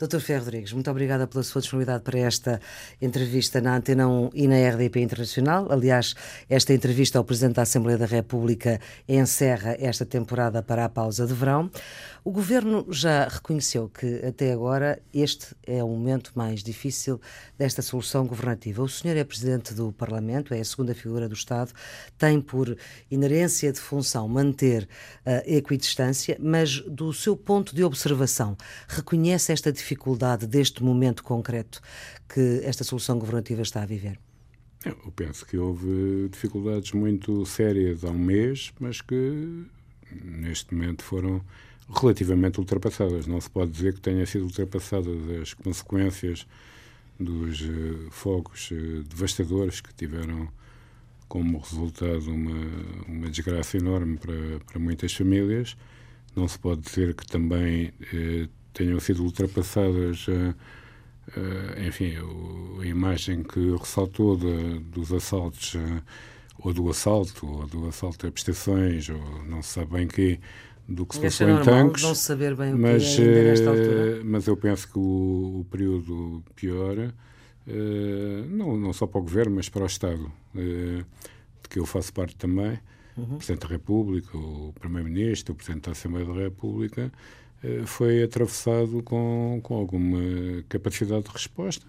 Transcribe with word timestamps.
Doutor 0.00 0.20
Ferro 0.22 0.44
Rodrigues, 0.44 0.72
muito 0.72 0.90
obrigada 0.90 1.26
pela 1.26 1.42
sua 1.42 1.60
disponibilidade 1.60 2.02
para 2.02 2.18
esta 2.20 2.58
entrevista 3.02 3.60
na 3.60 3.76
Antena 3.76 4.08
1 4.08 4.30
e 4.32 4.48
na 4.48 4.56
RDP 4.70 4.98
Internacional. 5.02 5.70
Aliás, 5.70 6.14
esta 6.48 6.72
entrevista 6.72 7.18
ao 7.18 7.24
Presidente 7.24 7.56
da 7.56 7.62
Assembleia 7.62 7.98
da 7.98 8.06
República 8.06 8.80
encerra 9.06 9.76
esta 9.78 10.06
temporada 10.06 10.62
para 10.62 10.86
a 10.86 10.88
pausa 10.88 11.26
de 11.26 11.34
verão. 11.34 11.70
O 12.24 12.30
Governo 12.30 12.86
já 12.88 13.28
reconheceu 13.28 13.90
que, 13.90 14.24
até 14.26 14.52
agora, 14.52 14.98
este 15.12 15.48
é 15.66 15.84
o 15.84 15.88
momento 15.88 16.32
mais 16.34 16.62
difícil 16.62 17.20
desta 17.58 17.82
solução 17.82 18.26
governativa. 18.26 18.82
O 18.82 18.88
senhor 18.88 19.18
é 19.18 19.24
Presidente 19.24 19.74
do 19.74 19.92
Parlamento, 19.92 20.54
é 20.54 20.60
a 20.60 20.64
segunda 20.64 20.94
figura 20.94 21.28
do 21.28 21.34
Estado, 21.34 21.72
tem 22.16 22.40
por 22.40 22.74
inerência 23.10 23.70
de 23.70 23.80
função 23.80 24.26
manter 24.28 24.88
a 25.26 25.42
equidistância, 25.46 26.38
mas 26.40 26.80
do 26.80 27.12
seu 27.12 27.36
ponto 27.36 27.74
de 27.74 27.84
observação, 27.84 28.56
reconhece 28.88 29.52
esta 29.52 29.70
dificuldade 29.70 29.89
deste 30.48 30.82
momento 30.82 31.22
concreto 31.22 31.80
que 32.28 32.60
esta 32.64 32.84
solução 32.84 33.18
governativa 33.18 33.62
está 33.62 33.82
a 33.82 33.86
viver? 33.86 34.18
Eu 34.84 35.12
penso 35.14 35.44
que 35.44 35.58
houve 35.58 36.28
dificuldades 36.30 36.92
muito 36.92 37.44
sérias 37.44 38.02
há 38.02 38.10
um 38.10 38.18
mês, 38.18 38.72
mas 38.80 39.00
que 39.02 39.66
neste 40.24 40.74
momento 40.74 41.04
foram 41.04 41.42
relativamente 41.94 42.58
ultrapassadas. 42.58 43.26
Não 43.26 43.40
se 43.40 43.50
pode 43.50 43.72
dizer 43.72 43.94
que 43.94 44.00
tenha 44.00 44.24
sido 44.24 44.44
ultrapassadas 44.44 45.16
as 45.42 45.52
consequências 45.52 46.46
dos 47.18 47.60
uh, 47.60 48.10
fogos 48.10 48.70
uh, 48.70 49.02
devastadores 49.04 49.80
que 49.80 49.92
tiveram 49.92 50.48
como 51.28 51.58
resultado 51.58 52.30
uma, 52.30 52.66
uma 53.06 53.28
desgraça 53.28 53.76
enorme 53.76 54.16
para, 54.16 54.60
para 54.66 54.80
muitas 54.80 55.12
famílias. 55.12 55.76
Não 56.34 56.48
se 56.48 56.58
pode 56.58 56.80
dizer 56.80 57.14
que 57.14 57.26
também 57.26 57.88
uh, 57.88 58.48
tenham 58.72 58.98
sido 59.00 59.22
ultrapassadas, 59.22 60.26
enfim, 61.86 62.14
a 62.80 62.86
imagem 62.86 63.42
que 63.42 63.76
ressaltou 63.76 64.36
de, 64.36 64.78
dos 64.80 65.12
assaltos, 65.12 65.76
ou 66.58 66.72
do 66.72 66.88
assalto, 66.90 67.46
ou 67.46 67.66
do 67.66 67.86
assalto 67.88 68.26
a 68.26 68.30
prestações, 68.30 69.08
ou 69.08 69.44
não 69.44 69.62
se 69.62 69.74
sabe 69.74 69.92
bem 69.92 70.06
que 70.06 70.40
do 70.90 71.06
que 71.06 71.14
se 71.14 71.20
passou 71.20 71.48
em 71.48 71.62
tanques. 71.62 72.02
Não 72.02 72.14
saber 72.14 72.56
bem 72.56 72.74
o 72.74 72.78
mas, 72.78 73.14
que 73.14 73.22
é 73.22 73.44
nesta 73.44 73.70
altura. 73.70 74.18
Eh, 74.18 74.22
mas 74.24 74.46
eu 74.46 74.56
penso 74.56 74.88
que 74.88 74.98
o, 74.98 75.60
o 75.60 75.66
período 75.70 76.42
pior, 76.56 76.98
uh, 76.98 78.46
não, 78.48 78.76
não 78.76 78.92
só 78.92 79.06
para 79.06 79.20
o 79.20 79.22
Governo, 79.22 79.54
mas 79.54 79.68
para 79.68 79.84
o 79.84 79.86
Estado, 79.86 80.30
de 80.52 81.04
que 81.68 81.78
eu 81.78 81.86
faço 81.86 82.12
parte 82.12 82.34
também, 82.36 82.78
uhum. 83.16 83.24
o 83.24 83.36
Presidente 83.36 83.62
da 83.62 83.68
República, 83.68 84.36
o 84.36 84.74
Primeiro-Ministro, 84.80 85.52
o 85.52 85.56
Presidente 85.56 85.84
da 85.84 85.92
Assembleia 85.92 86.26
da 86.26 86.34
República, 86.34 87.12
foi 87.86 88.22
atravessado 88.22 89.02
com, 89.02 89.60
com 89.62 89.74
alguma 89.74 90.18
capacidade 90.68 91.24
de 91.24 91.30
resposta. 91.30 91.86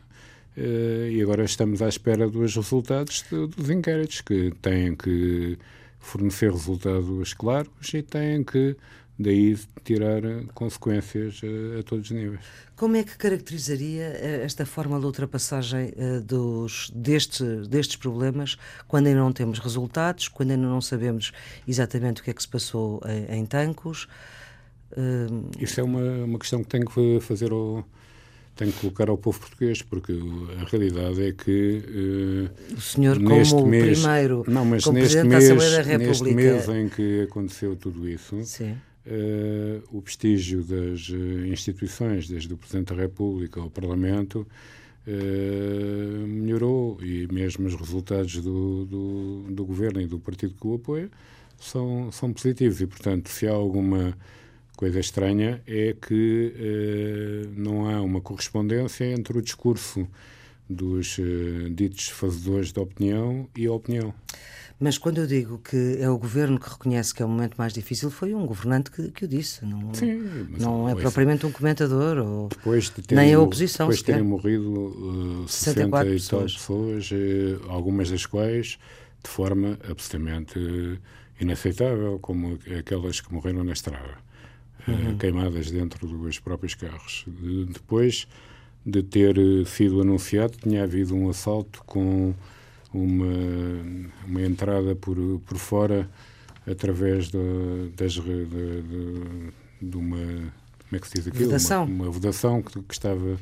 e 0.57 1.21
agora 1.21 1.43
estamos 1.43 1.81
à 1.81 1.87
espera 1.87 2.29
dos 2.29 2.55
resultados 2.55 3.23
dos 3.29 3.69
inquéritos, 3.69 4.21
que 4.21 4.51
têm 4.61 4.95
que 4.95 5.57
fornecer 5.99 6.51
resultados 6.51 7.33
claros 7.33 7.93
e 7.93 8.01
têm 8.01 8.43
que 8.43 8.75
daí 9.17 9.57
tirar 9.83 10.21
consequências 10.53 11.41
a, 11.79 11.83
todos 11.83 12.09
os 12.09 12.11
níveis. 12.11 12.41
Como 12.75 12.95
é 12.95 13.03
que 13.03 13.15
caracterizaria 13.17 14.03
eh, 14.03 14.41
esta 14.43 14.65
forma 14.65 14.99
de 14.99 15.05
ultrapassagem 15.05 15.93
dos, 16.25 16.91
deste, 16.95 17.43
destes 17.67 17.95
problemas 17.95 18.57
quando 18.87 19.07
ainda 19.07 19.19
não 19.19 19.31
temos 19.31 19.59
resultados, 19.59 20.27
quando 20.27 20.51
ainda 20.51 20.65
não 20.65 20.81
sabemos 20.81 21.31
exatamente 21.67 22.21
o 22.21 22.23
que 22.23 22.31
é 22.31 22.33
que 22.33 22.41
se 22.41 22.47
passou 22.47 22.99
em, 23.05 23.39
em 23.39 23.45
Tancos? 23.45 24.07
Uh... 24.91 25.49
Isso 25.59 25.79
é 25.79 25.83
uma, 25.83 26.25
uma 26.25 26.39
questão 26.39 26.63
que 26.63 26.69
tenho 26.69 26.85
que 26.85 27.19
fazer 27.21 27.51
ao 27.51 27.85
tenho 28.55 28.71
que 28.71 28.79
colocar 28.79 29.09
ao 29.09 29.17
povo 29.17 29.39
português, 29.39 29.81
porque 29.81 30.13
a 30.61 30.69
realidade 30.69 31.23
é 31.23 31.31
que 31.31 31.81
uh, 32.69 32.75
o 32.75 32.81
senhor 32.81 33.17
neste 33.17 33.53
como 33.55 33.67
mês, 33.67 33.99
primeiro 33.99 34.43
não, 34.47 34.65
mas 34.65 34.85
neste 34.85 35.23
mês, 35.23 35.49
neste 35.97 36.33
mês 36.33 36.69
em 36.69 36.87
que 36.87 37.21
aconteceu 37.21 37.75
tudo 37.75 38.07
isso, 38.07 38.35
uh, 38.35 39.83
o 39.91 40.01
prestígio 40.01 40.63
das 40.63 41.09
uh, 41.09 41.45
instituições, 41.47 42.27
desde 42.27 42.53
o 42.53 42.57
Presidente 42.57 42.93
da 42.93 43.01
República 43.01 43.59
ao 43.59 43.69
Parlamento, 43.69 44.45
melhorou 46.27 46.99
e 47.01 47.27
mesmo 47.33 47.65
os 47.65 47.73
resultados 47.73 48.35
do, 48.35 48.85
do, 48.85 49.45
do 49.49 49.65
governo 49.65 49.99
e 49.99 50.05
do 50.05 50.19
partido 50.19 50.53
que 50.53 50.67
o 50.67 50.75
apoia 50.75 51.09
são, 51.59 52.11
são 52.11 52.31
positivos. 52.31 52.81
E, 52.81 52.85
portanto, 52.85 53.27
se 53.27 53.47
há 53.47 53.51
alguma 53.51 54.15
coisa 54.81 54.99
estranha 54.99 55.61
é 55.67 55.93
que 55.93 56.55
eh, 56.57 57.47
não 57.55 57.87
há 57.87 58.01
uma 58.01 58.19
correspondência 58.19 59.05
entre 59.05 59.37
o 59.37 59.39
discurso 59.39 60.07
dos 60.67 61.19
eh, 61.19 61.69
ditos 61.69 62.09
fazedores 62.09 62.71
da 62.71 62.81
opinião 62.81 63.47
e 63.55 63.67
a 63.67 63.71
opinião. 63.71 64.11
Mas 64.79 64.97
quando 64.97 65.19
eu 65.19 65.27
digo 65.27 65.59
que 65.59 65.97
é 65.99 66.09
o 66.09 66.17
governo 66.17 66.59
que 66.59 66.67
reconhece 66.67 67.13
que 67.13 67.21
é 67.21 67.25
o 67.27 67.29
momento 67.29 67.53
mais 67.59 67.73
difícil, 67.73 68.09
foi 68.09 68.33
um 68.33 68.43
governante 68.47 68.89
que, 68.89 69.11
que 69.11 69.25
o 69.25 69.27
disse. 69.27 69.63
Não, 69.63 69.93
Sim, 69.93 70.47
não 70.57 70.89
é 70.89 70.95
propriamente 70.95 71.45
um 71.45 71.51
comentador 71.51 72.17
ou 72.17 72.47
depois 72.47 72.85
de 72.85 73.03
terem, 73.03 73.25
nem 73.25 73.33
a 73.35 73.39
oposição. 73.39 73.85
Depois 73.85 73.99
de 73.99 74.05
terem 74.05 74.23
morrido 74.23 75.43
uh, 75.43 75.47
60 75.47 75.81
e 76.07 76.19
tal 76.21 76.41
pessoas, 76.41 77.11
uh, 77.11 77.69
algumas 77.69 78.09
das 78.09 78.25
quais 78.25 78.79
de 79.23 79.29
forma 79.29 79.77
absolutamente 79.87 80.57
uh, 80.57 80.97
inaceitável, 81.39 82.17
como 82.17 82.57
aquelas 82.79 83.21
que 83.21 83.31
morreram 83.31 83.63
na 83.63 83.73
estrada 83.73 84.30
uhum. 84.87 85.17
queimadas 85.17 85.71
dentro 85.71 86.07
dos 86.07 86.39
próprios 86.39 86.75
carros. 86.75 87.25
Depois 87.71 88.27
de 88.85 89.03
ter 89.03 89.37
eh, 89.37 89.65
sido 89.65 90.01
anunciado, 90.01 90.57
tinha 90.57 90.83
havido 90.83 91.15
um 91.15 91.29
assalto 91.29 91.83
com 91.85 92.33
uma, 92.93 93.25
uma 94.27 94.41
entrada 94.41 94.95
por, 94.95 95.15
por 95.45 95.57
fora 95.57 96.09
através 96.69 97.29
de, 97.29 97.37
das, 97.95 98.13
de, 98.13 98.45
de, 98.45 99.51
de 99.81 99.97
uma 99.97 100.51
como 100.91 100.97
é 100.97 100.99
que 100.99 101.07
se 101.07 101.13
diz 101.13 101.27
aquilo? 101.27 101.45
Vedação. 101.45 101.85
Uma, 101.85 102.03
uma 102.03 102.11
vedação 102.11 102.61
que, 102.61 102.81
que 102.81 102.93
estava 102.93 103.37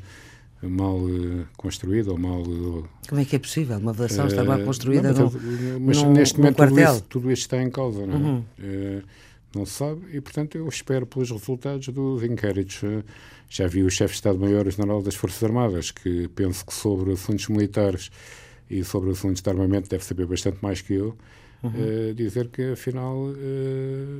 mal 0.62 0.98
uh, 0.98 1.44
construída 1.56 2.12
ou 2.12 2.18
mal. 2.18 2.42
Uh, 2.42 2.88
Como 3.08 3.20
é 3.20 3.24
que 3.24 3.34
é 3.34 3.38
possível? 3.40 3.76
Uma 3.78 3.92
vedação 3.92 4.26
uh, 4.26 4.28
está 4.28 4.44
mal 4.44 4.60
construída 4.60 5.12
não, 5.12 5.32
mas, 5.80 6.00
mas 6.00 6.02
neste 6.04 6.38
momento 6.38 6.56
tudo 6.58 6.80
isso, 6.80 7.02
tudo 7.08 7.32
isso, 7.32 7.42
está 7.42 7.60
em 7.60 7.70
causa, 7.70 8.06
não 8.06 8.14
é? 8.14 8.16
Uhum 8.16 9.02
não 9.54 9.66
se 9.66 9.72
sabe, 9.72 10.02
e 10.12 10.20
portanto 10.20 10.56
eu 10.56 10.68
espero 10.68 11.06
pelos 11.06 11.30
resultados 11.30 11.88
dos 11.88 12.22
inquéritos. 12.22 12.80
Já 13.48 13.66
vi 13.66 13.82
o 13.82 13.90
chefe 13.90 14.12
de 14.12 14.18
Estado-Maior-General 14.18 15.02
das 15.02 15.16
Forças 15.16 15.42
Armadas, 15.42 15.90
que 15.90 16.28
penso 16.28 16.64
que 16.64 16.72
sobre 16.72 17.12
assuntos 17.12 17.48
militares 17.48 18.10
e 18.70 18.84
sobre 18.84 19.10
assuntos 19.10 19.42
de 19.42 19.50
armamento 19.50 19.88
deve 19.88 20.04
saber 20.04 20.26
bastante 20.26 20.58
mais 20.62 20.80
que 20.80 20.94
eu, 20.94 21.16
uhum. 21.62 21.70
uh, 21.70 22.14
dizer 22.14 22.48
que 22.48 22.72
afinal 22.72 23.16
uh, 23.16 23.34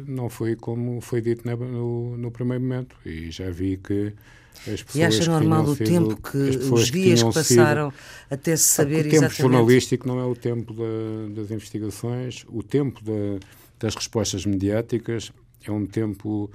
não 0.07 0.29
foi 0.29 0.57
como 0.57 1.01
foi 1.01 1.21
dito 1.21 1.49
no, 1.49 2.17
no, 2.17 2.31
primeiro 2.33 2.63
momento. 2.63 2.97
E 3.07 3.31
já 3.31 3.49
vi 3.51 3.77
que 3.77 4.13
as 4.67 4.83
pessoas. 4.83 4.97
E 4.97 5.03
acha 5.05 5.31
normal 5.31 5.63
o 5.63 5.77
sido, 5.77 5.87
tempo 5.87 6.17
que 6.17 6.37
os 6.37 6.91
dias 6.91 7.23
que, 7.23 7.29
que 7.29 7.35
passaram 7.35 7.91
sido, 7.91 8.01
até 8.29 8.57
se 8.57 8.65
saber 8.65 9.07
exatamente. 9.07 9.17
O 9.17 9.21
tempo 9.21 9.35
jornalístico 9.35 10.09
não 10.09 10.19
é 10.19 10.25
o 10.25 10.35
tempo 10.35 10.75
da, 10.75 11.41
das 11.41 11.51
investigações, 11.53 12.45
o 12.49 12.65
tempo 12.65 13.01
da 13.05 13.39
das 13.81 13.95
respostas 13.95 14.47
mediáticas 14.47 15.33
é 15.67 15.73
um 15.73 15.87
tempo 15.87 16.51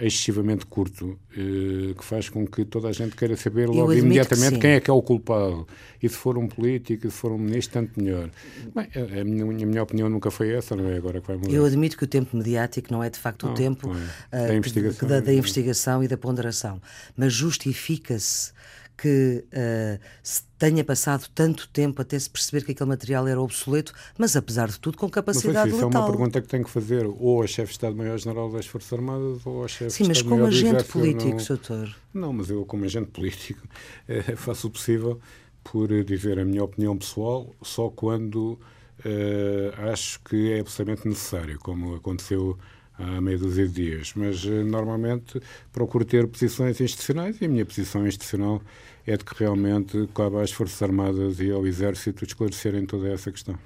excessivamente 0.00 0.66
curto, 0.66 1.18
eh, 1.32 1.94
que 1.96 2.04
faz 2.04 2.28
com 2.28 2.46
que 2.46 2.64
toda 2.64 2.88
a 2.88 2.92
gente 2.92 3.14
queira 3.14 3.36
saber 3.36 3.68
logo 3.68 3.92
imediatamente 3.92 4.58
quem 4.58 4.72
é 4.72 4.80
que 4.80 4.90
é 4.90 4.92
o 4.92 5.02
culpado. 5.02 5.66
E 6.02 6.08
se 6.08 6.16
for 6.16 6.36
um 6.38 6.48
político, 6.48 7.02
se 7.08 7.16
for 7.16 7.30
um 7.30 7.38
ministro, 7.38 7.74
tanto 7.74 8.02
melhor. 8.02 8.30
Bem, 8.74 8.88
a, 9.20 9.24
minha, 9.24 9.44
a 9.44 9.66
minha 9.66 9.82
opinião 9.82 10.08
nunca 10.08 10.30
foi 10.30 10.50
essa, 10.50 10.74
não 10.74 10.88
é 10.88 10.96
agora 10.96 11.20
que 11.20 11.26
vai 11.26 11.36
mudar. 11.36 11.52
Eu 11.52 11.64
admito 11.64 11.96
que 11.96 12.04
o 12.04 12.06
tempo 12.06 12.36
mediático 12.36 12.92
não 12.92 13.04
é 13.04 13.10
de 13.10 13.18
facto 13.18 13.46
não, 13.46 13.52
o 13.52 13.54
tempo 13.54 13.92
é. 14.32 14.46
da, 14.48 14.52
uh, 14.52 14.56
investigação, 14.56 15.08
da, 15.08 15.20
da 15.20 15.32
investigação 15.32 16.02
e 16.02 16.08
da 16.08 16.16
ponderação, 16.16 16.80
mas 17.16 17.32
justifica-se 17.32 18.52
que 18.96 19.44
uh, 19.48 20.00
se 20.22 20.42
tenha 20.58 20.84
passado 20.84 21.28
tanto 21.34 21.68
tempo 21.68 22.00
até 22.00 22.18
se 22.18 22.30
perceber 22.30 22.64
que 22.64 22.72
aquele 22.72 22.88
material 22.88 23.26
era 23.26 23.40
obsoleto, 23.40 23.92
mas 24.16 24.36
apesar 24.36 24.68
de 24.68 24.78
tudo 24.78 24.96
com 24.96 25.08
capacidade 25.08 25.70
mas, 25.70 25.80
letal. 25.82 25.88
Isso 25.88 25.96
é 25.96 26.00
uma 26.00 26.06
pergunta 26.06 26.40
que 26.40 26.48
tem 26.48 26.62
que 26.62 26.70
fazer 26.70 27.06
ou 27.06 27.42
a 27.42 27.46
chefe 27.46 27.68
de 27.68 27.72
Estado-Maior-General 27.72 28.50
das 28.52 28.66
Forças 28.66 28.92
Armadas 28.92 29.44
ou 29.44 29.64
a 29.64 29.68
chefe 29.68 29.90
Sim, 29.90 30.04
de 30.04 30.12
Estado-Maior 30.12 30.52
Sim, 30.52 30.64
mas 30.64 30.72
como 30.72 30.76
agente 30.76 30.92
político, 30.92 31.36
não... 31.38 31.44
doutor. 31.46 31.96
Não, 32.14 32.32
mas 32.32 32.50
eu 32.50 32.64
como 32.64 32.84
agente 32.84 33.10
político 33.10 33.66
eh, 34.06 34.36
faço 34.36 34.68
o 34.68 34.70
possível 34.70 35.20
por 35.64 35.88
dizer 36.04 36.38
a 36.38 36.44
minha 36.44 36.62
opinião 36.62 36.96
pessoal 36.96 37.52
só 37.62 37.88
quando 37.88 38.58
eh, 39.04 39.72
acho 39.90 40.20
que 40.20 40.52
é 40.52 40.60
absolutamente 40.60 41.08
necessário, 41.08 41.58
como 41.58 41.96
aconteceu 41.96 42.56
há 42.98 43.20
meia 43.20 43.38
dúzia 43.38 43.66
de 43.66 43.74
dias. 43.74 44.12
Mas 44.14 44.44
normalmente 44.44 45.40
procuro 45.72 46.04
ter 46.04 46.26
posições 46.26 46.80
institucionais 46.80 47.40
e 47.40 47.44
a 47.44 47.48
minha 47.48 47.66
posição 47.66 48.06
institucional 48.06 48.62
é 49.06 49.16
de 49.16 49.24
que 49.24 49.34
realmente 49.38 50.08
cabe 50.14 50.36
às 50.40 50.52
Forças 50.52 50.80
Armadas 50.82 51.40
e 51.40 51.50
ao 51.50 51.66
Exército 51.66 52.24
esclarecerem 52.24 52.86
toda 52.86 53.08
essa 53.08 53.30
questão. 53.30 53.58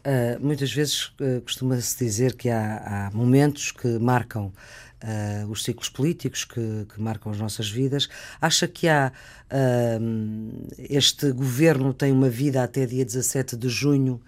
Uh, 0.00 0.40
muitas 0.40 0.72
vezes 0.72 1.06
uh, 1.20 1.40
costuma-se 1.42 1.98
dizer 1.98 2.36
que 2.36 2.48
há, 2.48 3.08
há, 3.08 3.10
momentos 3.12 3.72
que 3.72 3.98
marcam 3.98 4.52
uh, 5.02 5.50
os 5.50 5.64
ciclos 5.64 5.88
políticos 5.88 6.44
que, 6.44 6.86
que, 6.94 7.00
marcam 7.00 7.32
as 7.32 7.38
nossas 7.38 7.68
vidas. 7.68 8.08
Acha 8.40 8.68
que 8.68 8.88
há 8.88 9.12
uh, 9.50 10.66
este 10.78 11.32
governo 11.32 11.92
tem 11.92 12.12
uma 12.12 12.30
vida 12.30 12.62
até 12.62 12.86
dia 12.86 13.04
17 13.04 13.56
de 13.56 13.68
junho 13.68 14.20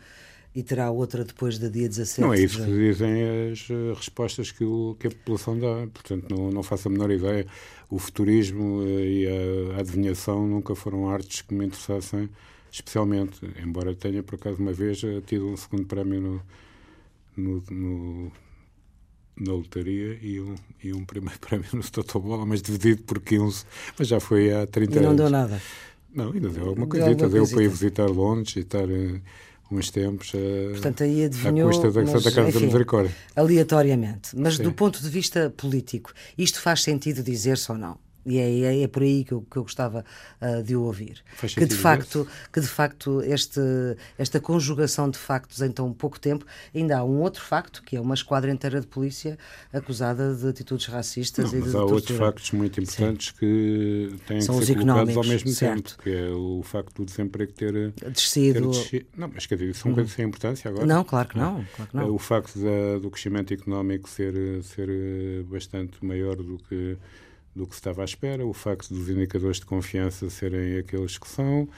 e 0.55 0.63
terá 0.63 0.91
outra 0.91 1.25
depois 1.25 1.59
do 1.59 1.71
dia 1.71 1.89
17. 1.89 2.21
Não 2.21 2.35
é 2.35 2.41
isso 2.41 2.59
de... 2.59 2.65
que 2.65 2.73
dizem 2.73 3.51
as 3.53 3.71
uh, 3.71 3.95
respostas 3.95 4.51
que, 4.51 4.65
o, 4.65 4.97
que, 4.99 5.07
a 5.07 5.11
população 5.11 5.59
dá. 5.59 5.87
Portanto, 5.93 6.27
não, 6.35 6.51
não 6.51 6.63
faço 6.63 6.89
a 6.89 6.91
menor 6.91 7.11
ideia. 7.11 7.47
O 7.89 7.99
futurismo 7.99 8.81
uh, 8.81 9.01
e 9.01 9.27
a, 9.27 9.77
a 9.77 9.81
adivinhação 9.81 10.47
nunca 10.47 10.75
foram 10.75 11.09
artes 11.09 11.43
que 11.43 11.55
me 11.55 11.67
interessassem 11.67 12.29
especialmente, 12.73 13.41
embora 13.61 13.95
tenha 13.95 14.23
por 14.23 14.37
acaso 14.37 14.59
uma 14.59 14.73
vez 14.73 15.03
uh, 15.03 15.21
tido 15.23 15.47
um 15.49 15.57
segundo 15.57 15.87
prémio 15.87 16.21
no, 16.21 16.43
no, 17.37 17.65
no 17.71 18.33
na 19.37 19.53
lotaria 19.53 20.19
e 20.21 20.39
um, 20.41 20.55
e 20.83 20.93
um 20.93 21.05
primeiro 21.05 21.39
prémio 21.41 21.69
no 21.73 21.83
Totobola, 21.83 22.45
mas 22.45 22.61
dividido 22.61 23.03
por 23.03 23.21
15, 23.21 23.65
mas 23.99 24.09
já 24.09 24.21
foi 24.21 24.53
há 24.53 24.67
30 24.67 24.93
anos. 24.93 25.05
E 25.05 25.09
não 25.09 25.17
deu 25.17 25.31
nada? 25.31 25.61
Não, 26.13 26.33
ainda 26.33 26.49
deu 26.49 26.69
alguma 26.69 26.87
coisita, 26.87 27.29
deu, 27.29 27.45
deu 27.45 27.49
para 27.49 27.63
ir 27.63 27.69
visitar 27.69 28.07
Londres 28.07 28.57
e 28.57 28.61
estar 28.61 28.87
uns 29.71 29.91
tempos 29.91 30.33
uh, 30.35 30.71
Portanto, 30.73 31.05
aí 31.05 31.25
adivinhou, 31.25 31.69
à 31.69 31.73
custa 31.73 31.91
da 31.91 32.01
mas, 32.03 32.11
Santa 32.11 32.31
Casa 32.35 32.49
enfim, 32.49 32.59
da 32.59 32.67
Misericórdia. 32.67 33.17
Aleatoriamente. 33.37 34.31
Mas 34.37 34.57
Sim. 34.57 34.65
do 34.65 34.73
ponto 34.73 35.01
de 35.01 35.09
vista 35.09 35.51
político, 35.57 36.13
isto 36.37 36.61
faz 36.61 36.83
sentido 36.83 37.23
dizer-se 37.23 37.71
ou 37.71 37.79
não? 37.79 37.99
E 38.25 38.39
é, 38.39 38.61
é, 38.61 38.83
é, 38.83 38.89
por 38.89 39.03
aí 39.03 39.25
que 39.25 39.33
eu, 39.33 39.43
que 39.43 39.57
eu 39.57 39.63
gostava 39.63 40.05
uh, 40.41 40.63
de 40.63 40.77
o 40.77 40.83
ouvir. 40.83 41.23
que 41.41 41.65
de 41.65 41.75
facto, 41.75 42.27
que 42.53 42.61
de 42.61 42.67
facto 42.67 43.23
este, 43.23 43.61
esta 44.19 44.39
conjugação 44.39 45.09
de 45.09 45.19
factos 45.19 45.63
em 45.63 45.71
tão 45.71 45.93
pouco 45.93 46.21
tempo, 46.21 46.45
ainda 46.75 46.99
há 46.99 47.05
um 47.05 47.21
outro 47.21 47.43
facto, 47.43 47.83
que 47.83 47.97
é 47.97 48.01
uma 48.01 48.15
esquadra 48.15 48.51
inteira 48.51 48.81
de 48.81 48.87
polícia 48.87 49.39
acusada 49.73 50.35
de 50.35 50.49
atitudes 50.49 50.87
racistas 50.87 51.53
Não, 51.53 51.59
e 51.59 51.63
de 51.63 51.67
mas 51.67 51.75
há 51.75 51.79
tortura. 51.79 51.95
outros 51.95 52.19
factos 52.19 52.53
muito 52.53 52.81
importantes 52.81 53.29
Sim. 53.29 53.35
que 53.39 54.17
têm 54.27 54.41
São 54.41 54.59
que 54.59 54.67
ser 54.67 54.75
colocados 54.75 55.17
ao 55.17 55.25
mesmo 55.25 55.51
certo. 55.51 55.97
tempo, 55.97 56.03
que 56.03 56.11
é 56.11 56.31
o 56.31 56.63
facto 56.63 56.95
do 56.97 57.05
desemprego 57.05 57.53
ter 57.53 57.93
descido. 58.11 58.71
Ter. 58.91 59.07
Não, 59.17 59.31
mas 59.33 59.47
quer 59.47 59.57
dizer, 59.57 59.75
são 59.75 59.93
hum. 59.93 59.95
coisas 59.95 60.13
sem 60.13 60.27
importância 60.27 60.71
agora. 60.71 60.87
Não, 60.87 61.05
claro 61.05 61.29
que 61.29 61.39
não. 61.39 61.65
Claro 61.77 61.91
que 61.91 61.97
não. 61.97 62.15
O 62.15 62.19
facto 62.19 62.59
da, 62.59 62.99
do 63.01 63.11
crescimento 63.11 63.55
económico 63.55 64.09
ser, 64.09 64.63
ser 64.63 65.45
bastante 65.45 66.05
maior 66.05 66.37
do 66.37 66.59
que 66.69 66.97
do 67.55 67.67
que 67.67 67.75
se 67.75 67.81
estava 67.81 68.03
à 68.03 68.05
espera, 68.05 68.47
o 68.47 68.53
facto 68.53 68.95
dos 68.95 69.09
indicadores 69.09 69.59
de 69.59 69.67
confiança 69.67 70.31
serem 70.31 70.79
aqueles 70.79 71.19
que 71.19 71.29
são, 71.29 71.69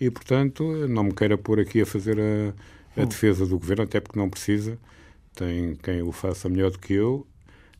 e, 0.00 0.10
portanto, 0.10 0.64
não 0.88 1.04
me 1.04 1.14
queira 1.14 1.36
pôr 1.36 1.60
aqui 1.60 1.82
a 1.82 1.86
fazer 1.86 2.18
a, 2.18 3.02
a 3.02 3.04
defesa 3.04 3.46
do 3.46 3.58
governo, 3.58 3.84
até 3.84 4.00
porque 4.00 4.18
não 4.18 4.30
precisa, 4.30 4.78
tem 5.34 5.76
quem 5.76 6.02
o 6.02 6.12
faça 6.12 6.48
melhor 6.48 6.70
do 6.70 6.78
que 6.78 6.94
eu, 6.94 7.26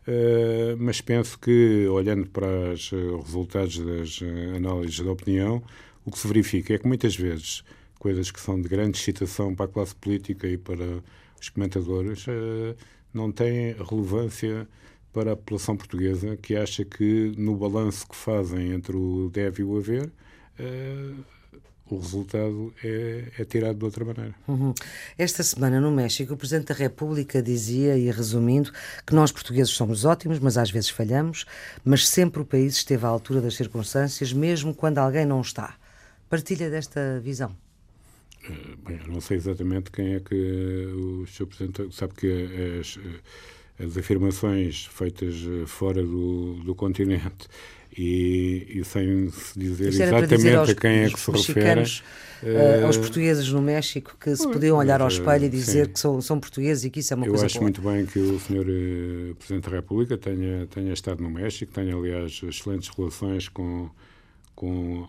uh, 0.06 0.76
mas 0.78 1.00
penso 1.00 1.38
que, 1.38 1.86
olhando 1.88 2.28
para 2.28 2.72
os 2.72 2.90
resultados 3.24 3.78
das 3.78 4.20
análises 4.54 5.00
da 5.00 5.10
opinião, 5.10 5.62
o 6.04 6.10
que 6.10 6.18
se 6.18 6.28
verifica 6.28 6.74
é 6.74 6.78
que 6.78 6.86
muitas 6.86 7.16
vezes 7.16 7.64
coisas 7.98 8.30
que 8.30 8.40
são 8.40 8.60
de 8.60 8.68
grande 8.68 8.96
excitação 8.96 9.54
para 9.54 9.66
a 9.66 9.68
classe 9.68 9.94
política 9.94 10.46
e 10.46 10.56
para 10.56 11.02
os 11.40 11.48
comentadores 11.48 12.26
uh, 12.26 12.76
não 13.12 13.32
têm 13.32 13.74
relevância 13.74 14.68
para 15.12 15.32
a 15.32 15.36
população 15.36 15.76
portuguesa 15.76 16.36
que 16.36 16.56
acha 16.56 16.84
que 16.84 17.32
no 17.36 17.56
balanço 17.56 18.06
que 18.06 18.16
fazem 18.16 18.72
entre 18.72 18.96
o 18.96 19.30
deve 19.30 19.62
e 19.62 19.64
o 19.64 19.76
haver 19.76 20.10
uh, 20.60 21.24
o 21.90 21.98
resultado 21.98 22.72
é, 22.84 23.32
é, 23.38 23.44
tirado 23.44 23.78
de 23.78 23.84
outra 23.84 24.04
maneira. 24.04 24.34
Uhum. 24.46 24.74
Esta 25.16 25.42
semana 25.42 25.80
no 25.80 25.90
México, 25.90 26.34
o 26.34 26.36
Presidente 26.36 26.66
da 26.68 26.74
República 26.74 27.42
dizia, 27.42 27.96
e 27.96 28.10
resumindo, 28.10 28.70
que 29.06 29.14
nós 29.14 29.32
portugueses 29.32 29.72
somos 29.72 30.04
ótimos, 30.04 30.38
mas 30.38 30.58
às 30.58 30.70
vezes 30.70 30.90
falhamos, 30.90 31.46
mas 31.84 32.06
sempre 32.06 32.42
o 32.42 32.44
país 32.44 32.74
esteve 32.76 33.06
à 33.06 33.08
altura 33.08 33.40
das 33.40 33.54
circunstâncias, 33.54 34.32
mesmo 34.32 34.74
quando 34.74 34.98
alguém 34.98 35.24
não 35.24 35.40
está. 35.40 35.76
Partilha 36.28 36.68
desta 36.68 37.20
visão? 37.20 37.56
Uh, 38.44 38.76
bem, 38.86 39.00
não 39.08 39.20
sei 39.20 39.38
exatamente 39.38 39.90
quem 39.90 40.14
é 40.14 40.20
que 40.20 40.34
o 40.94 41.26
Sr. 41.26 41.46
Presidente 41.46 41.96
sabe 41.96 42.14
que 42.14 42.78
as 42.80 42.98
as 43.78 43.96
afirmações 43.96 44.86
feitas 44.86 45.34
eh, 45.36 45.66
fora 45.66 46.02
do, 46.02 46.54
do 46.64 46.74
continente 46.74 47.46
e, 47.96 48.66
e 48.68 48.84
sem 48.84 49.30
se 49.30 49.58
dizer 49.58 49.88
exatamente 49.88 50.36
dizer 50.36 50.56
aos, 50.56 50.68
a 50.68 50.74
quem 50.74 50.90
é 50.90 51.10
que 51.10 51.18
se 51.18 51.30
refere. 51.30 51.82
Uh, 52.40 52.86
aos 52.86 52.96
portugueses 52.96 53.48
no 53.48 53.60
México 53.60 54.16
que 54.20 54.36
se 54.36 54.46
podiam 54.46 54.76
olhar 54.76 55.00
ao 55.00 55.08
espelho 55.08 55.46
e 55.46 55.48
dizer 55.48 55.86
sim. 55.86 55.92
que 55.92 55.98
são, 55.98 56.20
são 56.20 56.38
portugueses 56.38 56.84
e 56.84 56.90
que 56.90 57.00
isso 57.00 57.12
é 57.12 57.16
uma 57.16 57.26
Eu 57.26 57.30
coisa 57.30 57.46
acho 57.46 57.56
boa. 57.56 57.64
muito 57.64 57.82
bem 57.82 58.06
que 58.06 58.20
o 58.20 58.38
Sr. 58.38 59.34
Presidente 59.36 59.68
da 59.68 59.76
República 59.76 60.16
tenha, 60.16 60.66
tenha 60.66 60.92
estado 60.92 61.20
no 61.20 61.30
México, 61.30 61.72
tenha, 61.72 61.96
aliás, 61.96 62.40
excelentes 62.44 62.88
relações 62.90 63.48
com, 63.48 63.90
com 64.54 65.04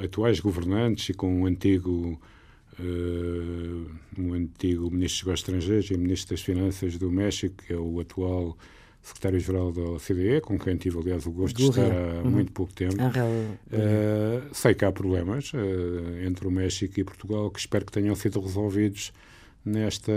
atuais 0.00 0.38
governantes 0.38 1.08
e 1.08 1.14
com 1.14 1.42
o 1.42 1.46
antigo 1.46 1.90
uh, 2.12 2.18
um 4.18 4.34
antigo 4.34 4.90
ministro 4.90 5.30
dos 5.30 5.40
Estrangeiros 5.40 5.90
e 5.90 5.96
ministro 5.96 6.34
das 6.34 6.44
Finanças 6.44 6.96
do 6.98 7.10
México, 7.10 7.56
que 7.66 7.72
é 7.72 7.76
o 7.76 8.00
atual 8.00 8.56
secretário-geral 9.02 9.72
da 9.72 9.82
OCDE, 9.82 10.40
com 10.42 10.58
quem 10.58 10.76
tive, 10.76 10.98
aliás, 10.98 11.26
o 11.26 11.30
gosto 11.30 11.56
de 11.56 11.68
estar 11.68 11.90
há 11.90 12.22
uhum. 12.22 12.30
muito 12.30 12.52
pouco 12.52 12.72
tempo. 12.72 12.96
Uh, 12.96 14.54
sei 14.54 14.74
que 14.74 14.84
há 14.84 14.92
problemas 14.92 15.52
uh, 15.52 16.26
entre 16.26 16.46
o 16.46 16.50
México 16.50 17.00
e 17.00 17.04
Portugal, 17.04 17.50
que 17.50 17.60
espero 17.60 17.86
que 17.86 17.92
tenham 17.92 18.14
sido 18.14 18.40
resolvidos 18.40 19.12
nesta, 19.64 20.12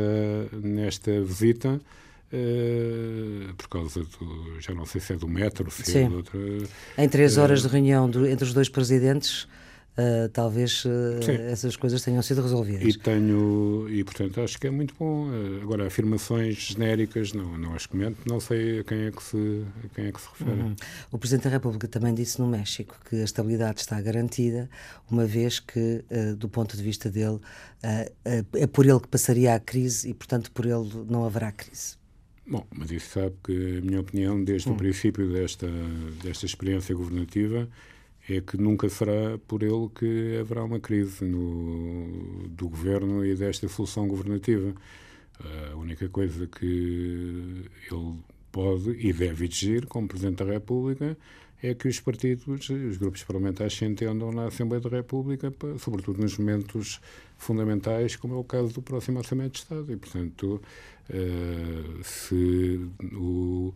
nesta 0.61 1.21
visita. 1.21 1.79
Uh, 2.33 3.53
por 3.55 3.69
causa 3.69 4.01
do, 4.01 4.59
já 4.59 4.73
não 4.73 4.85
sei 4.85 4.99
se 4.99 5.13
é 5.13 5.15
do 5.15 5.27
metro, 5.27 5.69
se 5.69 5.81
é 5.81 5.85
Sim. 5.85 6.05
é 6.05 6.09
de 6.09 6.15
outra. 6.15 6.39
Em 6.97 7.07
três 7.07 7.37
horas 7.37 7.61
de 7.61 7.67
reunião 7.67 8.09
do, 8.09 8.27
entre 8.27 8.43
os 8.43 8.53
dois 8.53 8.67
presidentes, 8.67 9.47
uh, 9.97 10.29
talvez 10.29 10.85
uh, 10.85 10.89
essas 11.49 11.75
coisas 11.75 12.01
tenham 12.01 12.21
sido 12.21 12.41
resolvidas. 12.41 12.83
E 12.83 12.97
tenho, 12.97 13.87
e 13.89 14.03
portanto 14.03 14.41
acho 14.41 14.59
que 14.59 14.67
é 14.67 14.71
muito 14.71 14.93
bom. 14.97 15.27
Uh, 15.27 15.61
agora, 15.61 15.87
afirmações 15.87 16.55
genéricas, 16.55 17.33
não, 17.33 17.57
não 17.57 17.73
as 17.73 17.85
comento, 17.85 18.17
não 18.27 18.39
sei 18.39 18.79
a 18.79 18.83
quem 18.83 19.05
é 19.05 19.11
que 19.11 19.23
se, 19.23 19.63
a 19.83 19.95
quem 19.95 20.05
é 20.05 20.11
que 20.11 20.21
se 20.21 20.27
refere. 20.29 20.61
Uhum. 20.61 20.75
O 21.11 21.17
Presidente 21.17 21.43
da 21.43 21.49
República 21.49 21.87
também 21.87 22.13
disse 22.13 22.39
no 22.39 22.47
México 22.47 22.95
que 23.09 23.17
a 23.17 23.23
estabilidade 23.23 23.81
está 23.81 23.99
garantida, 24.01 24.69
uma 25.09 25.25
vez 25.25 25.59
que, 25.59 26.03
do 26.37 26.49
ponto 26.49 26.75
de 26.75 26.83
vista 26.83 27.09
dele, 27.09 27.39
é 28.53 28.67
por 28.67 28.85
ele 28.85 28.99
que 28.99 29.07
passaria 29.07 29.53
a 29.55 29.59
crise 29.59 30.09
e, 30.09 30.13
portanto, 30.13 30.51
por 30.51 30.65
ele 30.65 30.89
não 31.09 31.25
haverá 31.25 31.51
crise. 31.51 31.95
Bom, 32.45 32.65
mas 32.75 32.91
isso 32.91 33.09
sabe 33.09 33.33
que 33.43 33.77
a 33.77 33.81
minha 33.81 34.01
opinião, 34.01 34.43
desde 34.43 34.69
hum. 34.69 34.73
o 34.73 34.75
princípio 34.75 35.31
desta, 35.31 35.67
desta 36.21 36.45
experiência 36.45 36.93
governativa, 36.93 37.69
é 38.29 38.41
que 38.41 38.57
nunca 38.57 38.87
será 38.89 39.37
por 39.47 39.63
ele 39.63 39.89
que 39.93 40.37
haverá 40.39 40.63
uma 40.63 40.79
crise 40.79 41.25
no, 41.25 42.47
do 42.49 42.69
governo 42.69 43.25
e 43.25 43.35
desta 43.35 43.67
solução 43.67 44.07
governativa. 44.07 44.73
A 45.71 45.75
única 45.75 46.07
coisa 46.07 46.47
que 46.47 47.69
ele 47.91 48.15
pode 48.51 48.91
e 48.91 49.11
deve 49.11 49.45
exigir, 49.45 49.87
como 49.87 50.07
Presidente 50.07 50.43
da 50.43 50.51
República, 50.51 51.17
é 51.61 51.73
que 51.73 51.87
os 51.87 51.99
partidos, 51.99 52.69
os 52.69 52.97
grupos 52.97 53.23
parlamentares 53.23 53.73
se 53.73 53.85
entendam 53.85 54.31
na 54.31 54.47
Assembleia 54.47 54.81
da 54.81 54.89
República, 54.89 55.49
para, 55.49 55.77
sobretudo 55.79 56.21
nos 56.21 56.37
momentos 56.37 56.99
fundamentais, 57.37 58.17
como 58.17 58.35
é 58.35 58.37
o 58.37 58.43
caso 58.43 58.73
do 58.73 58.81
próximo 58.81 59.17
Orçamento 59.19 59.53
de 59.53 59.59
Estado. 59.59 59.91
E, 59.91 59.95
portanto, 59.95 60.61
uh, 61.09 62.03
se 62.03 62.81
o 63.13 63.73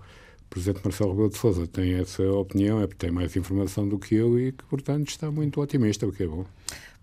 o 0.47 0.49
Presidente 0.49 0.81
Marcelo 0.83 1.11
Rebelo 1.11 1.29
de 1.29 1.37
Sousa 1.37 1.67
tem 1.67 1.95
essa 1.95 2.23
opinião, 2.23 2.81
é 2.81 2.87
porque 2.87 3.05
tem 3.05 3.11
mais 3.11 3.35
informação 3.35 3.87
do 3.87 3.99
que 3.99 4.15
eu 4.15 4.39
e 4.39 4.53
que, 4.53 4.63
portanto, 4.65 5.09
está 5.09 5.29
muito 5.29 5.61
otimista, 5.61 6.07
o 6.07 6.11
que 6.11 6.23
é 6.23 6.27
bom. 6.27 6.45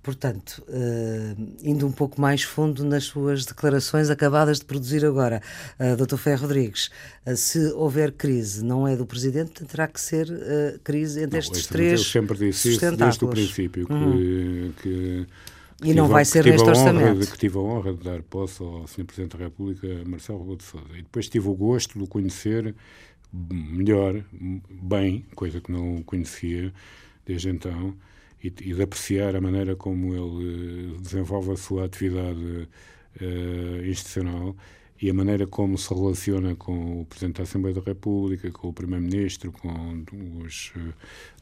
Portanto, 0.02 0.62
uh, 0.68 1.54
indo 1.62 1.86
um 1.86 1.92
pouco 1.92 2.20
mais 2.20 2.42
fundo 2.42 2.84
nas 2.84 3.04
suas 3.04 3.46
declarações 3.46 4.10
acabadas 4.10 4.58
de 4.58 4.66
produzir 4.66 5.04
agora, 5.04 5.40
uh, 5.78 5.96
Dr. 5.96 6.16
Ferro 6.16 6.42
Rodrigues, 6.42 6.90
uh, 7.26 7.34
se 7.36 7.58
houver 7.72 8.12
crise, 8.12 8.62
não 8.62 8.86
é 8.86 8.96
do 8.96 9.06
Presidente, 9.06 9.64
terá 9.64 9.88
que 9.88 9.98
ser 9.98 10.28
uh, 10.28 10.78
crise 10.82 11.20
entre 11.20 11.32
não, 11.32 11.38
estes 11.38 11.66
três 11.66 12.00
Eu 12.00 12.06
sempre 12.06 12.36
disse 12.36 12.72
isso 12.72 12.96
desde 12.96 13.24
o 13.24 13.28
princípio, 13.28 13.86
que, 13.86 13.92
uhum. 13.92 14.72
que 14.82 15.26
e 15.82 15.92
não 15.92 16.06
vai 16.06 16.24
ser 16.24 16.44
neste 16.44 16.68
orçamento. 16.68 17.20
De, 17.20 17.26
que 17.26 17.38
tive 17.38 17.56
a 17.56 17.60
honra 17.60 17.94
de 17.94 18.04
dar 18.04 18.22
posse 18.22 18.62
ao 18.62 18.86
Sr. 18.86 19.04
Presidente 19.04 19.36
da 19.36 19.44
República, 19.44 19.88
Marcelo 20.06 20.38
Rebelo 20.38 20.56
de 20.56 20.64
Sousa. 20.64 20.86
E 20.94 21.02
depois 21.02 21.28
tive 21.28 21.48
o 21.48 21.54
gosto 21.54 21.98
de 21.98 22.04
o 22.04 22.06
conhecer 22.06 22.74
melhor, 23.34 24.24
bem, 24.70 25.24
coisa 25.34 25.60
que 25.60 25.72
não 25.72 26.02
conhecia 26.02 26.72
desde 27.26 27.48
então, 27.48 27.96
e, 28.42 28.48
e 28.48 28.74
de 28.74 28.82
apreciar 28.82 29.34
a 29.34 29.40
maneira 29.40 29.74
como 29.74 30.14
ele 30.14 30.94
eh, 30.94 31.00
desenvolve 31.00 31.52
a 31.52 31.56
sua 31.56 31.86
atividade 31.86 32.68
uh, 33.20 33.86
institucional 33.86 34.54
e 35.00 35.10
a 35.10 35.14
maneira 35.14 35.46
como 35.46 35.76
se 35.76 35.92
relaciona 35.92 36.54
com 36.54 37.00
o 37.00 37.06
Presidente 37.06 37.36
da 37.36 37.42
Assembleia 37.42 37.74
da 37.74 37.80
República, 37.80 38.50
com 38.50 38.68
o 38.68 38.72
Primeiro-Ministro, 38.72 39.50
com 39.52 40.04
os 40.44 40.72
uh, 40.76 40.94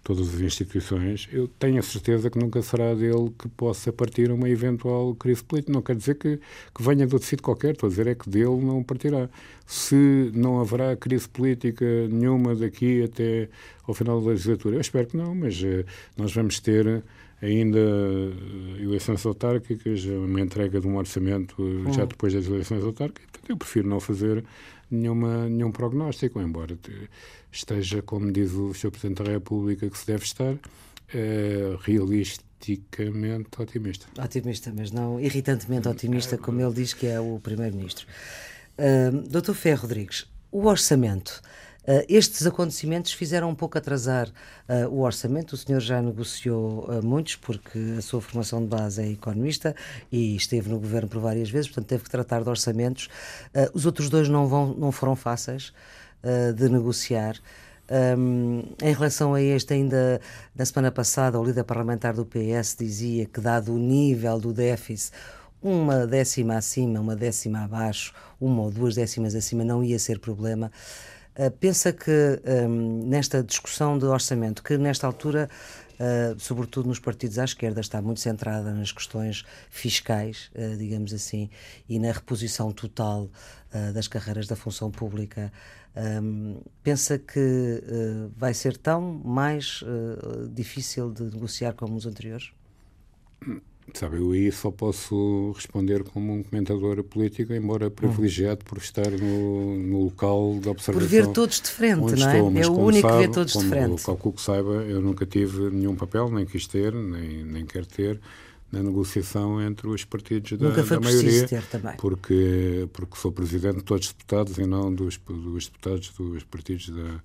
todas 0.03 0.35
as 0.35 0.41
instituições, 0.41 1.29
eu 1.33 1.47
tenho 1.47 1.79
a 1.79 1.83
certeza 1.83 2.29
que 2.29 2.39
nunca 2.39 2.61
será 2.61 2.95
dele 2.95 3.33
que 3.39 3.49
possa 3.49 3.93
partir 3.93 4.31
uma 4.31 4.49
eventual 4.49 5.15
crise 5.15 5.45
política. 5.45 5.73
Não 5.73 5.83
quer 5.83 5.97
dizer 5.97 6.17
que, 6.17 6.41
que 6.75 6.83
venha 6.83 7.07
de 7.07 7.15
outro 7.15 7.29
sítio 7.29 7.43
qualquer, 7.43 7.73
estou 7.73 7.87
a 7.87 7.91
dizer 7.91 8.07
é 8.09 8.15
que 8.15 8.29
dele 8.29 8.65
não 8.65 8.83
partirá. 8.83 9.29
Se 9.67 10.31
não 10.35 10.61
haverá 10.61 10.97
crise 10.97 11.29
política 11.29 11.85
nenhuma 12.09 12.55
daqui 12.55 13.03
até 13.03 13.49
ao 13.87 13.95
final 13.95 14.21
da 14.21 14.31
legislatura, 14.31 14.77
eu 14.77 14.81
espero 14.81 15.07
que 15.07 15.17
não, 15.17 15.35
mas 15.35 15.61
uh, 15.63 15.85
nós 16.17 16.33
vamos 16.35 16.59
ter 16.59 17.03
ainda 17.41 17.79
uh, 17.79 18.83
eleições 18.83 19.25
autárquicas, 19.25 20.05
uma 20.05 20.41
entrega 20.41 20.81
de 20.81 20.87
um 20.87 20.97
orçamento 20.97 21.57
já 21.93 22.05
hum. 22.05 22.07
depois 22.07 22.33
das 22.33 22.47
eleições 22.47 22.83
autárquicas, 22.83 23.31
portanto 23.31 23.51
eu 23.51 23.57
prefiro 23.57 23.89
não 23.89 24.01
fazer 24.01 24.45
nenhuma, 24.91 25.49
nenhum 25.49 25.73
prognóstico, 25.73 26.41
embora 26.41 26.77
esteja, 27.53 28.03
como 28.03 28.33
diz 28.33 28.53
o 28.53 28.73
Sr. 28.73 28.91
Presidente 28.91 29.23
da 29.23 29.31
República, 29.31 29.89
que 29.89 29.99
se 29.99 30.07
deve 30.07 30.25
estar, 30.25 30.57
realisticamente 31.83 33.49
otimista. 33.61 34.07
Otimista, 34.19 34.73
mas 34.75 34.91
não 34.91 35.21
irritantemente 35.21 35.87
otimista, 35.87 36.39
como 36.39 36.61
ele 36.61 36.73
diz 36.73 36.95
que 36.95 37.07
é 37.07 37.21
o 37.21 37.39
Primeiro-Ministro. 37.39 38.07
Uh, 38.79 39.29
Dr. 39.29 39.53
Ferro 39.53 39.83
Rodrigues, 39.83 40.27
o 40.51 40.67
orçamento. 40.67 41.43
Uh, 41.83 42.07
estes 42.09 42.47
acontecimentos 42.47 43.13
fizeram 43.13 43.51
um 43.51 43.57
pouco 43.57 43.77
atrasar 43.77 44.29
uh, 44.29 44.89
o 44.89 45.01
orçamento. 45.01 45.55
O 45.55 45.57
senhor 45.57 45.81
já 45.81 46.01
negociou 46.01 46.85
uh, 46.85 47.05
muitos, 47.05 47.35
porque 47.35 47.79
a 47.99 48.01
sua 48.01 48.21
formação 48.21 48.63
de 48.63 48.69
base 48.69 49.03
é 49.03 49.09
economista 49.09 49.75
e 50.11 50.37
esteve 50.37 50.69
no 50.69 50.79
governo 50.79 51.09
por 51.09 51.21
várias 51.21 51.51
vezes, 51.51 51.69
portanto 51.69 51.89
teve 51.89 52.05
que 52.05 52.11
tratar 52.11 52.43
de 52.45 52.49
orçamentos. 52.49 53.09
os 53.75 53.85
outros 53.85 54.09
dois 54.09 54.29
não, 54.29 54.47
vão, 54.47 54.75
não 54.75 54.93
foram 54.93 55.17
fáceis 55.17 55.73
de 56.57 56.69
negociar. 56.69 57.37
Um, 57.91 58.63
em 58.83 58.95
relação 58.95 59.35
a 59.35 59.43
este, 59.43 59.75
ainda 59.75 60.21
na 60.55 60.65
semana 60.65 60.91
passada, 60.91 61.39
o 61.39 61.45
líder 61.45 61.65
parlamentar 61.65 62.15
do 62.15 62.25
PS 62.25 62.77
dizia 62.79 63.27
que, 63.27 63.41
dado 63.41 63.75
o 63.75 63.79
nível 63.79 64.39
do 64.39 64.53
déficit, 64.53 65.13
uma 65.63 66.07
décima 66.07 66.57
acima, 66.57 67.01
uma 67.01 67.15
décima 67.15 67.65
abaixo, 67.65 68.15
uma 68.41 68.63
ou 68.63 68.71
duas 68.71 68.95
décimas 68.95 69.35
acima 69.35 69.65
não 69.65 69.85
ia 69.85 69.99
ser 69.99 70.19
problema. 70.19 70.73
Uh, 71.39 71.51
pensa 71.51 71.93
que 71.93 72.41
um, 72.67 73.09
nesta 73.09 73.43
discussão 73.43 73.99
de 73.99 74.05
orçamento, 74.05 74.63
que 74.63 74.77
nesta 74.77 75.07
altura, 75.07 75.49
uh, 75.95 76.39
sobretudo 76.39 76.89
nos 76.89 76.99
partidos 76.99 77.39
à 77.39 77.45
esquerda, 77.45 77.81
está 77.81 78.03
muito 78.03 78.21
centrada 78.21 78.73
nas 78.73 78.91
questões 78.91 79.45
fiscais, 79.71 80.51
uh, 80.55 80.77
digamos 80.77 81.15
assim, 81.15 81.49
e 81.89 81.99
na 81.99 82.13
reposição 82.13 82.73
total 82.73 83.29
das 83.95 84.07
carreiras 84.07 84.47
da 84.47 84.55
função 84.55 84.91
pública, 84.91 85.51
um, 85.97 86.61
pensa 86.83 87.19
que 87.19 87.83
vai 88.37 88.55
ser 88.55 88.77
tão 88.77 89.21
mais 89.25 89.83
difícil 90.51 91.11
de 91.11 91.25
negociar 91.25 91.75
como 91.75 91.97
os 91.97 92.07
anteriores? 92.07 92.51
Sabe, 93.95 94.19
eu 94.19 94.31
aí 94.31 94.51
só 94.53 94.71
posso 94.71 95.53
responder 95.57 96.05
como 96.05 96.33
um 96.33 96.43
comentador 96.43 97.03
político, 97.03 97.53
embora 97.53 97.91
privilegiado 97.91 98.65
por 98.65 98.79
estar 98.79 99.11
no, 99.11 99.77
no 99.77 100.05
local 100.05 100.57
de 100.61 100.69
observação. 100.69 100.95
Por 100.95 101.03
ver 101.03 101.27
todos 101.27 101.61
de 101.61 101.69
frente, 101.69 101.99
não 101.99 102.31
é? 102.31 102.37
Estou, 102.39 102.59
é 102.59 102.67
o 102.69 102.79
único 102.79 103.09
sabe, 103.09 103.21
que 103.21 103.27
vê 103.27 103.35
todos 103.35 103.53
de 103.53 103.69
frente. 103.69 104.05
Calculo 104.05 104.35
que 104.35 104.41
saiba, 104.41 104.71
eu 104.85 105.03
nunca 105.03 105.27
tive 105.27 105.69
nenhum 105.71 105.97
papel, 105.97 106.31
nem 106.31 106.47
quis 106.47 106.67
ter, 106.69 106.95
nem, 106.95 107.45
nem 107.45 107.67
quero 107.67 107.85
ter, 107.85 108.21
na 108.73 108.83
negociação 108.83 109.61
entre 109.61 109.87
os 109.87 110.05
partidos 110.05 110.59
da, 110.59 110.69
Nunca 110.69 110.83
foi 110.83 110.99
da 110.99 111.05
maioria, 111.05 111.47
ter 111.47 111.63
também. 111.67 111.95
porque 111.99 112.89
porque 112.93 113.17
sou 113.17 113.31
presidente 113.31 113.77
de 113.77 113.85
todos 113.85 114.07
os 114.07 114.13
deputados 114.13 114.57
e 114.57 114.67
não 114.67 114.93
dos, 114.93 115.19
dos 115.19 115.67
deputados 115.67 116.09
dos 116.09 116.43
partidos 116.45 116.89
da, 116.89 117.23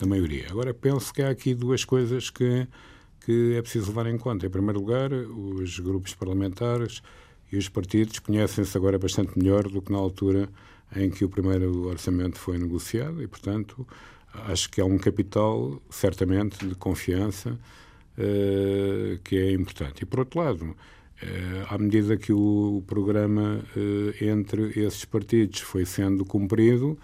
da 0.00 0.06
maioria. 0.06 0.48
Agora 0.50 0.74
penso 0.74 1.14
que 1.14 1.22
há 1.22 1.30
aqui 1.30 1.54
duas 1.54 1.84
coisas 1.84 2.28
que 2.30 2.66
que 3.24 3.54
é 3.56 3.60
preciso 3.60 3.88
levar 3.88 4.06
em 4.06 4.16
conta. 4.16 4.46
Em 4.46 4.50
primeiro 4.50 4.78
lugar, 4.80 5.12
os 5.12 5.78
grupos 5.80 6.14
parlamentares 6.14 7.02
e 7.52 7.58
os 7.58 7.68
partidos 7.68 8.18
conhecem-se 8.20 8.74
agora 8.74 8.98
bastante 8.98 9.38
melhor 9.38 9.68
do 9.68 9.82
que 9.82 9.92
na 9.92 9.98
altura 9.98 10.48
em 10.96 11.10
que 11.10 11.26
o 11.26 11.28
primeiro 11.28 11.88
orçamento 11.88 12.38
foi 12.38 12.56
negociado 12.56 13.22
e, 13.22 13.26
portanto, 13.26 13.86
acho 14.32 14.70
que 14.70 14.80
há 14.80 14.84
um 14.86 14.96
capital, 14.96 15.78
certamente, 15.90 16.66
de 16.66 16.74
confiança 16.74 17.58
que 19.24 19.36
é 19.36 19.52
importante. 19.52 20.02
E, 20.02 20.06
por 20.06 20.20
outro 20.20 20.40
lado, 20.40 20.64
uh, 20.64 20.76
à 21.68 21.78
medida 21.78 22.16
que 22.16 22.32
o, 22.32 22.82
programa 22.86 23.64
uh, 23.76 24.24
entre 24.24 24.78
esses 24.80 25.04
partidos 25.04 25.60
foi 25.60 25.84
sendo 25.84 26.24
cumprido, 26.24 26.98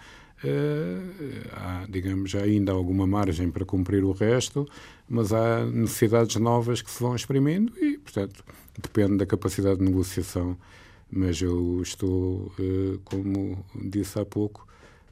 há, 1.53 1.87
digamos, 1.89 2.35
ainda 2.35 2.71
alguma 2.71 3.07
margem 3.07 3.49
para 3.49 3.65
cumprir 3.65 4.03
o 4.03 4.11
resto, 4.11 4.67
mas 5.09 5.33
há 5.33 5.65
necessidades 5.65 6.35
novas 6.35 6.83
que 6.83 6.91
se 6.91 7.01
vão 7.01 7.15
exprimindo 7.15 7.73
e, 7.81 7.97
portanto, 7.97 8.43
depende 8.79 9.17
da 9.17 9.25
capacidade 9.25 9.79
de 9.79 9.85
negociação. 9.85 10.55
Mas 11.09 11.41
eu 11.41 11.81
estou, 11.81 12.51
como 13.05 13.65
disse 13.73 14.19
há 14.19 14.25
pouco, 14.25 14.67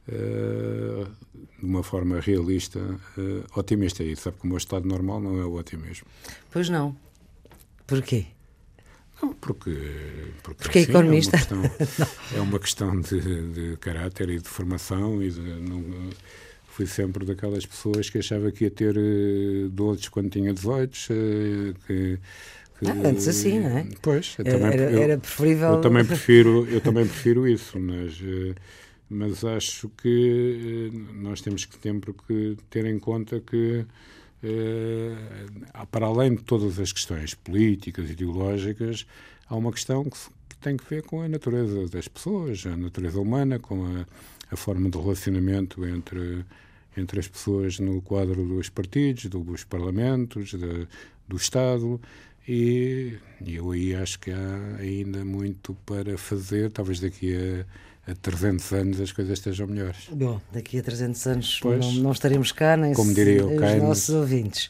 de 0.08 1.66
uma 1.66 1.82
forma 1.82 2.20
realista, 2.20 2.80
uh, 2.80 3.60
otimista. 3.60 4.04
E 4.04 4.16
sabe 4.16 4.38
que 4.38 4.44
o 4.46 4.48
meu 4.48 4.58
estado 4.58 4.88
normal 4.88 5.22
não 5.22 5.40
é 5.40 5.46
o 5.46 5.54
otimismo. 5.54 6.08
Pois 6.52 6.70
não. 6.70 6.96
Porquê? 7.88 8.26
Não, 9.22 9.34
porque, 9.34 9.72
porque, 10.42 10.64
porque 10.64 10.80
é 10.80 10.82
economista. 10.82 11.38
É 11.38 11.54
uma 11.54 11.70
questão, 11.70 12.08
é 12.36 12.42
uma 12.42 12.60
questão 12.60 13.02
de, 13.02 13.52
de, 13.52 13.78
caráter 13.78 14.30
e 14.30 14.40
de 14.40 14.50
formação 14.50 15.24
e 15.24 15.30
de, 15.30 15.40
não, 15.40 15.84
fui 16.68 16.86
sempre 16.86 17.26
daquelas 17.26 17.66
pessoas 17.66 18.10
que 18.10 18.18
achava 18.18 18.52
que 18.52 18.66
ia 18.66 18.72
ter 18.72 18.98
uh, 18.98 19.70
doces 19.70 20.10
quando 20.10 20.30
tinha 20.30 20.54
18, 20.54 20.94
uh, 20.94 21.76
que, 21.88 22.20
ah, 22.86 23.08
antes 23.08 23.28
assim, 23.30 23.60
não 23.60 23.78
é? 23.78 23.88
Pois, 24.02 24.36
era, 24.40 24.52
também, 24.52 24.74
era, 24.74 25.00
era, 25.00 25.18
preferível. 25.18 25.70
Eu, 25.70 25.76
eu, 25.76 25.82
também 25.82 26.04
prefiro, 26.06 26.68
eu 26.70 26.82
também 26.82 27.06
prefiro 27.06 27.48
isso, 27.48 27.80
mas, 27.80 28.20
mas 29.10 29.44
acho 29.44 29.90
que 29.90 30.92
uh, 30.94 31.14
nós 31.14 31.42
temos 31.42 31.66
que 31.66 31.80
sempre 31.82 32.14
que 32.14 32.58
ter 32.70 32.86
em 32.86 33.00
conta 33.00 33.40
que 33.40 33.86
para 35.90 36.06
além 36.06 36.36
de 36.36 36.44
todas 36.44 36.78
as 36.78 36.92
questões 36.92 37.34
políticas, 37.34 38.10
ideológicas, 38.10 39.06
há 39.48 39.56
uma 39.56 39.72
questão 39.72 40.04
que, 40.04 40.18
que 40.50 40.58
tem 40.60 40.76
que 40.76 40.84
ver 40.90 41.04
com 41.04 41.22
a 41.22 41.30
natureza 41.30 41.88
das 41.88 42.10
pessoas, 42.10 42.66
a 42.66 42.76
natureza 42.76 43.22
humana, 43.22 43.58
com 43.58 43.86
a, 43.86 44.06
a 44.52 44.58
forma 44.58 44.90
de 44.90 44.98
relacionamento 44.98 45.86
entre 45.86 46.44
entre 46.98 47.20
as 47.20 47.28
pessoas 47.28 47.80
no 47.80 48.02
quadro 48.02 48.46
dos 48.46 48.70
partidos, 48.70 49.26
dos 49.26 49.64
parlamentos, 49.64 50.52
de, 50.52 50.88
do 51.28 51.36
Estado. 51.36 52.00
E, 52.48 53.18
eu 53.46 53.72
aí 53.72 53.96
acho 53.96 54.20
que 54.20 54.32
há 54.32 54.78
ainda 54.80 55.24
muito 55.24 55.74
para 55.86 56.18
fazer, 56.18 56.72
talvez 56.72 57.00
daqui 57.00 57.36
a, 58.06 58.12
a 58.12 58.16
300 58.16 58.72
anos 58.74 59.02
as 59.02 59.12
coisas 59.12 59.40
estejam 59.40 59.68
melhores. 59.68 60.10
Bom, 60.12 60.42
daqui 60.52 60.78
a 60.78 60.84
300 60.84 61.28
anos 61.28 61.60
não, 61.64 61.92
não, 61.94 62.12
estaremos 62.12 62.52
cá, 62.52 62.76
nem 62.76 62.94
como 62.94 63.14
diria 63.14 63.46
os 63.46 63.60
Keynes, 63.60 63.84
nossos 63.84 64.10
ouvintes. 64.10 64.70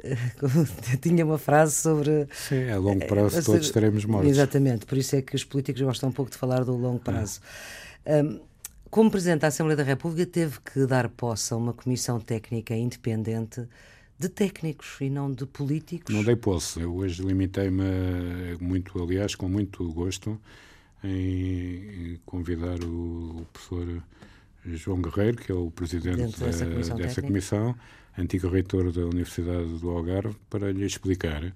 tinha 1.02 1.24
uma 1.24 1.38
frase 1.38 1.74
sobre. 1.74 2.28
Sim, 2.32 2.70
a 2.70 2.78
longo 2.78 3.04
prazo 3.06 3.44
todos 3.44 3.66
estaremos 3.66 4.04
mortos. 4.04 4.30
Exatamente, 4.30 4.86
por 4.86 4.96
isso 4.96 5.16
é 5.16 5.22
que 5.22 5.34
os 5.34 5.42
políticos 5.42 5.82
gostam 5.82 6.10
um 6.10 6.12
pouco 6.12 6.30
de 6.30 6.36
falar 6.36 6.64
do 6.64 6.76
longo 6.76 7.00
prazo. 7.00 7.40
É. 8.04 8.22
Um, 8.22 8.40
como 8.90 9.10
Presidente 9.10 9.40
da 9.40 9.48
Assembleia 9.48 9.76
da 9.76 9.82
República, 9.82 10.24
teve 10.30 10.58
que 10.60 10.86
dar 10.86 11.08
posse 11.10 11.52
a 11.52 11.56
uma 11.56 11.74
comissão 11.74 12.18
técnica 12.18 12.74
independente 12.74 13.68
de 14.18 14.28
técnicos 14.28 14.96
e 15.00 15.08
não 15.08 15.32
de 15.32 15.46
políticos. 15.46 16.14
Não 16.14 16.24
dei 16.24 16.36
posse. 16.36 16.80
Eu 16.80 16.94
hoje 16.94 17.22
limitei-me, 17.22 18.56
muito, 18.60 19.00
aliás, 19.02 19.34
com 19.34 19.48
muito 19.48 19.86
gosto, 19.92 20.40
em 21.04 22.18
convidar 22.26 22.82
o, 22.82 23.46
professor 23.52 24.02
João 24.66 25.00
Guerreiro, 25.00 25.36
que 25.36 25.52
é 25.52 25.54
o 25.54 25.70
presidente 25.70 26.38
dessa 26.38 26.66
comissão, 26.66 26.96
dessa 26.96 27.22
comissão 27.22 27.76
antigo 28.18 28.48
reitor 28.48 28.90
da 28.90 29.02
Universidade 29.02 29.78
do 29.78 29.90
Algarve, 29.90 30.36
para 30.50 30.72
lhe 30.72 30.84
explicar 30.84 31.52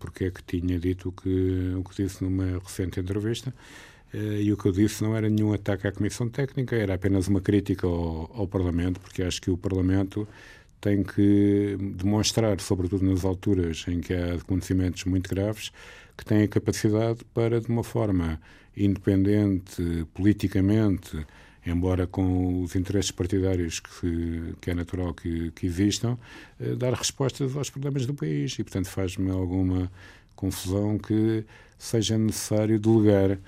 porque 0.00 0.24
é 0.24 0.30
que 0.30 0.42
tinha 0.42 0.80
dito 0.80 1.10
o 1.10 1.12
que, 1.12 1.74
o 1.76 1.84
que 1.84 2.02
disse 2.02 2.24
numa 2.24 2.58
recente 2.58 2.98
entrevista 2.98 3.54
Uh, 4.12 4.42
e 4.42 4.52
o 4.52 4.56
que 4.56 4.66
eu 4.66 4.72
disse 4.72 5.04
não 5.04 5.16
era 5.16 5.28
nenhum 5.28 5.52
ataque 5.52 5.86
à 5.86 5.92
Comissão 5.92 6.28
Técnica, 6.28 6.74
era 6.74 6.94
apenas 6.94 7.28
uma 7.28 7.40
crítica 7.40 7.86
ao, 7.86 8.28
ao, 8.34 8.48
Parlamento, 8.48 8.98
porque 8.98 9.22
acho 9.22 9.40
que 9.40 9.52
o 9.52 9.56
Parlamento 9.56 10.26
tem 10.80 11.02
que 11.02 11.76
demonstrar, 11.96 12.60
sobretudo 12.60 13.04
nas 13.04 13.24
alturas 13.24 13.84
em 13.88 14.00
que 14.00 14.14
há 14.14 14.34
acontecimentos 14.34 15.04
muito 15.04 15.28
graves, 15.28 15.70
que 16.16 16.24
tem 16.24 16.42
a 16.42 16.48
capacidade 16.48 17.24
para, 17.34 17.60
de 17.60 17.68
uma 17.68 17.84
forma 17.84 18.40
independente, 18.76 20.06
politicamente, 20.14 21.26
embora 21.66 22.06
com 22.06 22.62
os 22.62 22.74
interesses 22.74 23.10
partidários 23.10 23.80
que, 23.80 24.54
que 24.60 24.70
é 24.70 24.74
natural 24.74 25.12
que, 25.12 25.50
que 25.52 25.66
existam, 25.66 26.18
uh, 26.58 26.76
dar 26.76 26.94
respostas 26.94 27.54
aos 27.56 27.68
problemas 27.68 28.06
do 28.06 28.14
país. 28.14 28.58
E, 28.58 28.64
portanto, 28.64 28.88
faz-me 28.88 29.30
alguma 29.30 29.90
confusão 30.34 30.98
que 30.98 31.44
seja 31.78 32.16
necessário 32.16 32.78
delegar 32.78 33.38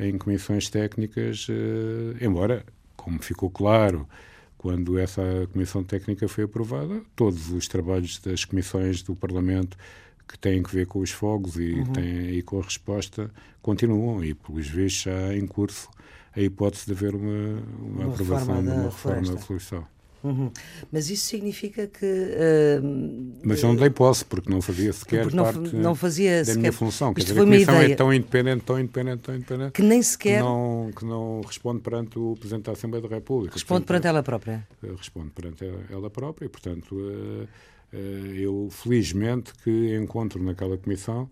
em 0.00 0.16
comissões 0.16 0.70
técnicas, 0.70 1.46
eh, 1.50 2.24
embora, 2.24 2.64
como 2.96 3.20
ficou 3.20 3.50
claro, 3.50 4.08
quando 4.58 4.98
essa 4.98 5.22
comissão 5.52 5.84
técnica 5.84 6.28
foi 6.28 6.44
aprovada, 6.44 7.00
todos 7.14 7.50
os 7.50 7.68
trabalhos 7.68 8.18
das 8.18 8.44
comissões 8.44 9.02
do 9.02 9.14
Parlamento 9.14 9.78
que 10.26 10.36
têm 10.36 10.62
que 10.62 10.74
ver 10.74 10.86
com 10.86 10.98
os 10.98 11.10
fogos 11.10 11.56
e, 11.56 11.74
uhum. 11.74 11.84
têm, 11.84 12.30
e 12.30 12.42
com 12.42 12.58
a 12.58 12.62
resposta 12.62 13.30
continuam 13.62 14.22
e, 14.22 14.34
pelos 14.34 14.66
vistos, 14.66 15.04
já 15.04 15.34
em 15.34 15.46
curso 15.46 15.88
a 16.36 16.40
hipótese 16.40 16.86
de 16.86 16.92
haver 16.92 17.14
uma, 17.14 17.62
uma, 17.80 18.04
uma 18.04 18.12
aprovação 18.12 18.62
de 18.62 18.68
uma 18.68 18.82
reforma 18.84 19.32
da 19.32 19.38
solução. 19.38 19.86
Uhum. 20.22 20.50
Mas 20.90 21.10
isso 21.10 21.26
significa 21.26 21.86
que. 21.86 22.04
Uh, 22.04 23.38
mas 23.44 23.62
eu 23.62 23.68
não 23.68 23.76
dei 23.76 23.90
posse, 23.90 24.24
porque 24.24 24.50
não 24.50 24.60
fazia 24.60 24.92
sequer 24.92 25.32
não, 25.32 25.44
parte 25.44 25.76
não 25.76 25.94
fazia 25.94 26.38
da 26.38 26.44
sequer, 26.44 26.58
minha 26.58 26.72
função. 26.72 27.14
Quer 27.14 27.22
dizer, 27.22 27.38
a 27.38 27.44
Comissão 27.44 27.74
é 27.76 27.94
tão 27.94 28.12
independente, 28.12 28.64
tão 28.64 28.80
independente, 28.80 29.22
tão 29.22 29.34
independente. 29.34 29.72
Que 29.72 29.82
nem 29.82 30.02
sequer. 30.02 30.38
Que 30.38 30.44
não, 30.44 30.90
que 30.96 31.04
não 31.04 31.40
responde 31.46 31.80
perante 31.80 32.18
o 32.18 32.34
Presidente 32.38 32.64
da 32.64 32.72
Assembleia 32.72 33.06
da 33.06 33.14
República. 33.14 33.54
Responde 33.54 33.84
portanto, 33.84 33.86
perante 33.86 34.06
ela 34.08 34.22
própria. 34.22 34.66
Eh, 34.82 34.94
responde 34.96 35.30
perante 35.30 35.64
ela 35.90 36.10
própria 36.10 36.46
e, 36.46 36.48
portanto, 36.48 36.94
uh, 36.94 37.48
uh, 37.92 37.96
eu 38.34 38.68
felizmente 38.70 39.52
que 39.62 39.96
encontro 39.96 40.42
naquela 40.42 40.76
Comissão 40.76 41.30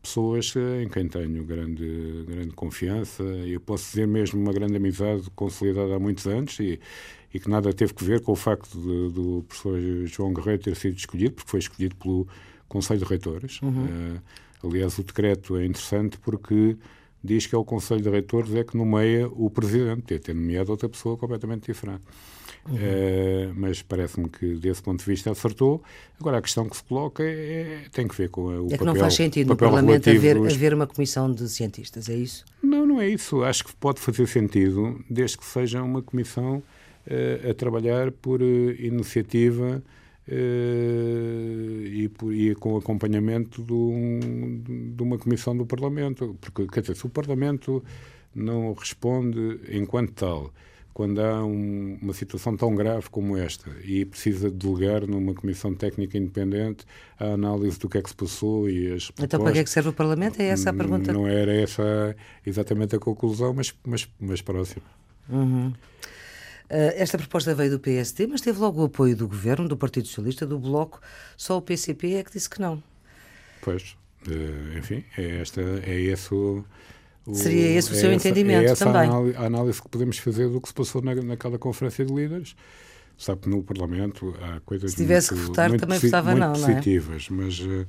pessoas 0.00 0.54
em 0.80 0.88
quem 0.88 1.08
tenho 1.08 1.44
grande, 1.44 2.24
grande 2.26 2.52
confiança 2.52 3.22
eu 3.22 3.60
posso 3.60 3.90
dizer 3.90 4.06
mesmo 4.06 4.40
uma 4.40 4.52
grande 4.52 4.76
amizade 4.76 5.28
consolidada 5.34 5.96
há 5.96 5.98
muitos 5.98 6.24
anos 6.26 6.58
e, 6.60 6.78
e 7.32 7.38
que 7.38 7.48
nada 7.48 7.72
teve 7.72 7.92
que 7.92 8.04
ver 8.04 8.20
com 8.20 8.32
o 8.32 8.36
facto 8.36 8.78
de, 8.78 9.12
do 9.12 9.44
professor 9.46 9.78
João 10.06 10.32
Guerreiro 10.32 10.62
ter 10.62 10.76
sido 10.76 10.96
escolhido, 10.96 11.34
porque 11.34 11.50
foi 11.50 11.60
escolhido 11.60 11.94
pelo 11.96 12.26
Conselho 12.68 13.00
de 13.00 13.04
Reitores. 13.04 13.60
Uhum. 13.62 13.84
Uh, 13.84 14.66
aliás, 14.66 14.98
o 14.98 15.02
decreto 15.02 15.56
é 15.56 15.64
interessante 15.66 16.18
porque 16.18 16.76
diz 17.22 17.46
que 17.46 17.54
é 17.54 17.58
o 17.58 17.64
Conselho 17.64 18.00
de 18.00 18.08
Reitores 18.08 18.54
é 18.54 18.64
que 18.64 18.76
nomeia 18.76 19.28
o 19.28 19.50
Presidente, 19.50 20.14
de 20.14 20.18
ter 20.18 20.34
nomeado 20.34 20.70
outra 20.70 20.88
pessoa 20.88 21.16
completamente 21.16 21.66
diferente. 21.66 22.02
Uhum. 22.66 22.74
Uh, 22.74 23.54
mas 23.54 23.82
parece-me 23.82 24.28
que, 24.28 24.54
desse 24.56 24.82
ponto 24.82 25.00
de 25.00 25.04
vista, 25.04 25.30
acertou. 25.30 25.82
Agora, 26.20 26.38
a 26.38 26.42
questão 26.42 26.68
que 26.68 26.76
se 26.76 26.84
coloca 26.84 27.22
é, 27.22 27.26
é 27.26 27.88
tem 27.90 28.06
que 28.06 28.14
ver 28.14 28.28
com 28.28 28.42
o 28.42 28.50
é 28.50 28.54
papel... 28.54 28.74
É 28.74 28.78
que 28.78 28.84
não 28.84 28.94
faz 28.94 29.14
sentido 29.14 29.48
no 29.48 29.56
Parlamento 29.56 30.08
haver, 30.08 30.38
dos... 30.38 30.54
haver 30.54 30.74
uma 30.74 30.86
comissão 30.86 31.32
de 31.32 31.48
cientistas, 31.48 32.08
é 32.08 32.14
isso? 32.14 32.44
Não, 32.62 32.86
não 32.86 33.00
é 33.00 33.08
isso. 33.08 33.42
Acho 33.42 33.64
que 33.64 33.74
pode 33.76 34.00
fazer 34.00 34.26
sentido, 34.26 35.02
desde 35.08 35.38
que 35.38 35.44
seja 35.44 35.82
uma 35.82 36.02
comissão 36.02 36.62
a 37.48 37.54
trabalhar 37.54 38.12
por 38.12 38.42
uh, 38.42 38.70
iniciativa 38.78 39.82
e, 40.30 42.08
por, 42.10 42.34
e, 42.34 42.54
com 42.54 42.76
acompanhamento 42.76 43.62
de, 43.62 43.72
um, 43.72 44.60
de, 44.94 45.02
uma 45.02 45.16
comissão 45.16 45.56
do 45.56 45.64
Parlamento. 45.64 46.36
Porque, 46.40 46.66
quer 46.66 46.82
dizer, 46.82 46.96
se 46.96 47.06
o 47.06 47.08
Parlamento 47.08 47.82
não 48.34 48.74
responde 48.74 49.58
enquanto 49.70 50.12
tal, 50.12 50.52
quando 50.98 51.20
há 51.20 51.44
um, 51.44 51.96
uma 52.02 52.12
situação 52.12 52.56
tão 52.56 52.74
grave 52.74 53.08
como 53.08 53.36
esta 53.36 53.70
e 53.84 54.04
precisa 54.04 54.50
delegar 54.50 55.06
numa 55.06 55.32
comissão 55.32 55.72
técnica 55.72 56.18
independente 56.18 56.84
a 57.20 57.26
análise 57.26 57.78
do 57.78 57.88
que 57.88 57.98
é 57.98 58.02
que 58.02 58.08
se 58.08 58.16
passou 58.16 58.68
e 58.68 58.92
as 58.92 59.04
propostas, 59.04 59.24
Então 59.24 59.40
para 59.40 59.52
que 59.52 59.58
é 59.60 59.64
que 59.64 59.70
serve 59.70 59.90
o 59.90 59.92
Parlamento? 59.92 60.40
É 60.40 60.46
essa 60.46 60.70
a 60.70 60.74
pergunta? 60.74 61.12
Não 61.12 61.28
era 61.28 61.54
essa 61.54 62.16
exatamente 62.44 62.96
a 62.96 62.98
conclusão, 62.98 63.54
mas, 63.54 63.72
mas, 63.86 64.08
mas 64.18 64.42
próxima. 64.42 64.82
Uhum. 65.30 65.72
Uh, 66.70 66.92
esta 66.96 67.16
proposta 67.16 67.54
veio 67.54 67.70
do 67.70 67.80
PSD, 67.80 68.26
mas 68.26 68.42
teve 68.42 68.58
logo 68.58 68.82
o 68.82 68.84
apoio 68.84 69.16
do 69.16 69.26
Governo, 69.26 69.66
do 69.66 69.76
Partido 69.76 70.06
Socialista, 70.06 70.46
do 70.46 70.58
Bloco. 70.58 71.00
Só 71.36 71.56
o 71.56 71.62
PCP 71.62 72.14
é 72.14 72.22
que 72.22 72.32
disse 72.32 72.50
que 72.50 72.60
não. 72.60 72.82
Pois, 73.62 73.96
uh, 74.26 74.78
enfim, 74.78 75.04
é, 75.16 75.40
esta, 75.40 75.62
é 75.62 75.98
esse 76.00 76.32
o, 76.34 76.64
o 77.26 77.34
Seria 77.34 77.68
esse 77.70 77.90
o 77.90 77.94
é 77.94 77.98
seu 77.98 78.10
essa, 78.10 78.28
entendimento 78.28 78.68
é 78.68 78.72
essa 78.72 78.84
também. 78.84 79.34
A 79.36 79.44
análise 79.44 79.80
que 79.80 79.88
podemos 79.88 80.18
fazer 80.18 80.48
do 80.48 80.60
que 80.60 80.68
se 80.68 80.74
passou 80.74 81.02
na, 81.02 81.14
naquela 81.14 81.58
conferência 81.58 82.04
de 82.04 82.12
líderes. 82.12 82.54
Sabe 83.16 83.40
que 83.40 83.48
no 83.48 83.62
Parlamento 83.64 84.34
há 84.40 84.60
coisas 84.60 84.92
Se 84.92 84.96
tivesse 84.98 85.32
muito, 85.32 85.42
que 85.42 85.48
votar, 85.48 85.68
muito, 85.70 85.80
também 85.80 85.98
votava 85.98 86.30
muito 86.30 86.44
não, 86.44 86.52
positivas, 86.52 87.28
não 87.28 87.40
é? 87.40 87.44
mas 87.44 87.60
uh, 87.60 87.86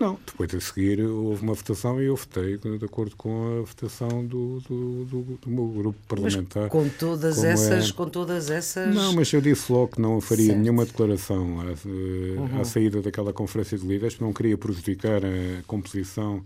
não, 0.00 0.18
depois 0.24 0.54
a 0.54 0.60
seguir 0.60 1.00
houve 1.00 1.42
uma 1.42 1.54
votação 1.54 2.00
e 2.00 2.06
eu 2.06 2.14
votei 2.14 2.56
de, 2.56 2.84
acordo 2.84 3.16
com 3.16 3.58
a 3.58 3.62
votação 3.62 4.24
do, 4.24 4.60
do, 4.60 5.04
do, 5.04 5.22
do 5.42 5.50
meu 5.50 5.66
grupo 5.66 5.98
parlamentar. 6.06 6.64
Mas 6.64 6.72
com 6.72 6.88
todas 6.88 7.42
essas, 7.42 7.90
é... 7.90 7.92
com 7.92 8.08
todas 8.08 8.50
essas. 8.50 8.94
Não, 8.94 9.12
mas 9.12 9.32
eu 9.32 9.40
disse 9.40 9.72
logo 9.72 9.88
que 9.88 10.00
não 10.00 10.20
faria 10.20 10.46
certo. 10.46 10.58
nenhuma 10.58 10.84
declaração 10.86 11.60
à, 11.60 11.88
uhum. 11.88 12.60
à, 12.60 12.64
saída 12.64 13.02
daquela 13.02 13.32
conferência 13.32 13.76
de 13.76 13.86
líderes, 13.86 14.20
não 14.20 14.32
queria 14.32 14.56
prejudicar 14.56 15.24
a 15.24 15.62
composição 15.66 16.44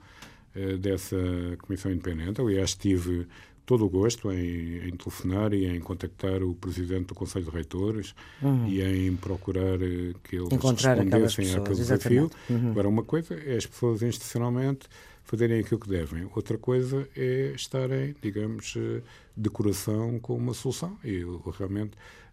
uh, 0.57 0.79
dessa 0.79 1.17
comissão 1.63 1.93
independente. 1.93 2.41
Aliás, 2.41 2.75
tive 2.75 3.27
todo 3.73 3.87
o 3.87 3.89
gosto 3.89 4.31
em, 4.31 4.87
em, 4.87 4.91
telefonar 4.91 5.55
e 5.55 5.65
em 5.65 5.81
contactar 5.81 6.43
o 6.43 6.55
presidente 6.55 7.07
do 7.07 7.15
Conselho 7.15 7.47
de 7.47 7.51
Reitores 7.51 8.15
uhum. 8.43 8.69
e 8.69 8.83
em 8.83 9.17
procurar 9.17 9.81
eh, 9.81 10.13
que 10.23 10.37
eles 10.37 10.53
Encontrar 10.53 10.99
respondessem 10.99 11.55
àquele 11.55 11.77
desafio. 11.77 12.31
Uhum. 12.51 12.71
Agora, 12.73 12.87
uma 12.87 13.03
coisa 13.03 13.33
é 13.33 13.57
as 13.57 13.65
pessoas 13.65 14.03
institucionalmente 14.03 14.87
fazerem 15.25 15.61
aquilo 15.61 15.81
que 15.81 15.89
devem. 15.89 16.29
Outra 16.35 16.59
coisa 16.59 17.09
é 17.17 17.53
estarem, 17.57 18.15
digamos, 18.21 18.75
eh, 18.77 19.01
de 19.35 19.49
coração 19.49 20.19
com 20.21 20.37
uma 20.37 20.53
solução. 20.53 20.99
E 21.03 21.21
eu 21.21 21.43
realmente 21.59 21.93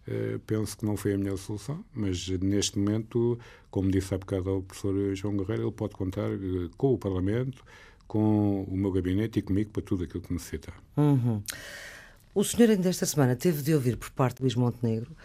uh, 0.10 0.40
penso 0.46 0.78
que 0.78 0.86
não 0.86 0.98
foi 0.98 1.14
a 1.14 1.18
melhor 1.18 1.38
solução, 1.38 1.86
mas 1.94 2.28
neste 2.28 2.78
momento, 2.78 3.40
como 3.72 3.90
disse 3.90 4.14
há 4.14 4.18
bocado 4.18 4.50
ao 4.50 4.62
professor 4.62 5.16
João 5.16 5.38
Guerreiro, 5.38 5.64
ele 5.64 5.72
pode 5.72 5.96
contar 5.96 6.30
uh, 6.30 6.70
com 6.76 6.94
o 6.94 6.98
Parlamento, 6.98 7.64
com 8.10 8.64
o 8.64 8.76
meu 8.76 8.92
gabinete 8.92 9.38
e 9.38 9.42
comigo 9.44 9.70
para 9.70 9.84
tudo 9.84 10.04
aquilo 10.04 10.24
que 10.24 10.34
necessitar. 10.34 10.74
Uhum. 10.98 11.44
O 12.34 12.44
senhor 12.44 12.72
ainda 12.72 12.90
esta 12.90 13.06
semana 13.06 13.36
teve 13.36 13.62
de 13.62 13.72
ouvir 13.72 13.98
por 13.98 14.10
parte 14.10 14.38
de 14.38 14.42
Luís 14.42 14.56
Montenegro 14.56 15.16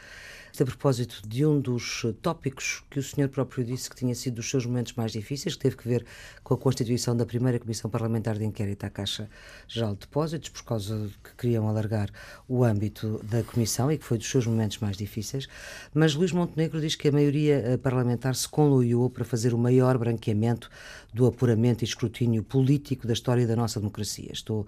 a 0.62 0.66
propósito 0.66 1.20
de 1.26 1.44
um 1.44 1.60
dos 1.60 2.06
tópicos 2.22 2.84
que 2.88 2.98
o 2.98 3.02
senhor 3.02 3.28
próprio 3.28 3.64
disse 3.64 3.90
que 3.90 3.96
tinha 3.96 4.14
sido 4.14 4.36
dos 4.36 4.48
seus 4.48 4.64
momentos 4.64 4.92
mais 4.92 5.12
difíceis, 5.12 5.54
que 5.56 5.62
teve 5.62 5.76
que 5.76 5.88
ver 5.88 6.06
com 6.42 6.54
a 6.54 6.58
constituição 6.58 7.16
da 7.16 7.26
primeira 7.26 7.58
Comissão 7.58 7.90
Parlamentar 7.90 8.38
de 8.38 8.44
Inquérito 8.44 8.86
à 8.86 8.90
Caixa 8.90 9.28
Geral 9.66 9.94
de 9.94 10.00
Depósitos, 10.00 10.50
por 10.50 10.62
causa 10.64 11.08
de 11.08 11.14
que 11.18 11.34
queriam 11.36 11.68
alargar 11.68 12.08
o 12.48 12.62
âmbito 12.62 13.20
da 13.24 13.42
Comissão 13.42 13.90
e 13.90 13.98
que 13.98 14.04
foi 14.04 14.18
dos 14.18 14.30
seus 14.30 14.46
momentos 14.46 14.78
mais 14.78 14.96
difíceis. 14.96 15.48
Mas 15.92 16.14
Luís 16.14 16.32
Montenegro 16.32 16.80
diz 16.80 16.94
que 16.94 17.08
a 17.08 17.12
maioria 17.12 17.56
eh, 17.56 17.76
parlamentar 17.76 18.34
se 18.36 18.48
conluiu 18.48 19.10
para 19.10 19.24
fazer 19.24 19.54
o 19.54 19.58
maior 19.58 19.98
branqueamento 19.98 20.70
do 21.12 21.26
apuramento 21.26 21.82
e 21.82 21.86
escrutínio 21.86 22.42
político 22.42 23.06
da 23.06 23.12
história 23.12 23.46
da 23.46 23.56
nossa 23.56 23.80
democracia. 23.80 24.30
Estou 24.32 24.66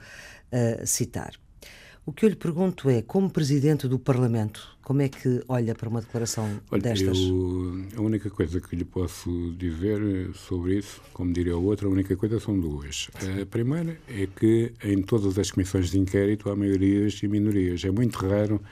a 0.51 0.85
citar. 0.85 1.46
O 2.07 2.13
que 2.13 2.25
eu 2.25 2.29
lhe 2.29 2.37
pergunto 2.37 2.89
é, 2.89 3.03
como 3.03 3.29
Presidente 3.29 3.89
do 3.89 3.99
Parlamento, 3.99 4.79
como 4.85 5.03
é 5.03 5.09
que 5.09 5.43
olha 5.49 5.75
para 5.75 5.89
uma 5.89 6.01
declaração 6.01 6.61
Olha, 6.71 6.81
destas? 6.81 7.19
Eu, 7.19 7.85
a 7.97 8.01
única 8.01 8.31
coisa 8.31 8.61
que 8.61 8.77
lhe 8.77 8.85
posso 8.85 9.53
dizer 9.59 10.01
sobre 10.33 10.79
isso, 10.79 11.03
como 11.13 11.33
diria 11.33 11.59
o 11.59 11.65
outro, 11.65 11.89
a 11.89 11.91
única 11.91 12.17
coisa 12.17 12.39
são 12.39 12.61
duas. 12.61 13.11
A 13.43 13.45
primeira 13.45 13.99
é 14.07 14.29
que 14.29 14.73
em 14.85 15.03
todas 15.03 15.37
as 15.37 15.51
comissões 15.51 15.91
de 15.91 15.99
inquérito 15.99 16.49
há 16.49 16.55
maiorias 16.55 17.21
e 17.25 17.27
minorias. 17.27 17.85
É 17.85 17.91
muito 17.91 18.25
raro 18.25 18.63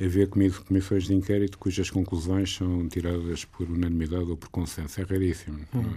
haver 0.00 0.28
comissões 0.28 1.08
de 1.08 1.14
inquérito 1.14 1.58
cujas 1.58 1.90
conclusões 1.90 2.54
são 2.54 2.86
tiradas 2.88 3.44
por 3.44 3.68
unanimidade 3.68 4.30
ou 4.30 4.36
por 4.36 4.48
consenso. 4.48 5.00
É 5.00 5.04
raríssimo. 5.04 5.58
Hum. 5.74 5.94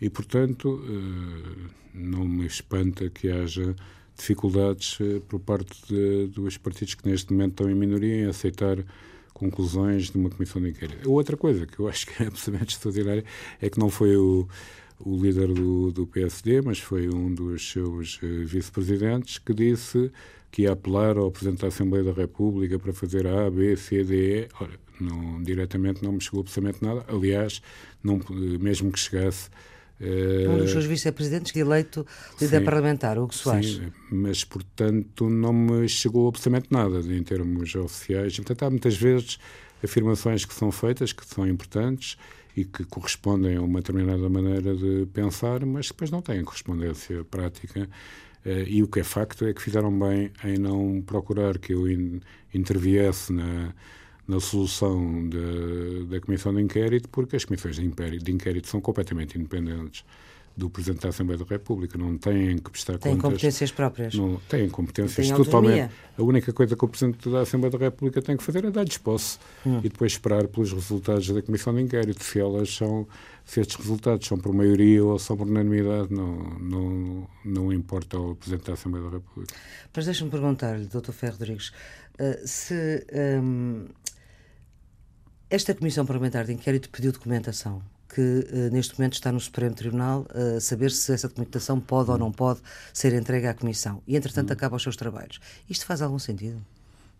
E, 0.00 0.08
portanto, 0.08 0.80
eh, 0.86 1.70
não 1.92 2.24
me 2.24 2.46
espanta 2.46 3.10
que 3.10 3.28
haja 3.30 3.74
dificuldades 4.16 4.98
eh, 5.00 5.20
por 5.28 5.40
parte 5.40 5.74
de, 5.88 6.28
dos 6.28 6.56
partidos 6.56 6.94
que 6.94 7.08
neste 7.08 7.32
momento 7.32 7.52
estão 7.52 7.70
em 7.70 7.74
minoria 7.74 8.22
em 8.22 8.26
aceitar 8.26 8.78
conclusões 9.32 10.10
de 10.10 10.16
uma 10.16 10.30
comissão 10.30 10.62
de 10.62 10.70
inquérito. 10.70 11.10
Outra 11.10 11.36
coisa 11.36 11.66
que 11.66 11.78
eu 11.78 11.88
acho 11.88 12.06
que 12.06 12.22
é 12.22 12.26
absolutamente 12.26 12.74
extraordinária 12.74 13.24
é 13.60 13.68
que 13.68 13.78
não 13.78 13.90
foi 13.90 14.16
o, 14.16 14.48
o 15.00 15.16
líder 15.16 15.48
do, 15.52 15.90
do 15.90 16.06
PSD, 16.06 16.62
mas 16.62 16.78
foi 16.78 17.08
um 17.08 17.34
dos 17.34 17.70
seus 17.70 18.16
uh, 18.22 18.44
vice-presidentes 18.44 19.38
que 19.38 19.52
disse 19.52 20.10
que 20.50 20.62
ia 20.62 20.72
apelar 20.72 21.18
ao 21.18 21.32
Presidente 21.32 21.62
da 21.62 21.68
Assembleia 21.68 22.04
da 22.04 22.12
República 22.12 22.78
para 22.78 22.92
fazer 22.92 23.26
A, 23.26 23.50
B, 23.50 23.76
C, 23.76 24.04
D, 24.04 24.42
E. 24.42 24.48
Não, 25.00 25.42
diretamente 25.42 26.04
não 26.04 26.12
me 26.12 26.20
chegou 26.20 26.42
absolutamente 26.42 26.84
nada. 26.84 27.04
Aliás, 27.08 27.60
não, 28.00 28.20
mesmo 28.60 28.92
que 28.92 28.98
chegasse 29.00 29.50
um 30.48 30.58
dos 30.58 30.70
seus 30.70 30.84
vice-presidentes 30.84 31.54
eleito 31.54 32.06
líder 32.40 32.58
sim, 32.58 32.64
parlamentar, 32.64 33.18
Hugo 33.18 33.34
Soares. 33.34 33.76
Sim, 33.76 33.92
mas, 34.10 34.44
portanto, 34.44 35.28
não 35.28 35.52
me 35.52 35.88
chegou 35.88 36.28
absolutamente 36.28 36.68
nada 36.70 37.00
em 37.00 37.22
termos 37.22 37.74
oficiais. 37.74 38.36
Portanto, 38.36 38.62
há 38.64 38.70
muitas 38.70 38.96
vezes 38.96 39.38
afirmações 39.82 40.44
que 40.44 40.54
são 40.54 40.70
feitas, 40.70 41.12
que 41.12 41.24
são 41.26 41.46
importantes 41.46 42.16
e 42.56 42.64
que 42.64 42.84
correspondem 42.84 43.56
a 43.56 43.62
uma 43.62 43.80
determinada 43.80 44.28
maneira 44.28 44.74
de 44.74 45.06
pensar, 45.12 45.64
mas 45.66 45.88
depois 45.88 46.10
não 46.10 46.22
têm 46.22 46.42
correspondência 46.44 47.24
prática. 47.24 47.88
Eh, 48.44 48.64
e 48.68 48.82
o 48.82 48.88
que 48.88 49.00
é 49.00 49.04
facto 49.04 49.44
é 49.44 49.52
que 49.52 49.60
fizeram 49.60 49.96
bem 49.98 50.30
em 50.44 50.58
não 50.58 51.02
procurar 51.02 51.58
que 51.58 51.72
eu 51.72 51.86
interviesse 52.52 53.32
na 53.32 53.74
na 54.26 54.40
solução 54.40 55.28
de, 55.28 56.04
da 56.06 56.20
comissão 56.20 56.54
de 56.54 56.62
inquérito, 56.62 57.08
porque 57.10 57.36
as 57.36 57.44
comissões 57.44 57.76
de 57.76 57.84
inquérito, 57.84 58.24
de 58.24 58.32
inquérito 58.32 58.68
são 58.68 58.80
completamente 58.80 59.38
independentes 59.38 60.04
do 60.56 60.70
Presidente 60.70 61.02
da 61.02 61.08
Assembleia 61.08 61.38
da 61.38 61.44
República. 61.44 61.98
Não 61.98 62.16
têm 62.16 62.58
que 62.58 62.70
prestar 62.70 62.98
têm 62.98 63.12
contas. 63.12 63.22
Têm 63.22 63.30
competências 63.30 63.72
próprias. 63.72 64.14
Não, 64.14 64.36
têm 64.48 64.68
competências 64.68 65.26
têm 65.26 65.36
totalmente. 65.36 65.92
A 66.16 66.22
única 66.22 66.52
coisa 66.52 66.76
que 66.76 66.84
o 66.84 66.88
Presidente 66.88 67.28
da 67.28 67.40
Assembleia 67.40 67.72
da 67.72 67.78
República 67.78 68.22
tem 68.22 68.36
que 68.36 68.42
fazer 68.42 68.64
é 68.64 68.70
dar-lhes 68.70 68.96
posse 68.98 69.38
hum. 69.66 69.78
e 69.78 69.88
depois 69.88 70.12
esperar 70.12 70.46
pelos 70.46 70.72
resultados 70.72 71.28
da 71.28 71.42
Comissão 71.42 71.74
de 71.74 71.82
Inquérito. 71.82 72.22
Se 72.22 72.38
elas 72.38 72.72
são, 72.72 73.06
se 73.44 73.60
estes 73.60 73.76
resultados 73.76 74.26
são 74.26 74.38
por 74.38 74.54
maioria 74.54 75.04
ou 75.04 75.18
são 75.18 75.36
por 75.36 75.46
unanimidade, 75.46 76.14
não, 76.14 76.36
não, 76.60 77.28
não 77.44 77.72
importa 77.72 78.16
ao 78.16 78.36
Presidente 78.36 78.66
da 78.66 78.74
Assembleia 78.74 79.06
da 79.06 79.16
República. 79.16 79.54
Mas 79.94 80.04
deixa-me 80.04 80.30
perguntar-lhe, 80.30 80.86
Dr. 80.86 81.10
Ferro 81.10 81.32
Rodrigues, 81.32 81.72
uh, 82.20 82.46
se 82.46 83.04
um, 83.42 83.86
esta 85.50 85.74
Comissão 85.74 86.06
Parlamentar 86.06 86.44
de 86.44 86.52
Inquérito 86.52 86.88
pediu 86.90 87.12
documentação 87.12 87.82
que 88.14 88.20
uh, 88.20 88.72
neste 88.72 88.98
momento 88.98 89.14
está 89.14 89.32
no 89.32 89.40
Supremo 89.40 89.74
Tribunal 89.74 90.26
a 90.32 90.56
uh, 90.56 90.60
saber 90.60 90.90
se 90.92 91.12
essa 91.12 91.26
documentação 91.28 91.80
pode 91.80 92.10
ou 92.10 92.18
não 92.18 92.30
pode 92.30 92.60
ser 92.92 93.12
entregue 93.12 93.48
à 93.48 93.54
Comissão 93.54 94.00
e, 94.06 94.16
entretanto, 94.16 94.50
hum. 94.50 94.52
acaba 94.52 94.76
os 94.76 94.82
seus 94.82 94.96
trabalhos. 94.96 95.40
Isto 95.68 95.84
faz 95.84 96.00
algum 96.00 96.18
sentido? 96.18 96.64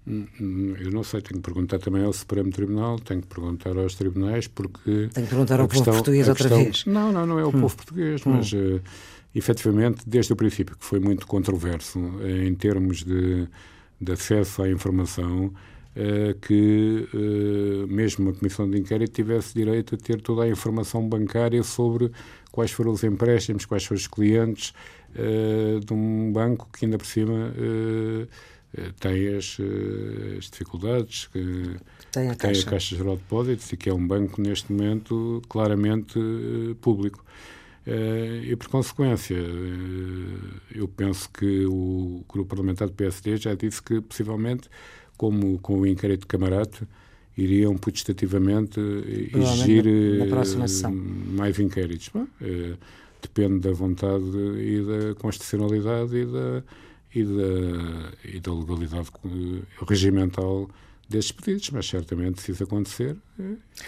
Hum, 0.07 0.27
hum, 0.41 0.77
eu 0.79 0.93
não 0.93 1.03
sei, 1.03 1.21
tenho 1.21 1.41
que 1.41 1.51
perguntar 1.51 1.79
também 1.79 2.05
ao 2.05 2.13
Supremo 2.13 2.51
Tribunal, 2.51 2.99
tenho 3.01 3.23
que 3.23 3.27
perguntar 3.27 3.77
aos 3.77 3.95
tribunais, 3.97 4.47
porque. 4.47 5.09
Tenho 5.13 5.27
que 5.27 5.31
perguntar 5.31 5.59
ao 5.59 5.67
questão, 5.67 5.87
povo 5.87 5.97
português 5.97 6.29
outra 6.29 6.49
questão, 6.49 6.65
vez. 6.65 6.85
Não, 6.85 7.11
não, 7.11 7.27
não 7.27 7.39
é 7.39 7.45
o 7.45 7.49
hum. 7.49 7.61
povo 7.61 7.77
português, 7.77 8.25
hum. 8.25 8.35
mas 8.35 8.53
uh, 8.53 8.81
efetivamente, 9.35 10.03
desde 10.07 10.33
o 10.33 10.37
princípio, 10.37 10.77
que 10.77 10.85
foi 10.85 11.01
muito 11.01 11.27
controverso 11.27 11.99
em 12.23 12.55
termos 12.55 13.03
de, 13.03 13.49
de 14.01 14.13
acesso 14.13 14.63
à 14.63 14.69
informação, 14.71 15.47
uh, 15.47 15.53
que 16.41 17.09
uh, 17.15 17.87
mesmo 17.87 18.31
a 18.31 18.35
Comissão 18.35 18.69
de 18.69 18.79
Inquérito 18.79 19.13
tivesse 19.13 19.55
direito 19.55 19.95
a 19.95 19.99
ter 19.99 20.21
toda 20.21 20.43
a 20.43 20.49
informação 20.49 21.09
bancária 21.09 21.63
sobre 21.63 22.11
quais 22.51 22.73
foram 22.73 22.93
os 22.93 23.05
empréstimos, 23.05 23.65
quais 23.65 23.85
foram 23.85 24.01
os 24.01 24.09
clientes 24.09 24.75
uh, 25.11 25.79
de 25.79 25.93
um 25.93 26.33
banco 26.33 26.69
que 26.73 26.85
ainda 26.85 26.99
por 26.99 27.07
cima 27.07 27.53
tem 28.99 29.37
as, 29.37 29.57
as, 30.37 30.51
dificuldades 30.51 31.29
que 31.29 31.77
tem 32.11 32.29
a, 32.29 32.35
tem 32.35 32.51
Caixa. 32.51 32.67
a 32.67 32.71
Caixa 32.71 32.97
Geral 32.97 33.17
de 33.17 33.23
Depósitos 33.23 33.73
e 33.73 33.77
que 33.77 33.89
é 33.89 33.95
um 33.95 34.05
banco 34.05 34.43
neste 34.43 34.73
momento 34.73 35.41
claramente 35.49 36.19
público. 36.81 37.25
e 37.87 38.57
por 38.57 38.67
consequência, 38.67 39.37
eu 40.75 40.89
penso 40.89 41.31
que 41.31 41.65
o 41.67 42.25
grupo 42.29 42.49
parlamentar 42.49 42.89
do 42.89 42.95
PSD 42.95 43.37
já 43.37 43.55
disse 43.55 43.81
que 43.81 44.01
possivelmente 44.01 44.69
como 45.17 45.59
com 45.59 45.81
o 45.81 45.87
inquérito 45.87 46.21
de 46.21 46.27
Camarate, 46.27 46.87
iriam 47.37 47.77
putestativamente 47.77 48.81
exigir 49.35 49.85
na 50.17 50.27
mais 50.91 51.59
inquéritos. 51.59 52.11
Bom, 52.13 52.27
é, 52.41 52.75
depende 53.21 53.61
da 53.61 53.73
vontade 53.73 54.25
e 54.25 54.83
da 54.83 55.15
constitucionalidade 55.17 56.17
e 56.17 56.27
da, 56.27 56.63
e 57.15 57.25
da, 57.25 58.13
e 58.25 58.41
da 58.41 58.53
legalidade 58.53 59.11
regimental 59.89 60.71
destes 61.09 61.33
pedidos, 61.33 61.71
mas 61.71 61.87
certamente 61.87 62.41
se 62.41 62.53
isso 62.53 62.65
acontecer, 62.65 63.17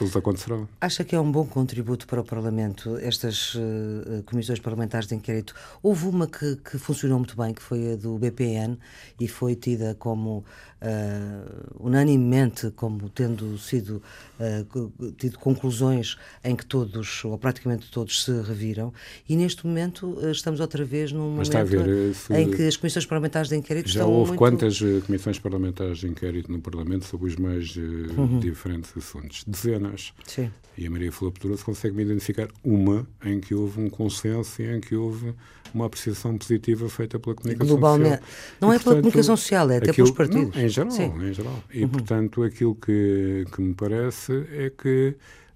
eles 0.00 0.16
acontecerão. 0.16 0.68
Acha 0.80 1.04
que 1.04 1.14
é 1.14 1.20
um 1.20 1.30
bom 1.30 1.46
contributo 1.46 2.06
para 2.06 2.20
o 2.20 2.24
Parlamento 2.24 2.96
estas 2.98 3.54
uh, 3.54 4.22
comissões 4.26 4.58
parlamentares 4.58 5.06
de 5.06 5.14
inquérito? 5.14 5.54
Houve 5.82 6.06
uma 6.06 6.26
que, 6.26 6.56
que, 6.56 6.76
funcionou 6.76 7.18
muito 7.18 7.36
bem, 7.36 7.54
que 7.54 7.62
foi 7.62 7.92
a 7.92 7.96
do 7.96 8.18
BPN, 8.18 8.78
e 9.18 9.28
foi 9.28 9.54
tida 9.54 9.94
como 9.98 10.38
uh, 10.82 11.76
unanimemente 11.78 12.70
como 12.72 13.08
tendo 13.08 13.56
sido 13.58 14.02
uh, 14.40 15.12
tido 15.16 15.38
conclusões 15.38 16.16
em 16.42 16.56
que 16.56 16.66
todos, 16.66 17.24
ou 17.24 17.38
praticamente 17.38 17.90
todos, 17.90 18.24
se 18.24 18.32
reviram. 18.42 18.92
E 19.28 19.36
neste 19.36 19.66
momento 19.66 20.18
estamos 20.30 20.60
outra 20.60 20.84
vez 20.84 21.12
num 21.12 21.36
Mas 21.36 21.48
momento 21.48 21.70
ver, 21.70 22.12
em 22.36 22.50
que 22.50 22.66
as 22.66 22.76
comissões 22.76 23.06
parlamentares 23.06 23.48
de 23.48 23.56
inquérito 23.56 23.88
já 23.88 24.00
estão 24.00 24.12
houve 24.12 24.30
muito... 24.30 24.38
quantas 24.38 24.78
comissões 25.06 25.38
parlamentares 25.38 25.98
de 25.98 26.08
inquérito 26.08 26.50
no 26.50 26.60
Parlamento 26.60 27.06
sobre 27.06 27.28
os 27.28 27.36
mais 27.36 27.76
uhum. 27.76 28.40
diferentes 28.40 28.92
assuntos? 28.96 29.44
Dezenas. 29.78 30.12
Sim. 30.26 30.50
E 30.76 30.86
a 30.86 30.90
Maria 30.90 31.10
Filipe 31.10 31.40
Douroso 31.40 31.64
consegue-me 31.64 32.02
identificar 32.02 32.48
uma 32.62 33.06
em 33.24 33.40
que 33.40 33.54
houve 33.54 33.80
um 33.80 33.88
consenso 33.88 34.60
e 34.60 34.76
em 34.76 34.80
que 34.80 34.94
houve 34.94 35.34
uma 35.72 35.86
apreciação 35.86 36.36
positiva 36.36 36.88
feita 36.88 37.18
pela 37.18 37.34
comunicação 37.34 37.76
Globalmente. 37.76 38.22
social. 38.24 38.56
Não 38.60 38.72
e, 38.72 38.76
é 38.76 38.78
portanto, 38.78 38.84
pela 38.84 38.96
comunicação 38.96 39.36
social, 39.36 39.70
é 39.70 39.76
até 39.78 39.90
aquilo, 39.90 40.12
pelos 40.12 40.30
partidos. 40.30 40.54
Não, 40.54 40.62
em 40.62 40.68
geral, 40.68 40.90
Sim. 40.90 41.12
em 41.22 41.32
geral. 41.32 41.64
E, 41.72 41.82
uhum. 41.82 41.88
portanto, 41.88 42.42
aquilo 42.42 42.74
que, 42.74 43.46
que 43.54 43.62
me 43.62 43.74
parece 43.74 44.32
é 44.52 44.70
que, 44.70 45.14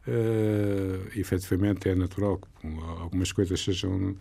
uh, 0.08 1.18
efetivamente, 1.18 1.88
é 1.88 1.94
natural 1.94 2.38
que 2.38 2.68
algumas 2.98 3.30
coisas 3.30 3.60
sejam 3.62 4.16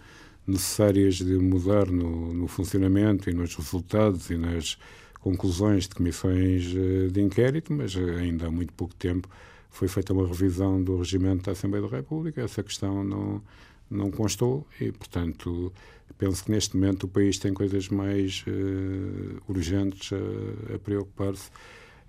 necessárias 0.45 1.15
de 1.15 1.38
mudar 1.38 1.88
no, 1.88 2.33
no 2.33 2.47
funcionamento 2.47 3.29
e 3.29 3.33
nos 3.33 3.55
resultados 3.55 4.29
e 4.29 4.38
nas 4.38 4.77
conclusões 5.19 5.88
de 5.88 5.95
comissões 5.95 6.73
eh, 6.75 7.07
de 7.12 7.21
inquérito, 7.21 7.73
mas 7.73 7.95
ainda 7.95 8.47
há 8.47 8.51
muito 8.51 8.73
pouco 8.73 8.95
tempo 8.95 9.27
foi 9.69 9.88
feita 9.88 10.13
uma 10.13 10.27
revisão 10.27 10.82
do 10.82 10.97
regimento 10.97 11.45
da 11.45 11.51
Assembleia 11.51 11.88
da 11.88 11.97
República. 11.97 12.41
Essa 12.41 12.63
questão 12.63 13.03
não, 13.03 13.41
não 13.89 14.12
constou 14.12 14.65
e, 14.79 14.91
portanto, 14.91 15.71
penso 16.17 16.43
que 16.43 16.51
neste 16.51 16.75
momento 16.75 17.03
o 17.03 17.08
país 17.08 17.38
tem 17.38 17.53
coisas 17.53 17.89
mais 17.89 18.43
uh, 18.47 19.41
urgentes 19.47 20.12
a, 20.12 20.75
a 20.75 20.79
preocupar-se. 20.79 21.49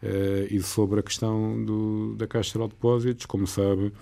Uh, 0.02 0.48
e 0.50 0.62
sobre 0.62 1.00
a 1.00 1.02
questão 1.02 1.62
do, 1.62 2.14
da 2.16 2.26
Caixa 2.26 2.58
de 2.58 2.68
Depósitos, 2.68 3.26
como 3.26 3.46
sabe, 3.46 3.92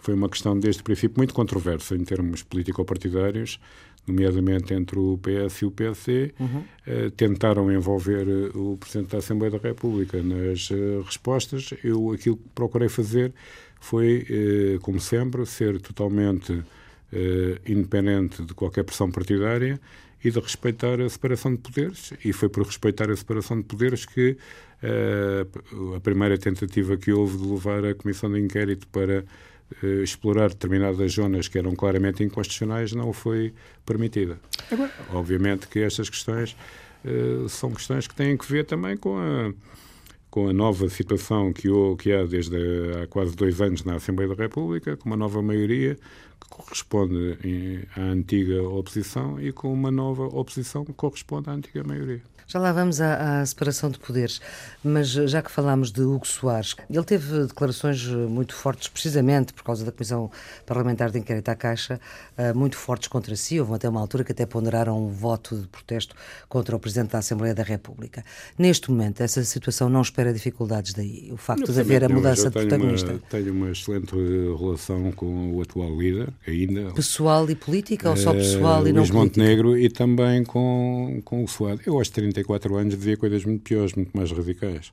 foi 0.00 0.14
uma 0.14 0.28
questão 0.28 0.58
desde 0.58 0.80
o 0.80 0.84
princípio 0.84 1.18
muito 1.18 1.34
controversa 1.34 1.94
em 1.94 2.04
termos 2.04 2.42
político-partidários 2.42 3.60
nomeadamente 4.06 4.74
entre 4.74 4.98
o 4.98 5.18
PS 5.18 5.62
e 5.62 5.66
o 5.66 5.70
PSD, 5.70 6.32
uhum. 6.38 6.58
uh, 6.58 7.10
tentaram 7.12 7.70
envolver 7.70 8.26
eh, 8.28 8.58
o 8.58 8.76
Presidente 8.76 9.10
da 9.12 9.18
Assembleia 9.18 9.52
da 9.52 9.58
República 9.58 10.20
nas 10.22 10.70
uh, 10.70 11.02
respostas. 11.02 11.72
Eu 11.84 12.10
aquilo 12.10 12.36
que 12.36 12.48
procurei 12.54 12.88
fazer 12.88 13.32
foi, 13.80 14.26
uh, 14.76 14.80
como 14.80 15.00
sempre, 15.00 15.46
ser 15.46 15.80
totalmente 15.80 16.62
independente 17.68 18.42
de 18.42 18.54
qualquer 18.54 18.84
pressão 18.84 19.10
partidária 19.10 19.78
e 20.24 20.30
de 20.30 20.40
respeitar 20.40 20.98
a 20.98 21.06
separação 21.10 21.54
de 21.54 21.58
poderes. 21.58 22.14
E 22.24 22.32
foi 22.32 22.48
por 22.48 22.64
respeitar 22.64 23.10
a 23.10 23.14
separação 23.14 23.58
de 23.58 23.64
poderes 23.64 24.06
que 24.06 24.38
a 25.94 26.00
primeira 26.00 26.38
tentativa 26.38 26.96
que 26.96 27.12
houve 27.12 27.36
de 27.36 27.46
levar 27.46 27.84
a 27.84 27.94
Comissão 27.94 28.32
de 28.32 28.40
Inquérito 28.40 28.88
para 28.88 29.26
explorar 30.02 30.48
determinadas 30.48 31.12
zonas 31.12 31.48
que 31.48 31.58
eram 31.58 31.74
claramente 31.74 32.22
inconstitucionais 32.22 32.92
não 32.92 33.12
foi 33.12 33.52
permitida. 33.84 34.38
Agora, 34.70 34.92
obviamente 35.12 35.68
que 35.68 35.80
estas 35.80 36.08
questões 36.08 36.56
uh, 37.04 37.48
são 37.48 37.70
questões 37.70 38.06
que 38.06 38.14
têm 38.14 38.36
que 38.36 38.50
ver 38.50 38.64
também 38.64 38.96
com 38.96 39.18
a, 39.18 39.52
com 40.30 40.48
a 40.48 40.52
nova 40.52 40.88
situação 40.88 41.52
que, 41.52 41.68
o, 41.68 41.96
que 41.96 42.12
há 42.12 42.24
desde 42.24 42.56
há 43.02 43.06
quase 43.06 43.36
dois 43.36 43.60
anos 43.60 43.84
na 43.84 43.96
Assembleia 43.96 44.34
da 44.34 44.42
República, 44.42 44.96
com 44.96 45.08
uma 45.08 45.16
nova 45.16 45.42
maioria 45.42 45.96
que 46.40 46.48
corresponde 46.48 47.38
à 47.96 48.00
antiga 48.00 48.62
oposição 48.62 49.40
e 49.40 49.52
com 49.52 49.72
uma 49.72 49.90
nova 49.90 50.24
oposição 50.24 50.84
que 50.84 50.92
corresponde 50.92 51.50
à 51.50 51.52
antiga 51.52 51.84
maioria. 51.84 52.22
Já 52.52 52.58
lá 52.58 52.70
vamos 52.70 53.00
à, 53.00 53.40
à, 53.40 53.46
separação 53.46 53.88
de 53.88 53.98
poderes, 53.98 54.38
mas 54.84 55.08
já 55.08 55.40
que 55.40 55.50
falámos 55.50 55.90
de 55.90 56.02
Hugo 56.02 56.26
Soares, 56.26 56.76
ele 56.90 57.02
teve 57.02 57.46
declarações 57.46 58.06
muito 58.06 58.54
fortes, 58.54 58.88
precisamente 58.88 59.54
por 59.54 59.64
causa 59.64 59.86
da 59.86 59.90
Comissão 59.90 60.30
Parlamentar 60.66 61.10
de 61.10 61.18
Inquérito 61.18 61.48
à 61.48 61.54
Caixa, 61.54 61.98
uh, 62.36 62.54
muito 62.54 62.76
fortes 62.76 63.08
contra 63.08 63.34
si. 63.36 63.58
Houve 63.58 63.72
até 63.72 63.88
uma 63.88 63.98
altura 63.98 64.22
que 64.22 64.32
até 64.32 64.44
ponderaram 64.44 65.02
um 65.02 65.08
voto 65.08 65.56
de 65.56 65.66
protesto 65.66 66.14
contra 66.46 66.76
o 66.76 66.78
Presidente 66.78 67.12
da 67.12 67.20
Assembleia 67.20 67.54
da 67.54 67.62
República. 67.62 68.22
Neste 68.58 68.90
momento, 68.90 69.22
essa 69.22 69.42
situação 69.44 69.88
não 69.88 70.02
espera 70.02 70.30
dificuldades 70.30 70.92
daí? 70.92 71.30
O 71.32 71.38
facto 71.38 71.72
de 71.72 71.80
haver 71.80 72.04
a 72.04 72.08
mudança 72.10 72.50
de 72.50 72.50
protagonista? 72.50 73.12
Uma, 73.12 73.20
tenho 73.30 73.50
uma 73.50 73.70
excelente 73.70 74.14
relação 74.60 75.10
com 75.12 75.54
o 75.54 75.62
atual 75.62 75.98
líder, 75.98 76.28
ainda. 76.46 76.92
Pessoal 76.92 77.48
e 77.48 77.54
política, 77.54 78.10
ou 78.10 78.16
só 78.18 78.34
pessoal 78.34 78.82
uh, 78.82 78.88
e 78.88 78.92
não 78.92 79.00
Luís 79.00 79.10
Montenegro, 79.10 79.78
e 79.78 79.88
também 79.88 80.44
com, 80.44 81.22
com 81.24 81.42
o 81.42 81.48
Soares. 81.48 81.80
Eu 81.86 81.98
acho 81.98 82.12
30 82.12 82.41
34 82.42 82.76
anos 82.76 82.96
dizia 82.96 83.16
coisas 83.16 83.44
muito 83.44 83.62
piores, 83.62 83.94
muito 83.94 84.16
mais 84.16 84.30
radicais. 84.30 84.92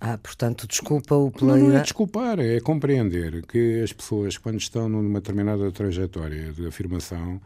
Ah, 0.00 0.18
portanto, 0.18 0.66
desculpa-o 0.66 1.30
pela... 1.30 1.56
Não, 1.56 1.68
não 1.68 1.78
é 1.78 1.82
desculpar, 1.82 2.38
é 2.38 2.60
compreender 2.60 3.46
que 3.46 3.80
as 3.82 3.92
pessoas, 3.92 4.36
quando 4.36 4.60
estão 4.60 4.88
numa 4.88 5.20
determinada 5.20 5.70
trajetória 5.72 6.52
de 6.52 6.66
afirmação, 6.66 7.40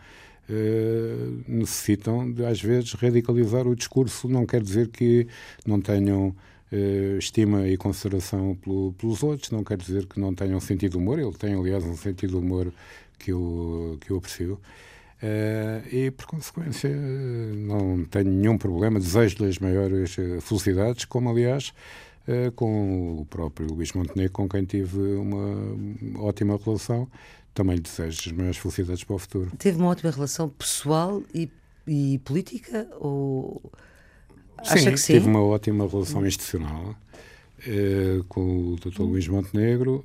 eh, 0.51 1.29
necessitam, 1.47 2.31
de, 2.33 2.45
às 2.45 2.61
vezes, 2.61 2.95
radicalizar 2.95 3.67
o 3.67 3.77
discurso. 3.77 4.29
Não 4.29 4.45
quer 4.45 4.61
dizer 4.61 4.89
que 4.89 5.29
não 5.65 5.81
tenham 5.81 6.35
eh, 6.73 7.17
estima 7.19 7.69
e 7.69 7.77
consideração 7.77 8.57
pelo, 8.57 8.93
pelos 8.95 9.23
outros, 9.23 9.51
não 9.51 9.63
quer 9.63 9.77
dizer 9.77 10.07
que 10.07 10.19
não 10.19 10.35
tenham 10.35 10.59
sentido 10.59 10.93
de 10.93 10.99
humor. 10.99 11.19
Ele 11.19 11.35
tem, 11.35 11.55
aliás, 11.55 11.85
um 11.85 11.97
sentido 11.97 12.31
de 12.31 12.37
humor 12.37 12.73
que 13.19 13.31
eu, 13.31 13.99
que 14.01 14.11
eu 14.11 14.17
aprecio. 14.17 14.59
Uh, 15.21 15.83
e, 15.93 16.11
por 16.13 16.27
consequência, 16.27 16.89
não 16.89 18.05
tenho 18.05 18.31
nenhum 18.31 18.57
problema, 18.57 19.01
desejo-lhe 19.01 19.49
as 19.49 19.59
maiores 19.59 20.17
uh, 20.17 20.41
felicidades, 20.41 21.05
como, 21.05 21.29
aliás, 21.29 21.73
uh, 22.29 22.53
com 22.53 23.21
o 23.21 23.25
próprio 23.25 23.67
Luís 23.67 23.93
Montenegro, 23.93 24.33
com 24.33 24.49
quem 24.49 24.65
tive 24.65 25.01
uma 25.17 26.23
ótima 26.23 26.57
relação. 26.65 27.09
Também 27.53 27.77
lhe 27.77 27.83
desejo 27.83 28.31
as 28.31 28.33
maiores 28.33 28.59
felicidades 28.59 29.03
para 29.03 29.17
o 29.17 29.19
futuro. 29.19 29.51
Teve 29.59 29.79
uma 29.79 29.89
ótima 29.89 30.13
relação 30.13 30.49
pessoal 30.49 31.21
e, 31.35 31.51
e 31.85 32.19
política? 32.19 32.89
Ou... 33.01 33.61
Acha 34.59 34.79
sim, 34.79 34.91
que 34.93 34.99
sim, 34.99 35.13
tive 35.15 35.27
uma 35.27 35.43
ótima 35.43 35.89
relação 35.89 36.25
institucional 36.25 36.95
uh, 37.67 38.25
com 38.29 38.75
o 38.75 38.77
Dr. 38.77 39.01
Luís 39.01 39.27
Montenegro, 39.27 40.05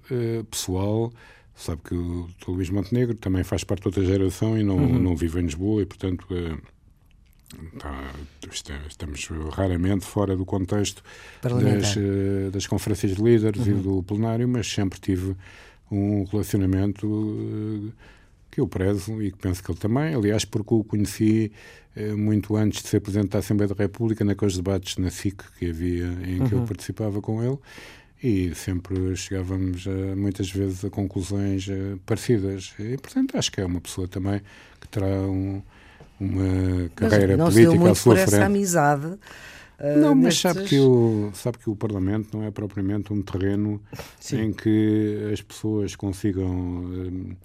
pessoal 0.50 1.14
Sabe 1.56 1.82
que 1.84 1.94
o 1.94 2.28
Dr. 2.40 2.50
Luís 2.50 2.70
Montenegro 2.70 3.16
também 3.16 3.44
faz 3.44 3.64
parte 3.64 3.82
de 3.82 3.88
outra 3.88 4.04
geração 4.04 4.58
e 4.58 4.64
não, 4.64 4.78
uhum. 4.78 5.00
não 5.00 5.16
vive 5.16 5.40
em 5.40 5.44
Lisboa 5.44 5.84
e, 5.84 5.86
portanto, 5.86 6.26
é, 6.32 6.58
tá, 7.78 8.12
estamos 8.90 9.28
raramente 9.52 10.06
fora 10.06 10.36
do 10.36 10.46
contexto 10.46 11.04
das, 11.42 11.98
eh, 11.98 12.50
das 12.52 12.68
conferências 12.68 13.16
de 13.16 13.22
líderes 13.22 13.66
uhum. 13.68 13.80
e 13.80 13.82
do 13.82 14.04
plenário, 14.04 14.48
mas 14.48 14.68
sempre 14.68 15.00
tive 15.00 15.36
um 15.92 16.24
relacionamento 16.26 17.08
eh, 17.08 17.92
que 18.52 18.60
eu 18.60 18.68
prezo 18.68 19.22
e 19.22 19.32
que 19.32 19.38
penso 19.38 19.64
que 19.64 19.72
ele 19.72 19.80
também. 19.80 20.14
Aliás, 20.14 20.46
porque 20.46 20.74
o 20.74 20.84
conheci 20.84 21.52
eh, 21.96 22.14
muito 22.14 22.56
antes 22.56 22.82
de 22.82 22.90
ser 22.90 23.00
Presidente 23.00 23.30
da 23.30 23.40
Assembleia 23.40 23.74
da 23.74 23.76
República, 23.76 24.26
naqueles 24.26 24.56
debates 24.56 24.98
na 24.98 25.10
SIC 25.10 25.44
que 25.60 25.70
havia 25.70 26.08
em 26.28 26.48
que 26.48 26.56
uhum. 26.56 26.62
eu 26.62 26.68
participava 26.68 27.22
com 27.22 27.44
ele 27.44 27.58
e 28.24 28.56
sempre 28.56 29.14
chegávamos 29.18 29.86
a, 29.86 30.16
muitas 30.16 30.50
vezes 30.50 30.86
a 30.86 30.90
conclusões 30.90 31.68
uh, 31.68 32.00
parecidas. 32.06 32.74
E, 32.80 32.98
portanto, 32.98 33.38
acho 33.38 33.52
que 33.52 33.60
é 33.60 33.66
uma 33.66 33.82
pessoa 33.82 34.08
também 34.08 34.42
que 34.80 34.88
terá 34.88 35.08
um, 35.08 35.62
uma 36.18 36.90
carreira 36.96 37.36
não 37.36 37.48
política 37.48 37.78
deu 37.78 37.92
à 37.92 37.96
sua 37.96 38.16
por 38.16 38.22
frente. 38.22 38.36
essa 38.36 38.46
amizade. 38.46 39.08
Uh, 39.08 40.00
não, 40.00 40.16
mas 40.16 40.24
nestes... 40.24 40.42
sabe, 40.42 40.64
que 40.64 40.80
o, 40.80 41.32
sabe 41.34 41.58
que 41.58 41.70
o 41.70 41.76
Parlamento 41.76 42.38
não 42.38 42.46
é 42.46 42.52
propriamente 42.52 43.12
um 43.12 43.22
terreno 43.22 43.82
Sim. 44.22 44.42
em 44.42 44.54
que 44.54 45.30
as 45.34 45.42
pessoas 45.42 45.94
consigam 45.94 46.86
uh, 46.86 47.36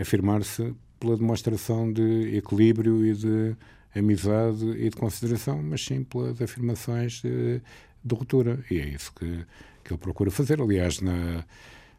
afirmar-se 0.00 0.74
pela 0.98 1.14
demonstração 1.14 1.92
de 1.92 2.38
equilíbrio 2.38 3.04
e 3.04 3.12
de 3.12 3.56
amizade 3.94 4.64
e 4.64 4.88
de 4.88 4.96
consideração, 4.96 5.62
mas 5.62 5.84
sim 5.84 6.02
pelas 6.04 6.40
afirmações 6.40 7.20
de, 7.20 7.60
de 8.02 8.14
ruptura. 8.14 8.64
E 8.70 8.78
é 8.78 8.88
isso 8.88 9.12
que 9.12 9.44
que 9.82 9.92
ele 9.92 10.00
procura 10.00 10.30
fazer. 10.30 10.60
Aliás, 10.60 11.00
na, 11.00 11.44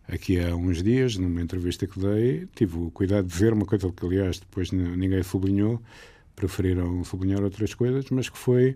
aqui 0.07 0.39
há 0.39 0.55
uns 0.55 0.81
dias, 0.81 1.17
numa 1.17 1.41
entrevista 1.41 1.87
que 1.87 1.99
dei, 1.99 2.47
tive 2.55 2.77
o 2.77 2.91
cuidado 2.91 3.27
de 3.27 3.33
dizer 3.33 3.53
uma 3.53 3.65
coisa 3.65 3.91
que, 3.91 4.05
aliás, 4.05 4.39
depois 4.39 4.71
ninguém 4.71 5.23
sublinhou, 5.23 5.81
preferiram 6.35 7.03
sublinhar 7.03 7.43
outras 7.43 7.73
coisas, 7.73 8.05
mas 8.09 8.29
que 8.29 8.37
foi 8.37 8.75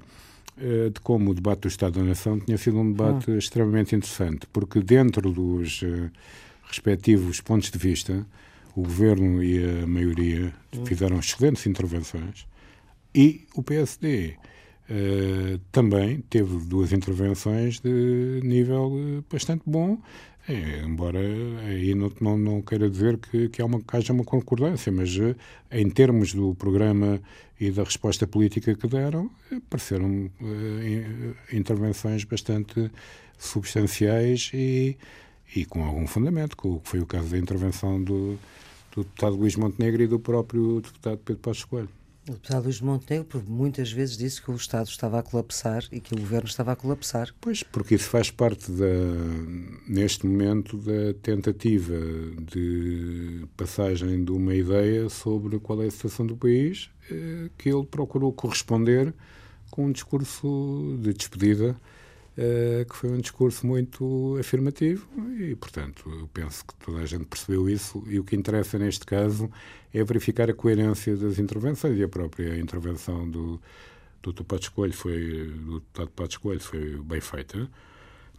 uh, 0.58 0.90
de 0.90 1.00
como 1.02 1.32
o 1.32 1.34
debate 1.34 1.62
do 1.62 1.68
Estado 1.68 2.00
da 2.00 2.06
Nação 2.06 2.40
tinha 2.40 2.58
sido 2.58 2.78
um 2.78 2.92
debate 2.92 3.32
ah. 3.32 3.38
extremamente 3.38 3.96
interessante, 3.96 4.48
porque 4.54 4.80
dentro 4.82 5.32
dos 5.32 5.82
uh, 5.82 6.10
respectivos 6.68 7.42
pontos 7.42 7.72
de 7.72 7.78
vista, 7.78 8.26
o 8.76 8.82
governo 8.82 9.44
e 9.44 9.82
a 9.82 9.88
maioria 9.88 10.54
hum. 10.76 10.86
fizeram 10.86 11.20
excelentes 11.20 11.66
intervenções 11.66 12.46
e 13.14 13.48
o 13.56 13.64
PSD 13.64 14.36
Uh, 14.90 15.60
também 15.70 16.22
teve 16.30 16.66
duas 16.66 16.94
intervenções 16.94 17.82
de 17.82 18.40
nível 18.42 18.86
uh, 18.86 19.26
bastante 19.30 19.64
bom, 19.66 19.98
é, 20.48 20.82
embora 20.82 21.20
aí 21.66 21.94
não, 21.94 22.10
não, 22.22 22.38
não, 22.38 22.62
queira 22.62 22.90
dizer 22.90 23.18
que, 23.18 23.50
que, 23.50 23.62
há 23.62 23.66
uma, 23.66 23.82
que 23.82 23.98
haja 23.98 24.14
uma 24.14 24.24
concordância, 24.24 24.90
mas 24.90 25.14
uh, 25.18 25.36
em 25.70 25.90
termos 25.90 26.34
do 26.34 26.56
programa 26.56 27.22
e 27.60 27.70
da 27.70 27.84
resposta 27.84 28.26
política 28.26 28.76
que 28.76 28.88
deram, 28.88 29.30
pareceram 29.70 30.30
intervenções 31.52 32.24
bastante 32.24 32.90
substanciais 33.38 34.52
e, 34.54 34.96
e 35.54 35.66
com 35.66 35.84
algum 35.84 36.08
fundamento, 36.08 36.56
que 36.56 36.80
foi 36.84 37.00
o 37.00 37.06
caso 37.06 37.30
da 37.30 37.38
intervenção 37.38 38.02
do, 38.02 38.38
do 38.92 39.04
deputado 39.04 39.36
Luís 39.36 39.56
Montenegro 39.56 40.04
e 40.04 40.08
do 40.08 40.20
próprio 40.20 40.80
deputado 40.82 41.18
Pedro 41.18 41.42
Passos 41.42 41.66
Coelho. 41.66 41.97
O 42.28 42.34
deputado 42.34 42.66
Luís 42.66 42.82
Montenegro 42.82 43.42
muitas 43.48 43.90
vezes 43.90 44.18
disse 44.18 44.42
que 44.42 44.52
o 44.52 44.56
Estado 44.56 44.90
estava 44.90 45.18
a 45.18 45.24
colapsar 45.24 45.86
e 45.90 46.02
que 46.02 46.14
o 46.14 46.20
governo 46.20 46.50
estava 46.50 46.74
a 46.74 46.76
colapsar. 46.76 47.34
Pois, 47.40 47.64
porque 47.64 47.96
isso 47.96 48.10
faz 48.10 48.30
parte, 48.30 48.70
da, 48.70 48.86
neste 49.88 50.28
momento, 50.28 50.78
da 50.78 51.14
tentativa 51.22 51.96
de 52.52 53.46
passagem 53.56 54.26
de 54.26 54.32
uma 54.32 54.54
ideia 54.54 55.08
sobre 55.08 55.58
qual 55.58 55.82
é 55.82 55.86
a 55.86 55.92
situação 55.92 56.28
do 56.28 56.36
país, 56.36 56.90
eh, 57.10 57.50
que 57.58 57.70
ele 57.70 57.86
procurou 57.86 58.34
corresponder 58.34 59.14
com 59.72 59.86
um 59.86 59.92
discurso 59.94 60.98
de 61.02 61.14
despedida 61.14 61.78
Uh, 62.38 62.86
que 62.86 62.96
foi 62.96 63.10
um 63.10 63.18
discurso 63.18 63.66
muito 63.66 64.38
afirmativo 64.40 65.08
e, 65.40 65.56
portanto, 65.56 66.08
eu 66.08 66.28
penso 66.28 66.64
que 66.68 66.76
toda 66.76 67.00
a 67.00 67.06
gente 67.08 67.26
percebeu 67.26 67.68
isso 67.68 68.04
e 68.06 68.20
o 68.20 68.24
que 68.24 68.36
interessa 68.36 68.78
neste 68.78 69.08
caso 69.08 69.50
é 69.92 70.04
verificar 70.04 70.48
a 70.48 70.54
coerência 70.54 71.18
das 71.18 71.40
intervenções 71.40 71.98
e 71.98 72.04
a 72.04 72.08
própria 72.08 72.60
intervenção 72.60 73.28
do, 73.28 73.60
do 74.22 74.32
deputado 74.32 74.62
Escolho 74.62 74.94
foi, 74.94 75.48
do 75.48 75.80
deputado 75.80 76.10
Pato 76.12 76.30
Escolho 76.30 76.60
foi 76.60 76.98
bem 76.98 77.22
feita. 77.22 77.68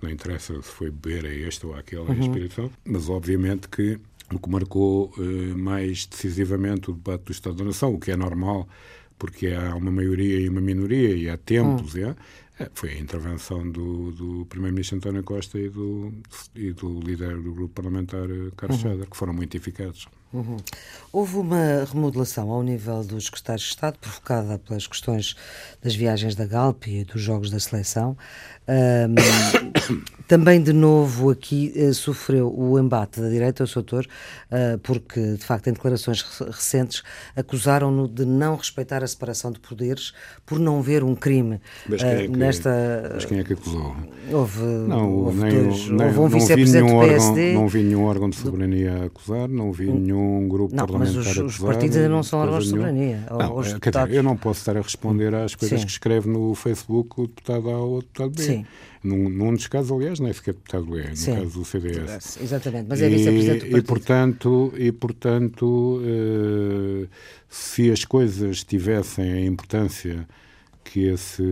Não 0.00 0.08
interessa 0.08 0.54
se 0.62 0.68
foi 0.68 0.92
beber 0.92 1.26
a 1.26 1.48
esta 1.48 1.66
ou 1.66 1.74
àquela 1.74 2.08
uhum. 2.08 2.20
inspiração, 2.20 2.70
mas 2.84 3.08
obviamente 3.08 3.68
que 3.68 3.98
o 4.32 4.38
que 4.38 4.48
marcou 4.48 5.12
uh, 5.16 5.58
mais 5.58 6.06
decisivamente 6.06 6.90
o 6.90 6.94
debate 6.94 7.24
do 7.24 7.32
Estado 7.32 7.56
da 7.56 7.64
Nação, 7.64 7.94
o 7.94 7.98
que 7.98 8.10
é 8.12 8.16
normal, 8.16 8.68
porque 9.18 9.48
há 9.48 9.74
uma 9.74 9.90
maioria 9.90 10.40
e 10.40 10.48
uma 10.48 10.60
minoria, 10.60 11.14
e 11.14 11.28
há 11.28 11.36
tempos, 11.36 11.96
é, 11.96 12.14
é, 12.58 12.68
foi 12.74 12.90
a 12.90 12.98
intervenção 12.98 13.68
do, 13.70 14.12
do 14.12 14.46
Primeiro-Ministro 14.46 14.96
António 14.96 15.22
Costa 15.22 15.58
e 15.58 15.68
do, 15.68 16.12
e 16.54 16.72
do 16.72 17.00
líder 17.00 17.36
do 17.40 17.52
grupo 17.52 17.74
parlamentar 17.74 18.28
eh, 18.30 18.50
Carlos 18.56 18.82
uhum. 18.84 19.00
que 19.00 19.16
foram 19.16 19.32
muito 19.32 19.56
eficazes. 19.56 20.06
Uhum. 20.32 20.56
Houve 21.10 21.36
uma 21.36 21.84
remodelação 21.90 22.50
ao 22.50 22.62
nível 22.62 23.02
dos 23.02 23.26
secretários 23.26 23.62
de 23.62 23.70
Estado, 23.70 23.98
provocada 23.98 24.58
pelas 24.58 24.86
questões 24.86 25.34
das 25.82 25.94
viagens 25.94 26.34
da 26.34 26.44
Galp 26.44 26.86
e 26.86 27.04
dos 27.04 27.20
jogos 27.22 27.50
da 27.50 27.58
seleção. 27.58 28.16
Um, 28.68 29.14
também, 30.28 30.62
de 30.62 30.74
novo, 30.74 31.30
aqui 31.30 31.72
uh, 31.74 31.94
sofreu 31.94 32.54
o 32.54 32.78
embate 32.78 33.18
da 33.18 33.30
direita, 33.30 33.64
o 33.64 33.66
seu 33.66 33.80
autor, 33.80 34.06
uh, 34.52 34.78
porque, 34.80 35.18
de 35.18 35.44
facto, 35.44 35.68
em 35.68 35.72
declarações 35.72 36.20
recentes, 36.22 37.02
acusaram-no 37.34 38.06
de 38.06 38.26
não 38.26 38.56
respeitar 38.56 39.02
a 39.02 39.06
separação 39.06 39.50
de 39.50 39.58
poderes 39.58 40.12
por 40.44 40.58
não 40.58 40.82
ver 40.82 41.02
um 41.02 41.14
crime 41.14 41.58
mas 41.88 42.02
quem 42.02 42.10
é 42.10 42.28
que, 42.28 42.36
nesta. 42.36 43.10
Mas 43.14 43.24
quem 43.24 43.38
é 43.38 43.44
que 43.44 43.54
acusou? 43.54 43.96
Houve, 44.30 44.62
não, 44.62 45.10
houve, 45.10 45.40
nem, 45.40 45.64
dois, 45.64 45.88
nem, 45.88 46.06
houve 46.06 46.18
um 46.18 46.28
vice-presidente 46.28 46.92
do 46.92 47.00
PSD. 47.00 47.46
Órgão, 47.48 47.62
não 47.62 47.68
vi 47.68 47.82
nenhum 47.82 48.04
órgão 48.04 48.28
de 48.28 48.36
soberania 48.36 48.92
a 48.92 49.04
acusar, 49.06 49.48
não 49.48 49.72
vi 49.72 49.90
nenhum 49.90 50.17
grupo 50.48 50.74
não, 50.74 50.86
parlamentar 50.86 51.24
mas 51.24 51.36
os, 51.36 51.38
os 51.38 51.58
partidos 51.58 51.96
ainda 51.96 52.08
não 52.08 52.22
são 52.22 52.38
órgãos 52.38 52.64
de 52.64 52.70
soberania. 52.70 53.24
Não, 53.30 53.56
os 53.56 53.66
é, 53.72 53.78
dizer, 53.78 54.16
eu 54.16 54.22
não 54.22 54.36
posso 54.36 54.60
estar 54.60 54.76
a 54.76 54.80
responder 54.80 55.34
às 55.34 55.54
coisas 55.54 55.80
Sim. 55.80 55.86
que 55.86 55.92
escreve 55.92 56.28
no 56.28 56.54
Facebook 56.54 57.20
o 57.20 57.26
deputado 57.26 57.70
A 57.70 57.78
ou 57.78 57.98
o 57.98 58.00
deputado 58.00 58.30
B. 58.30 58.42
Sim. 58.42 58.66
Num, 59.02 59.28
num 59.28 59.54
dos 59.54 59.66
casos, 59.66 59.92
aliás, 59.92 60.18
nem 60.18 60.32
sequer 60.32 60.54
deputado 60.54 60.98
é, 60.98 61.10
no 61.10 61.16
Sim. 61.16 61.36
caso 61.36 61.58
do 61.58 61.64
CDS. 61.64 62.38
Exatamente, 62.42 62.86
mas 62.88 63.00
é 63.00 63.08
vice-presidente 63.08 63.66
do 63.66 63.70
partido. 63.70 63.78
E, 63.78 63.82
portanto, 63.82 64.72
e, 64.76 64.92
portanto 64.92 66.00
uh, 66.02 67.08
se 67.48 67.90
as 67.90 68.04
coisas 68.04 68.64
tivessem 68.64 69.32
a 69.32 69.40
importância 69.40 70.26
que 70.84 71.06
esse 71.06 71.42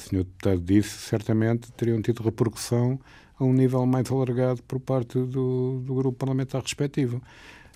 senhor 0.00 0.24
deputado 0.24 0.60
disse, 0.60 0.90
certamente 1.08 1.70
teriam 1.72 2.02
tido 2.02 2.22
repercussão 2.22 2.98
a 3.38 3.44
um 3.44 3.52
nível 3.52 3.84
mais 3.86 4.10
alargado 4.10 4.62
por 4.64 4.80
parte 4.80 5.18
do, 5.18 5.80
do 5.84 5.94
grupo 5.94 6.18
parlamentar 6.18 6.62
respectivo. 6.62 7.22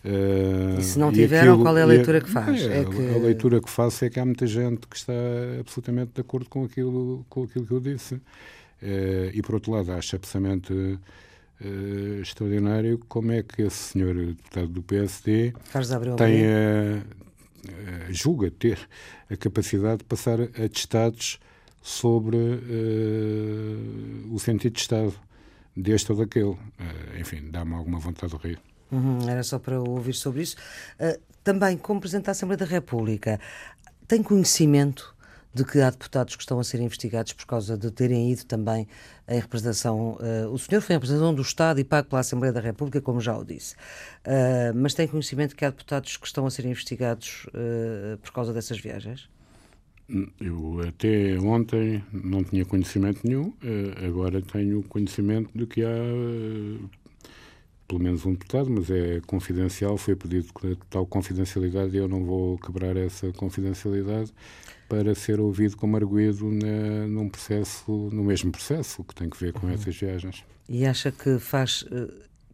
Uh, 0.06 0.78
e 0.78 0.82
se 0.84 0.98
não 1.00 1.10
tiveram, 1.10 1.54
aquilo, 1.54 1.64
qual 1.64 1.76
é 1.76 1.82
a 1.82 1.86
leitura 1.86 2.20
que 2.20 2.30
faz? 2.30 2.62
É, 2.62 2.80
é 2.80 2.84
que... 2.84 3.14
A 3.14 3.18
leitura 3.18 3.60
que 3.60 3.68
faço 3.68 4.04
é 4.04 4.10
que 4.10 4.20
há 4.20 4.24
muita 4.24 4.46
gente 4.46 4.86
que 4.86 4.94
está 4.94 5.12
absolutamente 5.58 6.12
de 6.14 6.20
acordo 6.20 6.48
com 6.48 6.64
aquilo, 6.64 7.26
com 7.28 7.42
aquilo 7.42 7.66
que 7.66 7.72
eu 7.72 7.80
disse. 7.80 8.14
Uh, 8.14 9.32
e, 9.34 9.42
por 9.42 9.56
outro 9.56 9.72
lado, 9.72 9.90
acho 9.90 10.14
absolutamente 10.14 10.72
uh, 10.72 12.20
extraordinário 12.20 13.00
como 13.08 13.32
é 13.32 13.42
que 13.42 13.62
esse 13.62 13.92
senhor 13.92 14.14
deputado 14.14 14.68
do 14.68 14.82
PSD 14.82 15.52
tem 16.16 16.46
a, 16.46 17.02
julga 18.10 18.48
ter 18.48 18.78
a 19.28 19.36
capacidade 19.36 19.98
de 19.98 20.04
passar 20.04 20.40
atestados 20.40 21.40
sobre 21.82 22.36
o 24.30 24.38
sentido 24.38 24.74
de 24.74 24.80
Estado 24.80 25.14
deste 25.76 26.12
ou 26.12 26.18
daquele. 26.18 26.56
Enfim, 27.18 27.48
dá-me 27.50 27.74
alguma 27.74 27.98
vontade 27.98 28.36
de 28.36 28.48
rir. 28.48 28.60
Uhum, 28.90 29.28
era 29.28 29.42
só 29.42 29.58
para 29.58 29.80
ouvir 29.80 30.14
sobre 30.14 30.42
isso. 30.42 30.56
Uh, 31.00 31.20
também, 31.42 31.76
como 31.76 32.00
Presidente 32.00 32.26
da 32.26 32.32
Assembleia 32.32 32.58
da 32.58 32.66
República, 32.66 33.40
tem 34.06 34.22
conhecimento 34.22 35.16
de 35.56 35.64
que 35.64 35.80
há 35.80 35.88
deputados 35.88 36.36
que 36.36 36.42
estão 36.42 36.60
a 36.60 36.64
ser 36.64 36.80
investigados 36.80 37.32
por 37.32 37.46
causa 37.46 37.78
de 37.78 37.90
terem 37.90 38.30
ido 38.30 38.44
também 38.44 38.86
em 39.26 39.40
representação. 39.40 40.18
Uh, 40.20 40.50
o 40.52 40.58
senhor 40.58 40.82
foi 40.82 40.94
em 40.94 40.96
representação 40.96 41.34
do 41.34 41.40
Estado 41.40 41.80
e 41.80 41.84
pago 41.84 42.08
pela 42.08 42.20
Assembleia 42.20 42.52
da 42.52 42.60
República, 42.60 43.00
como 43.00 43.20
já 43.22 43.34
o 43.36 43.42
disse. 43.42 43.74
Uh, 43.74 44.74
mas 44.74 44.92
tem 44.92 45.08
conhecimento 45.08 45.56
que 45.56 45.64
há 45.64 45.70
deputados 45.70 46.18
que 46.18 46.26
estão 46.26 46.44
a 46.46 46.50
ser 46.50 46.66
investigados 46.66 47.46
uh, 47.46 48.18
por 48.18 48.32
causa 48.32 48.52
dessas 48.52 48.78
viagens? 48.78 49.30
Eu 50.38 50.82
até 50.86 51.38
ontem 51.40 52.04
não 52.12 52.44
tinha 52.44 52.64
conhecimento 52.64 53.22
nenhum, 53.24 53.52
agora 54.06 54.40
tenho 54.40 54.80
conhecimento 54.84 55.50
de 55.52 55.66
que 55.66 55.82
há 55.82 55.88
pelo 57.86 58.02
menos 58.02 58.26
um 58.26 58.32
deputado, 58.32 58.70
mas 58.70 58.90
é 58.90 59.20
confidencial, 59.26 59.96
foi 59.96 60.16
pedido 60.16 60.48
tal 60.90 61.06
confidencialidade 61.06 61.94
e 61.94 61.98
eu 61.98 62.08
não 62.08 62.24
vou 62.24 62.58
quebrar 62.58 62.96
essa 62.96 63.32
confidencialidade 63.32 64.32
para 64.88 65.14
ser 65.14 65.40
ouvido 65.40 65.76
como 65.76 65.96
arguído 65.96 66.50
na, 66.50 67.06
num 67.06 67.28
processo, 67.28 67.90
no 68.12 68.24
mesmo 68.24 68.50
processo, 68.50 69.02
que 69.04 69.14
tem 69.14 69.28
que 69.28 69.38
ver 69.38 69.52
com 69.52 69.66
uhum. 69.66 69.72
essas 69.72 69.96
viagens. 69.96 70.44
E 70.68 70.84
acha 70.84 71.12
que 71.12 71.38
faz 71.38 71.84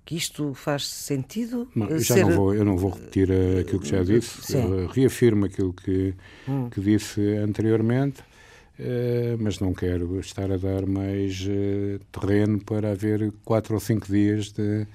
que 0.05 0.17
isto 0.17 0.53
faz 0.55 0.87
sentido? 0.87 1.69
Não, 1.75 1.89
eu, 1.89 1.99
já 1.99 2.15
ser... 2.15 2.25
não 2.25 2.33
vou, 2.33 2.55
eu 2.55 2.65
não 2.65 2.77
vou 2.77 2.91
repetir 2.91 3.29
aquilo 3.61 3.81
que 3.81 3.89
já 3.89 4.03
disse, 4.03 4.57
reafirmo 4.93 5.47
aquilo 5.47 5.73
que, 5.73 6.15
hum. 6.49 6.69
que 6.71 6.81
disse 6.81 7.21
anteriormente, 7.37 8.21
uh, 8.21 9.39
mas 9.39 9.61
não 9.61 9.73
quero 9.73 10.19
estar 10.19 10.51
a 10.51 10.57
dar 10.57 10.87
mais 10.87 11.47
uh, 11.47 12.01
terreno 12.11 12.63
para 12.65 12.91
haver 12.91 13.33
quatro 13.45 13.75
ou 13.75 13.81
cinco 13.81 14.07
dias 14.09 14.53
de 14.53 14.87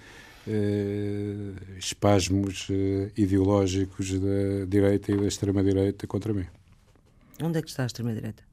espasmos 1.77 2.67
ideológicos 3.15 4.11
da 4.19 4.65
direita 4.67 5.11
e 5.11 5.17
da 5.17 5.27
extrema-direita 5.27 6.07
contra 6.07 6.33
mim. 6.33 6.45
Onde 7.41 7.59
é 7.59 7.61
que 7.61 7.69
está 7.69 7.83
a 7.83 7.85
extrema-direita? 7.85 8.43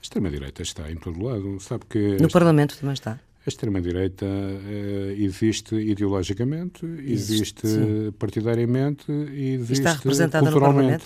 A 0.00 0.02
extrema-direita 0.02 0.62
está 0.62 0.90
em 0.90 0.96
todo 0.96 1.22
lado. 1.22 1.60
Sabe 1.60 1.84
que 1.88 2.16
no 2.20 2.28
Parlamento 2.28 2.76
também 2.78 2.94
está. 2.94 3.20
A 3.46 3.48
extrema-direita 3.48 4.26
uh, 4.26 5.10
existe 5.12 5.74
ideologicamente, 5.74 6.84
existe 7.06 7.66
Sim. 7.66 8.12
partidariamente 8.18 9.10
e 9.10 9.54
existe 9.54 9.80
Está 9.80 9.94
representada 9.94 10.50
culturalmente. 10.50 11.04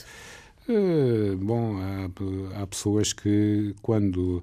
no 0.67 0.75
Parlamento? 0.75 1.35
Uh, 1.35 1.37
bom, 1.37 1.77
há, 1.79 2.61
há, 2.61 2.67
pessoas 2.67 3.13
que, 3.13 3.75
quando 3.81 4.43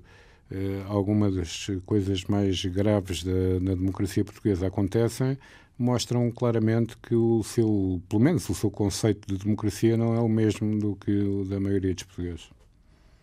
uh, 0.51 0.83
alguma 0.87 1.29
das 1.29 1.67
coisas 1.85 2.23
mais 2.25 2.63
graves 2.63 3.23
da, 3.23 3.59
na 3.59 3.75
democracia 3.75 4.23
portuguesa 4.23 4.67
acontecem, 4.67 5.37
mostram 5.81 6.31
claramente 6.31 6.95
que 6.97 7.15
o 7.15 7.43
seu, 7.43 8.01
pelo 8.07 8.21
menos 8.21 8.47
o 8.49 8.53
seu 8.53 8.69
conceito 8.69 9.27
de 9.27 9.43
democracia 9.43 9.97
não 9.97 10.13
é 10.13 10.19
o 10.19 10.29
mesmo 10.29 10.79
do 10.79 10.95
que 10.95 11.11
o 11.11 11.43
da 11.43 11.59
maioria 11.59 11.93
dos 11.93 12.03
portugueses. 12.03 12.49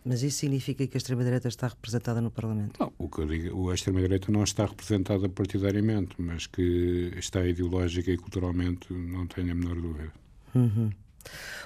Mas 0.03 0.23
isso 0.23 0.39
significa 0.39 0.87
que 0.87 0.95
a 0.95 0.99
extrema-direita 0.99 1.47
está 1.47 1.67
representada 1.67 2.21
no 2.21 2.31
Parlamento? 2.31 2.79
Não, 2.79 2.91
o 2.97 3.09
que 3.09 3.19
eu 3.19 3.27
digo, 3.27 3.69
a 3.69 3.75
extrema-direita 3.75 4.31
não 4.31 4.43
está 4.43 4.65
representada 4.65 5.27
partidariamente, 5.29 6.15
mas 6.17 6.47
que 6.47 7.13
está 7.17 7.45
ideológica 7.45 8.11
e 8.11 8.17
culturalmente, 8.17 8.91
não 8.91 9.27
tenho 9.27 9.51
a 9.51 9.55
menor 9.55 9.75
dúvida. 9.75 10.11
Uhum. 10.55 10.89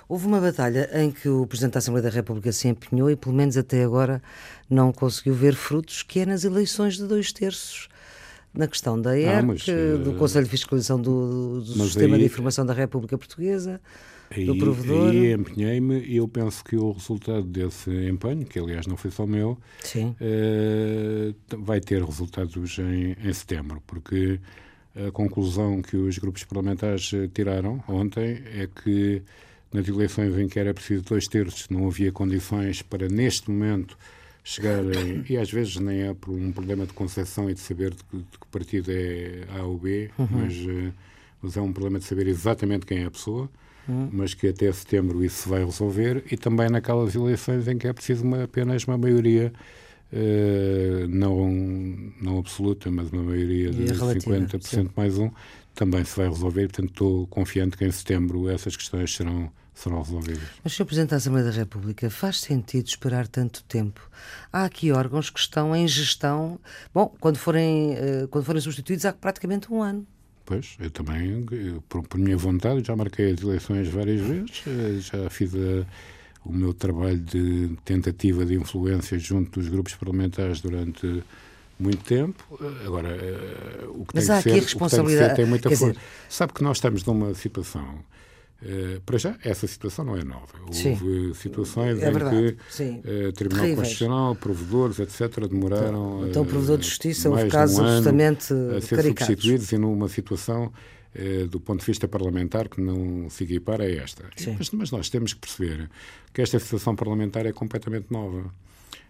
Houve 0.10 0.28
uma 0.28 0.42
batalha 0.42 0.90
em 0.94 1.12
que 1.12 1.30
o 1.30 1.48
Presidente 1.48 1.74
da 1.74 1.80
Assembleia 1.80 2.04
da 2.04 2.10
República 2.10 2.52
se 2.52 2.68
empenhou 2.68 3.10
e, 3.10 3.16
pelo 3.16 3.36
menos 3.36 3.56
até 3.56 3.84
agora, 3.84 4.22
não 4.70 4.92
conseguiu 4.92 5.34
ver 5.34 5.56
frutos, 5.56 6.04
que 6.04 6.20
é 6.20 6.26
nas 6.26 6.44
eleições 6.44 6.98
de 6.98 7.08
dois 7.08 7.32
terços. 7.32 7.88
Na 8.54 8.68
questão 8.68 9.02
da 9.02 9.18
ERC, 9.18 9.30
ah, 9.30 9.42
mas, 9.42 9.66
do 9.66 10.12
eh, 10.12 10.16
Conselho 10.18 10.46
de 10.46 10.52
Fiscalização 10.52 11.02
do, 11.02 11.62
do 11.62 11.84
Sistema 11.86 12.16
aí... 12.16 12.22
de 12.22 12.26
Informação 12.28 12.64
da 12.64 12.74
República 12.74 13.18
Portuguesa, 13.18 13.82
aí, 14.30 14.46
do 14.46 14.56
provedor. 14.56 15.10
Aí 15.10 15.34
empenhei-me 15.34 16.00
e 16.02 16.18
eu 16.18 16.28
penso 16.28 16.64
que 16.64 16.76
o 16.76 16.92
resultado 16.92 17.44
desse 17.44 17.90
empenho, 18.08 18.46
que 18.46 18.60
aliás 18.60 18.86
não 18.86 18.96
foi 18.96 19.10
só 19.10 19.26
meu, 19.26 19.58
uh, 19.96 21.36
vai 21.58 21.80
ter 21.80 22.04
resultados 22.04 22.78
em, 22.78 23.16
em 23.28 23.34
setembro, 23.34 23.82
porque 23.88 24.40
a 24.96 25.12
conclusão 25.12 25.82
que 25.82 25.98
os 25.98 26.20
grupos 26.20 26.44
parlamentares 26.44 27.12
tiraram 27.34 27.84
ontem 27.88 28.44
é 28.54 28.68
que 28.68 29.24
nas 29.74 29.88
eleições 29.88 30.38
em 30.38 30.48
que 30.48 30.60
era 30.60 30.74
preciso 30.74 31.04
dois 31.04 31.28
terços 31.28 31.68
não 31.70 31.88
havia 31.88 32.12
condições 32.12 32.84
para, 32.84 33.08
neste 33.08 33.50
momento, 33.50 33.98
chegarem, 34.44 35.24
e 35.30 35.38
às 35.38 35.50
vezes 35.50 35.78
nem 35.78 36.02
é 36.02 36.14
por 36.14 36.32
um 36.32 36.52
problema 36.52 36.86
de 36.86 36.94
concepção 36.94 37.50
e 37.50 37.54
de 37.54 37.60
saber 37.60 37.92
de 37.92 38.04
que, 38.04 38.18
de 38.18 38.24
que 38.24 38.48
partido 38.52 38.92
é 38.92 39.44
A 39.58 39.64
ou 39.64 39.78
B, 39.78 40.10
uhum. 40.18 40.28
mas, 40.32 40.54
uh, 40.58 40.94
mas 41.42 41.58
é 41.58 41.62
um 41.62 41.72
problema 41.72 42.00
de 42.00 42.06
saber 42.06 42.28
exatamente 42.28 42.86
quem 42.86 43.04
é 43.04 43.06
a 43.06 43.12
pessoa 43.12 43.50
hum. 43.88 44.10
mas 44.12 44.34
que 44.34 44.48
até 44.48 44.72
setembro 44.72 45.24
isso 45.24 45.44
se 45.44 45.50
vai 45.50 45.64
resolver, 45.64 46.24
e 46.32 46.38
também 46.38 46.70
naquelas 46.70 47.16
eleições 47.16 47.68
em 47.68 47.78
que 47.78 47.88
é 47.88 47.94
preciso 47.94 48.24
uma, 48.24 48.44
apenas 48.44 48.84
uma 48.86 48.98
maioria 48.98 49.52
Uh, 50.16 51.08
não, 51.08 51.50
não 52.22 52.38
absoluta, 52.38 52.92
mas 52.92 53.10
uma 53.12 53.24
maioria 53.24 53.72
de 53.72 53.84
50% 53.86 54.62
sim. 54.62 54.90
mais 54.96 55.18
um, 55.18 55.32
também 55.74 56.04
se 56.04 56.16
vai 56.16 56.30
resolver. 56.30 56.68
Portanto, 56.68 56.90
estou 56.92 57.26
confiante 57.26 57.76
que 57.76 57.84
em 57.84 57.90
setembro 57.90 58.48
essas 58.48 58.78
questões 58.78 59.16
serão, 59.16 59.52
serão 59.74 60.02
resolvidas. 60.02 60.44
Mas, 60.64 60.74
Sr. 60.74 60.86
Presidente 60.86 61.10
da 61.12 61.18
Assembleia 61.18 61.46
da 61.46 61.52
República, 61.52 62.10
faz 62.10 62.40
sentido 62.40 62.88
esperar 62.88 63.28
tanto 63.28 63.64
tempo? 63.64 64.10
Há 64.52 64.66
aqui 64.66 64.92
órgãos 64.92 65.30
que 65.30 65.40
estão 65.40 65.76
em 65.76 65.88
gestão. 65.88 66.60
Bom, 66.94 67.14
quando 67.20 67.38
forem, 67.38 67.94
uh, 67.94 68.28
quando 68.30 68.46
forem 68.46 68.62
substituídos, 68.62 69.06
há 69.06 69.14
praticamente 69.14 69.72
um 69.72 69.82
ano. 69.82 70.06
Pois, 70.46 70.76
eu 70.80 70.92
também, 70.92 71.46
eu, 71.52 71.82
por, 71.88 72.06
por, 72.06 72.20
minha 72.20 72.36
vontade, 72.36 72.86
já 72.86 72.96
marquei 72.96 73.32
as 73.32 73.42
eleições 73.42 73.88
várias 73.88 74.20
vezes, 74.20 74.64
eh, 74.68 75.00
já 75.00 75.30
fiz 75.30 75.56
a, 75.56 75.58
eh, 75.58 75.86
o 76.44 76.52
meu 76.52 76.74
trabalho 76.74 77.18
de 77.18 77.78
tentativa 77.86 78.46
de 78.46 78.56
influência 78.56 79.18
junto 79.18 79.58
dos 79.58 79.70
grupos 79.70 79.96
parlamentares 79.96 80.60
durante 80.60 81.24
muito 81.80 82.04
tempo. 82.04 82.44
Eh, 82.62 82.86
agora, 82.86 83.18
o 83.88 84.06
que 84.06 84.16
Mas 84.16 84.26
tem 84.26 84.36
há 84.36 84.44
que 84.44 84.50
aqui 84.50 84.60
ser, 84.60 84.66
responsabilidade. 84.66 85.28
Tem, 85.28 85.36
tem 85.38 85.46
muita 85.46 85.70
força. 85.70 85.94
Dizer... 85.94 86.00
Sabe 86.28 86.52
que 86.52 86.62
nós 86.62 86.76
estamos 86.76 87.06
numa 87.06 87.34
situação 87.34 88.04
Uh, 88.64 89.02
para 89.02 89.18
já, 89.18 89.38
essa 89.44 89.68
situação 89.68 90.06
não 90.06 90.16
é 90.16 90.24
nova. 90.24 90.48
Sim. 90.72 90.92
Houve 90.92 91.34
situações 91.36 92.02
é 92.02 92.10
em 92.10 92.14
que 92.14 93.28
uh, 93.28 93.34
Tribunal 93.34 93.64
Terríveis. 93.64 93.76
Constitucional, 93.76 94.36
provedores, 94.36 95.00
etc., 95.00 95.48
demoraram. 95.50 96.20
Então, 96.20 96.30
então 96.30 96.46
Provedor 96.46 96.78
de 96.78 96.88
Justiça, 96.88 97.30
houve 97.30 97.48
casos 97.48 97.78
um 97.78 97.84
absolutamente 97.84 98.54
a 98.54 98.80
ser 98.80 98.96
caricados. 98.96 99.26
substituídos 99.26 99.72
e 99.74 99.78
numa 99.78 100.08
situação, 100.08 100.72
do 101.50 101.60
ponto 101.60 101.82
de 101.82 101.86
vista 101.86 102.08
parlamentar, 102.08 102.70
que 102.70 102.80
não 102.80 103.30
se 103.30 103.44
equipara 103.44 103.84
a 103.84 103.92
esta. 103.92 104.24
Mas, 104.58 104.72
mas, 104.72 104.92
nós 104.92 105.10
temos 105.10 105.34
que 105.34 105.42
perceber 105.42 105.90
que 106.34 106.42
esta 106.42 106.58
situação 106.58 106.96
parlamentar 106.96 107.46
é 107.46 107.52
completamente 107.52 108.08
nova. 108.10 108.46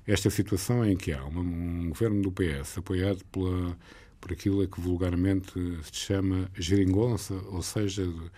Esta 0.06 0.32
situação 0.32 0.84
em 0.84 0.98
que 0.98 1.14
há 1.14 1.24
uma, 1.24 1.42
um 1.42 1.90
governo 1.90 2.24
do 2.24 2.32
PS 2.32 2.80
apoiado 2.80 3.24
pela, 3.32 3.78
por 4.20 4.34
aquilo 4.34 4.68
que 4.68 4.82
vulgarmente 4.82 5.54
se 5.84 6.08
chama 6.08 6.50
geringonça, 6.56 7.36
ou 7.52 7.62
seja. 7.62 8.04
De, 8.04 8.32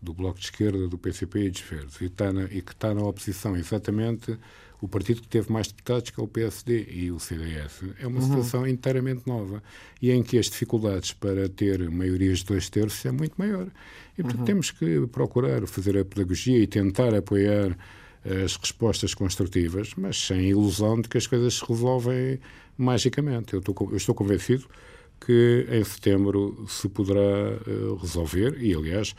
do 0.00 0.12
Bloco 0.12 0.38
de 0.38 0.46
Esquerda, 0.46 0.86
do 0.88 0.98
PCP 0.98 1.46
e 1.46 1.50
dos 1.50 1.60
Verdes, 1.60 2.00
e, 2.00 2.32
na, 2.32 2.44
e 2.44 2.62
que 2.62 2.72
está 2.72 2.94
na 2.94 3.02
oposição 3.02 3.56
exatamente 3.56 4.38
o 4.80 4.86
partido 4.86 5.22
que 5.22 5.28
teve 5.28 5.50
mais 5.50 5.68
deputados, 5.68 6.10
que 6.10 6.20
é 6.20 6.22
o 6.22 6.28
PSD 6.28 6.86
e 6.90 7.10
o 7.10 7.18
CDS. 7.18 7.82
É 7.98 8.06
uma 8.06 8.20
uhum. 8.20 8.26
situação 8.26 8.66
inteiramente 8.66 9.22
nova 9.26 9.62
e 10.00 10.10
em 10.10 10.22
que 10.22 10.38
as 10.38 10.46
dificuldades 10.46 11.12
para 11.12 11.48
ter 11.48 11.90
maiorias 11.90 12.40
de 12.40 12.46
dois 12.46 12.68
terços 12.68 13.04
é 13.06 13.10
muito 13.10 13.34
maior. 13.36 13.68
E, 14.18 14.22
portanto, 14.22 14.40
uhum. 14.40 14.44
temos 14.44 14.70
que 14.70 15.06
procurar 15.06 15.66
fazer 15.66 15.96
a 15.98 16.04
pedagogia 16.04 16.58
e 16.58 16.66
tentar 16.66 17.14
apoiar 17.14 17.76
as 18.44 18.56
respostas 18.56 19.14
construtivas, 19.14 19.92
mas 19.96 20.18
sem 20.18 20.48
ilusão 20.48 21.00
de 21.00 21.08
que 21.08 21.16
as 21.16 21.26
coisas 21.26 21.54
se 21.54 21.64
resolvem 21.64 22.40
magicamente. 22.76 23.54
Eu 23.54 23.60
estou, 23.60 23.74
eu 23.90 23.96
estou 23.96 24.14
convencido 24.14 24.66
que 25.24 25.66
em 25.70 25.82
setembro 25.84 26.66
se 26.68 26.88
poderá 26.88 27.20
uh, 27.20 27.94
resolver, 27.96 28.60
e 28.60 28.74
aliás, 28.74 29.14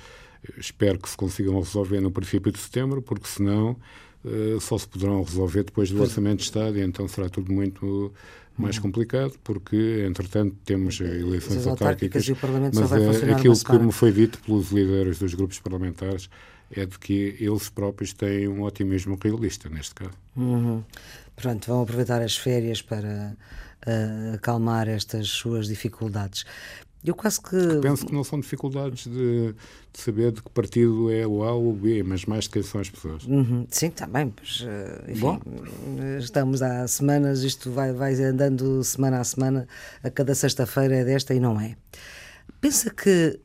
Espero 0.57 0.99
que 0.99 1.09
se 1.09 1.17
consigam 1.17 1.59
resolver 1.59 2.01
no 2.01 2.11
princípio 2.11 2.51
de 2.51 2.59
setembro, 2.59 3.01
porque 3.01 3.27
senão 3.27 3.77
uh, 4.23 4.59
só 4.59 4.77
se 4.77 4.87
poderão 4.87 5.23
resolver 5.23 5.63
depois 5.63 5.91
do 5.91 6.01
Orçamento 6.01 6.37
de 6.37 6.43
Estado 6.43 6.77
e 6.77 6.81
então 6.81 7.07
será 7.07 7.29
tudo 7.29 7.51
muito 7.51 8.13
mais 8.57 8.77
uhum. 8.77 8.83
complicado, 8.83 9.33
porque, 9.43 10.03
entretanto, 10.07 10.55
temos 10.65 10.99
eleições 10.99 11.67
autárquicas, 11.67 12.27
mas 12.73 12.91
é, 12.91 13.31
aquilo 13.31 13.55
que 13.55 13.77
me 13.77 13.91
foi 13.91 14.11
dito 14.11 14.39
pelos 14.39 14.71
líderes 14.71 15.19
dos 15.19 15.33
grupos 15.35 15.59
parlamentares 15.59 16.27
é 16.71 16.85
de 16.85 16.97
que 16.99 17.37
eles 17.39 17.69
próprios 17.69 18.13
têm 18.13 18.47
um 18.47 18.63
otimismo 18.63 19.17
realista, 19.21 19.69
neste 19.69 19.95
caso. 19.95 20.11
Uhum. 20.35 20.83
Pronto, 21.35 21.67
vão 21.67 21.81
aproveitar 21.83 22.21
as 22.21 22.35
férias 22.35 22.81
para 22.81 23.37
uh, 23.85 24.35
acalmar 24.35 24.89
estas 24.89 25.29
suas 25.29 25.67
dificuldades. 25.67 26.45
Eu 27.03 27.15
quase 27.15 27.39
que. 27.39 27.79
Penso 27.81 28.05
que 28.05 28.13
não 28.13 28.23
são 28.23 28.39
dificuldades 28.39 29.05
de, 29.05 29.53
de, 29.53 29.99
saber 29.99 30.31
de 30.31 30.41
que 30.41 30.49
partido 30.49 31.11
é 31.11 31.25
o 31.25 31.43
A 31.43 31.53
ou 31.53 31.69
o 31.69 31.73
B, 31.73 32.03
mas 32.03 32.25
mais 32.25 32.45
de 32.45 32.49
quem 32.49 32.63
são 32.63 32.81
as 32.81 32.89
pessoas. 32.89 33.23
Uhum, 33.25 33.65
sim, 33.69 33.89
também. 33.89 34.29
Pois, 34.29 34.65
eh, 34.67 35.11
enfim, 35.11 35.21
Bom. 35.21 35.39
estamos 36.19 36.61
há 36.61 36.87
semanas, 36.87 37.43
isto 37.43 37.71
vai, 37.71 37.93
vai 37.93 38.13
andando 38.15 38.83
semana 38.83 39.19
a 39.19 39.23
semana, 39.23 39.67
a 40.03 40.09
cada 40.09 40.33
sexta-feira 40.33 40.95
é 40.95 41.05
desta 41.05 41.33
e 41.33 41.39
não 41.39 41.59
é. 41.59 41.77
Pensa 42.59 42.89
que 42.89 43.39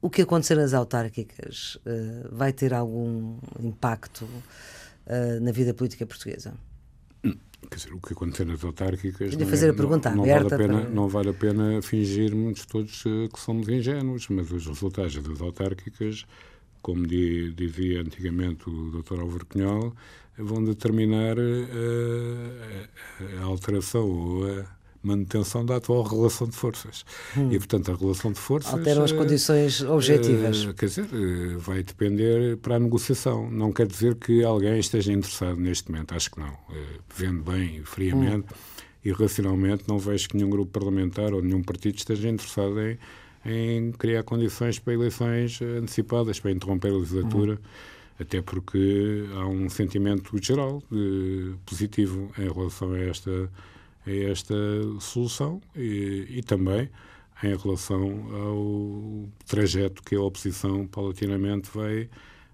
o 0.00 0.08
que 0.08 0.22
acontecer 0.22 0.54
nas 0.54 0.72
autárquicas 0.72 1.76
uh, 1.76 2.28
vai 2.30 2.52
ter 2.52 2.72
algum 2.72 3.38
impacto 3.60 4.22
uh, 4.24 5.40
na 5.40 5.50
vida 5.50 5.74
política 5.74 6.06
portuguesa? 6.06 6.54
Quer 7.68 7.76
dizer, 7.76 7.94
o 7.94 8.00
que 8.00 8.12
aconteceu 8.12 8.46
nas 8.46 8.62
autárquicas. 8.62 9.36
Não, 9.36 9.46
fazer 9.46 9.68
é, 9.68 9.70
a 9.70 9.74
pergunta 9.74 10.10
não, 10.10 10.18
não 10.18 10.26
vale 10.26 10.54
a 10.54 10.58
pena, 10.58 10.80
para... 10.80 10.90
não 10.90 11.08
vale 11.08 11.28
a 11.30 11.34
pena 11.34 11.82
fingirmos 11.82 12.66
todos 12.66 13.04
uh, 13.06 13.28
que 13.32 13.40
somos 13.40 13.68
ingênuos, 13.68 14.28
mas 14.28 14.52
os 14.52 14.66
resultados 14.66 15.16
das 15.16 15.40
autárquicas 15.40 16.26
como 16.86 17.04
dizia 17.04 18.00
antigamente 18.00 18.70
o 18.70 18.92
Dr. 18.92 19.18
Álvaro 19.18 19.44
Cunhal, 19.44 19.92
vão 20.38 20.62
determinar 20.62 21.36
a, 21.36 23.42
a 23.42 23.44
alteração 23.44 24.08
ou 24.08 24.46
a 24.46 24.75
manutenção 25.02 25.64
da 25.64 25.76
atual 25.76 26.02
relação 26.02 26.48
de 26.48 26.56
forças. 26.56 27.04
Hum. 27.36 27.48
E, 27.50 27.58
portanto, 27.58 27.92
a 27.92 27.96
relação 27.96 28.32
de 28.32 28.38
forças. 28.38 28.72
Alteram 28.72 29.04
as 29.04 29.12
condições 29.12 29.82
objetivas. 29.82 30.64
Uh, 30.64 30.74
quer 30.74 30.86
dizer, 30.86 31.04
uh, 31.04 31.58
vai 31.58 31.82
depender 31.82 32.56
para 32.58 32.76
a 32.76 32.78
negociação. 32.78 33.50
Não 33.50 33.72
quer 33.72 33.86
dizer 33.86 34.14
que 34.16 34.44
alguém 34.44 34.78
esteja 34.78 35.12
interessado 35.12 35.58
neste 35.58 35.90
momento. 35.90 36.14
Acho 36.14 36.30
que 36.30 36.40
não. 36.40 36.56
Vendo 37.14 37.42
bem, 37.42 37.82
friamente 37.84 38.46
hum. 38.52 38.82
e 39.04 39.12
racionalmente, 39.12 39.84
não 39.88 39.98
vejo 39.98 40.28
que 40.28 40.36
nenhum 40.36 40.50
grupo 40.50 40.70
parlamentar 40.70 41.32
ou 41.32 41.42
nenhum 41.42 41.62
partido 41.62 41.96
esteja 41.96 42.28
interessado 42.28 42.78
em, 42.80 42.98
em 43.44 43.92
criar 43.92 44.22
condições 44.22 44.78
para 44.78 44.94
eleições 44.94 45.60
antecipadas, 45.62 46.40
para 46.40 46.50
interromper 46.50 46.90
a 46.90 46.96
legislatura. 46.96 47.54
Hum 47.54 47.96
até 48.18 48.40
porque 48.40 49.24
há 49.34 49.46
um 49.46 49.68
sentimento 49.68 50.36
geral 50.42 50.82
de, 50.90 51.54
positivo 51.64 52.30
em 52.38 52.50
relação 52.50 52.92
a 52.92 52.98
esta 52.98 53.50
a 54.06 54.10
esta 54.30 54.54
solução 55.00 55.60
e, 55.74 56.26
e 56.28 56.42
também 56.42 56.88
em 57.42 57.56
relação 57.56 58.26
ao 58.34 59.28
trajeto 59.46 60.02
que 60.02 60.14
a 60.14 60.20
oposição 60.20 60.86
paulatinamente 60.86 61.70
vai 61.72 62.08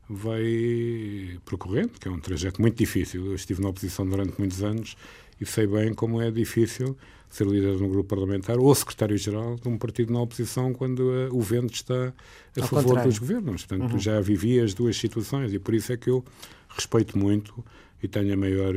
vai 0.09 1.39
percorrendo, 1.47 1.93
que 1.99 2.07
é 2.07 2.11
um 2.11 2.21
trajeto 2.21 2.61
muito 2.61 2.77
difícil. 2.77 3.27
Eu 3.27 3.35
estive 3.35 3.63
na 3.63 3.69
oposição 3.69 4.07
durante 4.07 4.39
muitos 4.39 4.63
anos 4.63 4.97
e 5.41 5.47
sei 5.47 5.67
bem 5.67 5.95
como 5.95 6.21
é 6.21 6.31
difícil 6.31 6.97
ser 7.31 7.47
líder 7.47 7.77
de 7.79 7.83
um 7.83 7.89
grupo 7.89 8.11
parlamentar 8.11 8.59
ou 8.59 8.75
secretário-geral 8.75 9.57
de 9.57 9.67
um 9.67 9.79
partido 9.79 10.13
na 10.13 10.21
oposição 10.21 10.75
quando 10.75 11.11
a, 11.11 11.35
o 11.35 11.41
vento 11.41 11.73
está 11.73 12.13
a 12.59 12.61
Ao 12.61 12.69
favor 12.69 12.89
contrário. 12.89 13.11
dos 13.11 13.19
governos. 13.19 13.65
Portanto, 13.65 13.93
uhum. 13.93 13.99
já 13.99 14.21
vivi 14.21 14.61
as 14.61 14.75
duas 14.75 14.97
situações 14.97 15.53
e 15.55 15.59
por 15.59 15.73
isso 15.73 15.93
é 15.93 15.97
que 15.97 16.11
eu 16.11 16.23
respeito 16.69 17.17
muito 17.17 17.65
e 18.03 18.09
tenho 18.09 18.35
a 18.35 18.37
maior, 18.37 18.75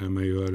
a 0.00 0.10
maior 0.10 0.50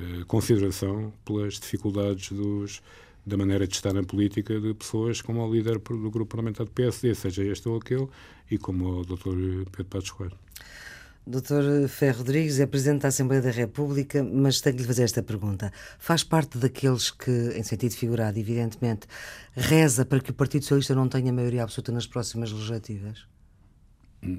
eh, 0.00 0.24
consideração 0.26 1.12
pelas 1.24 1.54
dificuldades 1.54 2.32
dos, 2.32 2.82
da 3.26 3.36
maneira 3.36 3.66
de 3.66 3.74
estar 3.74 3.92
na 3.92 4.02
política 4.02 4.60
de 4.60 4.74
pessoas 4.74 5.20
como 5.20 5.44
o 5.46 5.52
líder 5.52 5.78
do 5.78 6.10
grupo 6.10 6.36
parlamentar 6.36 6.66
do 6.66 6.72
PSD, 6.72 7.14
seja 7.14 7.44
este 7.44 7.68
ou 7.68 7.76
aquele, 7.76 8.08
e 8.50 8.58
como 8.58 9.00
o 9.00 9.04
Dr. 9.04 9.68
Pedro 9.70 9.84
Passos 9.86 10.10
Coelho. 10.10 10.38
Dr. 11.26 11.86
Ferro 11.88 12.18
Rodrigues 12.18 12.58
é 12.58 12.64
Presidente 12.64 13.02
da 13.02 13.08
Assembleia 13.08 13.42
da 13.42 13.50
República, 13.50 14.24
mas 14.24 14.62
tenho 14.62 14.76
que 14.76 14.82
lhe 14.82 14.88
fazer 14.88 15.02
esta 15.02 15.22
pergunta. 15.22 15.70
Faz 15.98 16.24
parte 16.24 16.56
daqueles 16.56 17.10
que, 17.10 17.52
em 17.54 17.62
sentido 17.62 17.94
figurado, 17.94 18.38
evidentemente, 18.38 19.06
reza 19.52 20.06
para 20.06 20.20
que 20.20 20.30
o 20.30 20.34
Partido 20.34 20.62
Socialista 20.62 20.94
não 20.94 21.06
tenha 21.06 21.30
maioria 21.30 21.64
absoluta 21.64 21.92
nas 21.92 22.06
próximas 22.06 22.50
legislativas? 22.50 23.26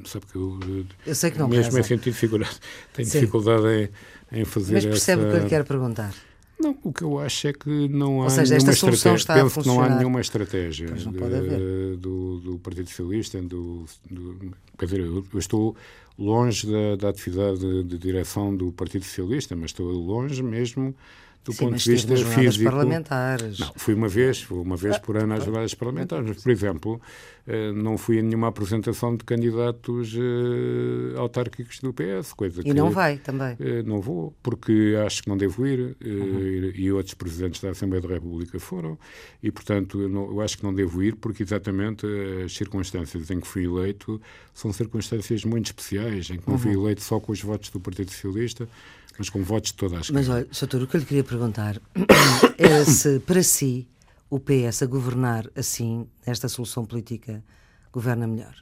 Sabe 0.05 0.25
que 0.25 0.35
eu, 0.35 0.59
eu 1.05 1.15
sei 1.15 1.31
que 1.31 1.39
não 1.39 1.47
mesmo 1.47 1.65
reza. 1.65 1.79
em 1.79 1.83
sentido 1.83 2.13
figurado, 2.13 2.55
tenho 2.93 3.07
Sim. 3.07 3.19
dificuldade 3.19 3.65
em 3.65 3.89
em 4.31 4.45
fazer 4.45 4.75
Mas 4.75 4.85
percebe 4.85 5.23
essa... 5.23 5.29
o 5.29 5.39
que 5.39 5.45
eu 5.45 5.49
quero 5.49 5.65
perguntar? 5.65 6.13
Não, 6.59 6.77
o 6.83 6.91
que 6.91 7.03
eu 7.03 7.17
acho 7.19 7.47
é 7.47 7.53
que 7.53 7.87
não 7.87 8.21
há 8.21 8.25
Ou 8.25 8.29
seja, 8.29 8.57
nenhuma 8.57 8.71
estratégia. 8.73 9.33
Penso 9.33 9.61
que 9.61 9.67
não 9.67 9.81
há 9.81 9.89
nenhuma 9.89 10.21
estratégia 10.21 10.87
de, 10.87 11.97
do, 11.97 12.39
do, 12.39 12.59
Partido 12.59 12.89
Socialista. 12.89 13.41
Do, 13.41 13.85
do, 14.11 14.51
quer 14.77 14.85
dizer, 14.85 14.99
eu, 14.99 15.25
eu 15.31 15.39
estou 15.39 15.75
longe 16.17 16.67
da, 16.67 16.97
da 16.97 17.09
atividade 17.09 17.59
de, 17.59 17.83
de, 17.85 17.97
direção 17.97 18.53
do 18.53 18.73
Partido 18.73 19.05
Socialista, 19.05 19.55
mas 19.55 19.71
estou 19.71 19.89
longe 19.89 20.43
mesmo 20.43 20.93
do 21.43 21.53
Sim, 21.53 21.65
ponto 21.65 21.77
de 21.77 21.91
vista 21.91 22.15
físico. 22.15 22.65
parlamentares. 22.65 23.59
Não, 23.59 23.73
fui 23.75 23.93
uma 23.93 24.07
vez, 24.07 24.41
fui 24.41 24.59
uma 24.59 24.75
vez 24.75 24.97
por 24.97 25.17
ano 25.17 25.33
às 25.33 25.43
jornadas 25.43 25.73
parlamentares, 25.73 26.27
mas, 26.27 26.43
por 26.43 26.51
exemplo, 26.51 27.01
eh, 27.51 27.71
não 27.71 27.97
fui 27.97 28.19
a 28.19 28.21
nenhuma 28.21 28.49
apresentação 28.49 29.15
de 29.15 29.23
candidatos 29.23 30.13
uh, 30.13 31.17
autárquicos 31.17 31.79
do 31.79 31.91
PS, 31.91 32.31
coisa 32.33 32.61
e 32.61 32.63
que... 32.63 32.69
E 32.69 32.73
não 32.75 32.91
vai 32.91 33.17
também? 33.17 33.53
Uh, 33.53 33.81
não 33.83 33.99
vou, 33.99 34.35
porque 34.43 34.95
acho 35.03 35.23
que 35.23 35.29
não 35.29 35.35
devo 35.35 35.65
ir, 35.65 35.79
uh, 35.79 35.95
uhum. 36.07 36.71
e 36.75 36.91
outros 36.91 37.15
presidentes 37.15 37.59
da 37.59 37.71
Assembleia 37.71 38.03
da 38.03 38.13
República 38.13 38.59
foram, 38.59 38.99
e, 39.41 39.49
portanto, 39.49 39.99
eu, 39.99 40.07
não, 40.07 40.29
eu 40.29 40.41
acho 40.41 40.59
que 40.59 40.63
não 40.63 40.71
devo 40.71 41.01
ir, 41.01 41.15
porque 41.15 41.41
exatamente 41.41 42.05
as 42.45 42.53
circunstâncias 42.53 43.31
em 43.31 43.39
que 43.39 43.47
fui 43.47 43.65
eleito 43.65 44.21
são 44.53 44.71
circunstâncias 44.71 45.43
muito 45.43 45.65
especiais, 45.67 46.29
em 46.29 46.37
que 46.37 46.47
não 46.47 46.59
fui 46.59 46.75
uhum. 46.75 46.83
eleito 46.83 47.01
só 47.01 47.19
com 47.19 47.31
os 47.31 47.41
votos 47.41 47.71
do 47.71 47.79
Partido 47.79 48.11
Socialista, 48.11 48.69
mas 49.19 49.29
com 49.29 49.43
votos 49.43 49.71
de 49.71 49.77
toda 49.77 49.97
a 49.97 49.99
esquerda. 49.99 50.19
Mas 50.19 50.29
olha, 50.29 50.47
Soutor, 50.51 50.81
o 50.81 50.87
que 50.87 50.95
eu 50.95 50.99
lhe 51.01 51.05
queria 51.05 51.23
perguntar 51.23 51.79
era 52.57 52.85
se, 52.85 53.19
para 53.19 53.43
si, 53.43 53.87
o 54.29 54.39
PS 54.39 54.81
a 54.81 54.85
governar 54.85 55.51
assim, 55.55 56.07
nesta 56.25 56.47
solução 56.47 56.85
política, 56.85 57.43
governa 57.91 58.25
melhor? 58.25 58.55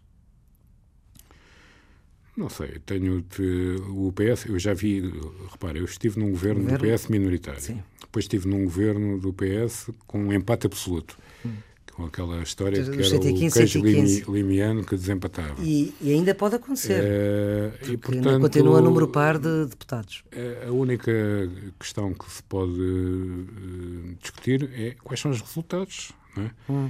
Não 2.36 2.50
sei, 2.50 2.80
tenho 2.86 3.22
de, 3.22 3.76
o 3.90 4.12
PS, 4.12 4.46
eu 4.48 4.60
já 4.60 4.74
vi, 4.74 5.02
repara, 5.52 5.78
eu 5.78 5.86
estive 5.86 6.20
num 6.20 6.32
governo, 6.32 6.62
governo? 6.62 6.88
do 6.88 6.98
PS 6.98 7.08
minoritário, 7.08 7.62
Sim. 7.62 7.84
depois 8.02 8.26
estive 8.26 8.48
num 8.48 8.64
governo 8.64 9.20
do 9.20 9.34
PS 9.34 9.90
com 10.06 10.20
um 10.20 10.34
empate 10.34 10.66
absoluto. 10.68 11.18
Hum 11.46 11.56
com 11.98 12.06
aquela 12.06 12.44
história 12.44 12.84
de 12.84 12.92
que 12.92 12.98
era 12.98 13.10
115, 13.10 13.80
o 13.80 13.82
queijo 13.82 14.32
limiano 14.32 14.86
que 14.86 14.96
desempatava. 14.96 15.56
E, 15.64 15.96
e, 16.00 16.14
ainda 16.14 16.36
pode 16.36 16.56
acontecer. 16.56 17.04
É, 17.04 17.72
e, 17.90 17.98
portanto, 17.98 18.40
continua 18.40 18.80
número 18.80 19.08
par 19.08 19.40
de 19.40 19.66
deputados. 19.66 20.24
É, 20.32 20.66
a 20.68 20.72
única 20.72 21.12
questão 21.80 22.14
que 22.14 22.32
se 22.32 22.44
pode 22.44 22.80
uh, 22.80 24.16
discutir 24.22 24.70
é 24.76 24.96
quais 25.04 25.20
são 25.20 25.32
os 25.32 25.42
resultados. 25.42 26.12
Não 26.36 26.44
é? 26.44 26.52
Hum. 26.70 26.90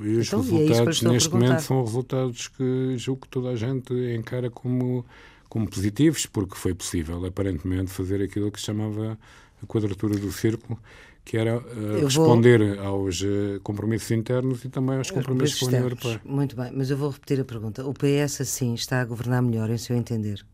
E 0.00 0.16
os 0.16 0.28
então, 0.28 0.40
resultados, 0.40 1.02
e 1.02 1.06
é 1.06 1.08
neste 1.10 1.30
momento, 1.30 1.60
são 1.60 1.84
resultados 1.84 2.48
que 2.48 2.94
julgo 2.96 3.20
que 3.22 3.28
toda 3.28 3.50
a 3.50 3.56
gente 3.56 3.92
encara 4.16 4.48
como, 4.48 5.04
como 5.46 5.68
positivos, 5.68 6.24
porque 6.24 6.56
foi 6.56 6.72
possível, 6.72 7.22
aparentemente, 7.26 7.90
fazer 7.90 8.22
aquilo 8.22 8.50
que 8.50 8.58
se 8.58 8.64
chamava 8.64 9.18
a 9.62 9.66
quadratura 9.66 10.18
do 10.18 10.32
círculo, 10.32 10.78
que 11.24 11.36
era 11.36 11.58
uh, 11.58 12.04
responder 12.04 12.76
vou... 12.76 12.84
aos 12.84 13.20
uh, 13.22 13.60
compromissos 13.62 14.10
internos 14.10 14.64
e 14.64 14.68
também 14.68 14.96
aos 14.96 15.10
compromissos 15.10 15.60
com 15.60 15.66
a 15.66 15.68
União 15.68 15.82
Europeia. 15.82 16.20
Muito 16.24 16.56
bem, 16.56 16.72
mas 16.74 16.90
eu 16.90 16.96
vou 16.96 17.10
repetir 17.10 17.40
a 17.40 17.44
pergunta. 17.44 17.84
O 17.86 17.94
PS, 17.94 18.40
assim, 18.40 18.74
está 18.74 19.00
a 19.00 19.04
governar 19.04 19.42
melhor, 19.42 19.70
em 19.70 19.78
seu 19.78 19.96
entender? 19.96 20.44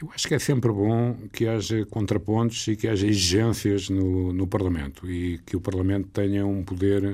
Eu 0.00 0.10
acho 0.14 0.28
que 0.28 0.34
é 0.34 0.38
sempre 0.38 0.70
bom 0.70 1.16
que 1.32 1.48
haja 1.48 1.84
contrapontos 1.86 2.68
e 2.68 2.76
que 2.76 2.86
haja 2.86 3.06
exigências 3.06 3.88
no, 3.88 4.32
no 4.32 4.46
Parlamento 4.46 5.10
e 5.10 5.38
que 5.38 5.56
o 5.56 5.60
Parlamento 5.60 6.08
tenha 6.12 6.46
um 6.46 6.62
poder 6.62 7.04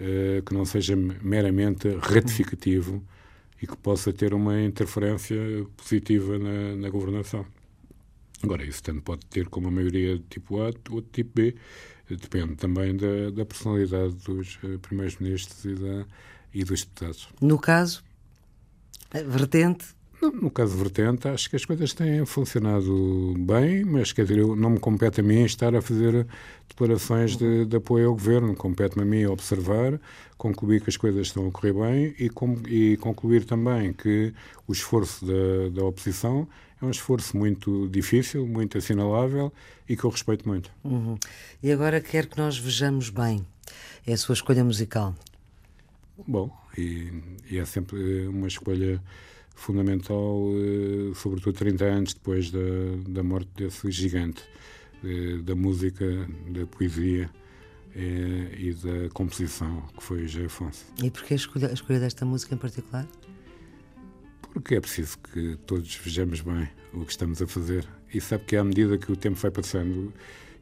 uh, 0.00 0.42
que 0.44 0.52
não 0.52 0.64
seja 0.64 0.96
meramente 0.96 1.88
ratificativo 2.00 3.00
e 3.62 3.66
que 3.66 3.76
possa 3.76 4.12
ter 4.12 4.34
uma 4.34 4.60
interferência 4.60 5.36
positiva 5.76 6.36
na, 6.38 6.74
na 6.76 6.90
governação. 6.90 7.46
Agora, 8.42 8.64
isso 8.64 8.82
tanto 8.82 9.02
pode 9.02 9.24
ter 9.26 9.48
como 9.48 9.68
a 9.68 9.70
maioria 9.70 10.22
tipo 10.28 10.60
A 10.60 10.70
ou 10.90 11.00
tipo 11.00 11.30
B, 11.34 11.54
depende 12.08 12.54
também 12.56 12.96
da, 12.96 13.30
da 13.30 13.44
personalidade 13.44 14.14
dos 14.26 14.58
uh, 14.62 14.78
primeiros-ministros 14.80 15.64
e, 15.64 15.74
da, 15.74 16.06
e 16.52 16.64
dos 16.64 16.84
deputados. 16.84 17.28
No 17.40 17.58
caso, 17.58 18.04
vertente? 19.12 19.96
No, 20.20 20.30
no 20.30 20.50
caso 20.50 20.76
vertente, 20.76 21.28
acho 21.28 21.50
que 21.50 21.56
as 21.56 21.64
coisas 21.64 21.92
têm 21.92 22.24
funcionado 22.24 23.34
bem, 23.38 23.84
mas 23.84 24.12
quer 24.12 24.24
dizer, 24.24 24.46
não 24.56 24.70
me 24.70 24.78
compete 24.78 25.20
a 25.20 25.22
mim 25.22 25.44
estar 25.44 25.74
a 25.74 25.82
fazer 25.82 26.26
declarações 26.68 27.36
de, 27.36 27.66
de 27.66 27.76
apoio 27.76 28.08
ao 28.08 28.14
governo, 28.14 28.54
compete-me 28.54 29.02
a 29.02 29.06
mim 29.06 29.26
observar, 29.26 30.00
concluir 30.38 30.80
que 30.80 30.88
as 30.88 30.96
coisas 30.96 31.26
estão 31.26 31.46
a 31.46 31.50
correr 31.50 31.74
bem 31.74 32.14
e, 32.18 32.30
com, 32.30 32.56
e 32.66 32.96
concluir 32.96 33.44
também 33.44 33.92
que 33.92 34.32
o 34.66 34.72
esforço 34.72 35.26
da, 35.26 35.80
da 35.80 35.84
oposição 35.84 36.48
é 36.80 36.84
um 36.84 36.90
esforço 36.90 37.36
muito 37.36 37.88
difícil, 37.88 38.46
muito 38.46 38.76
assinalável 38.76 39.52
e 39.88 39.96
que 39.96 40.04
eu 40.04 40.10
respeito 40.10 40.48
muito. 40.48 40.70
Uhum. 40.84 41.18
E 41.62 41.72
agora 41.72 42.00
quero 42.00 42.28
que 42.28 42.38
nós 42.38 42.58
vejamos 42.58 43.10
bem. 43.10 43.46
É 44.06 44.12
a 44.12 44.16
sua 44.16 44.34
escolha 44.34 44.62
musical. 44.62 45.14
Bom, 46.26 46.50
e, 46.76 47.12
e 47.50 47.58
é 47.58 47.64
sempre 47.64 48.26
uma 48.26 48.46
escolha 48.46 49.02
fundamental, 49.54 50.38
eh, 50.54 51.14
sobretudo 51.14 51.56
30 51.56 51.84
anos 51.84 52.14
depois 52.14 52.50
da, 52.50 52.60
da 53.08 53.22
morte 53.22 53.48
desse 53.56 53.90
gigante 53.90 54.42
eh, 55.02 55.38
da 55.42 55.54
música, 55.54 56.04
da 56.50 56.66
poesia 56.66 57.30
eh, 57.94 58.54
e 58.58 58.74
da 58.74 59.08
composição, 59.10 59.82
que 59.96 60.02
foi 60.02 60.24
o 60.24 60.28
José 60.28 60.44
Afonso. 60.44 60.84
E 61.02 61.10
porquê 61.10 61.34
a 61.34 61.36
escolha, 61.36 61.68
a 61.68 61.72
escolha 61.72 61.98
desta 61.98 62.24
música 62.24 62.54
em 62.54 62.58
particular? 62.58 63.06
Porque 64.56 64.74
é 64.74 64.80
preciso 64.80 65.18
que 65.18 65.58
todos 65.66 65.94
vejamos 65.96 66.40
bem 66.40 66.66
o 66.94 67.04
que 67.04 67.10
estamos 67.10 67.42
a 67.42 67.46
fazer. 67.46 67.86
E 68.12 68.18
sabe 68.22 68.44
que 68.44 68.56
à 68.56 68.64
medida 68.64 68.96
que 68.96 69.12
o 69.12 69.14
tempo 69.14 69.36
vai 69.38 69.50
passando, 69.50 70.14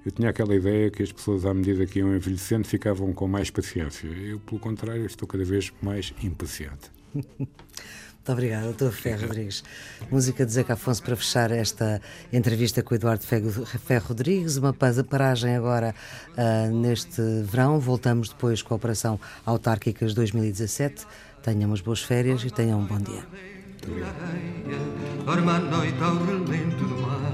eu 0.04 0.10
tinha 0.10 0.30
aquela 0.30 0.52
ideia 0.52 0.90
que 0.90 1.00
as 1.00 1.12
pessoas, 1.12 1.46
à 1.46 1.54
medida 1.54 1.86
que 1.86 2.00
iam 2.00 2.12
envelhecendo, 2.12 2.66
ficavam 2.66 3.12
com 3.12 3.28
mais 3.28 3.50
paciência. 3.50 4.08
Eu, 4.08 4.40
pelo 4.40 4.58
contrário, 4.58 5.06
estou 5.06 5.28
cada 5.28 5.44
vez 5.44 5.72
mais 5.80 6.12
impaciente. 6.20 6.90
Muito 7.14 8.32
obrigada, 8.32 8.64
doutor 8.64 8.90
Ferro 8.90 9.28
Rodrigues. 9.28 9.62
Música 10.10 10.44
de 10.44 10.52
Zeca 10.52 10.72
Afonso 10.72 11.00
para 11.00 11.14
fechar 11.14 11.52
esta 11.52 12.02
entrevista 12.32 12.82
com 12.82 12.94
o 12.94 12.96
Eduardo 12.96 13.22
Ferro 13.22 14.06
Rodrigues. 14.08 14.56
Uma 14.56 14.72
paragem 14.72 15.54
agora 15.54 15.94
uh, 16.30 16.74
neste 16.74 17.22
verão. 17.44 17.78
Voltamos 17.78 18.30
depois 18.30 18.60
com 18.60 18.74
a 18.74 18.76
Operação 18.76 19.20
Autárquicas 19.46 20.14
2017 20.14 21.06
Tenha 21.44 21.66
umas 21.66 21.82
boas 21.82 22.02
férias 22.02 22.42
e 22.42 22.50
tenha 22.50 22.74
um 22.74 22.86
bom 22.86 22.98
dia. 22.98 23.53
Dorme 23.86 25.50
à 25.50 25.58
noite 25.58 26.02
ao 26.02 26.16
relento 26.24 26.84
do 26.84 27.02
mar, 27.02 27.32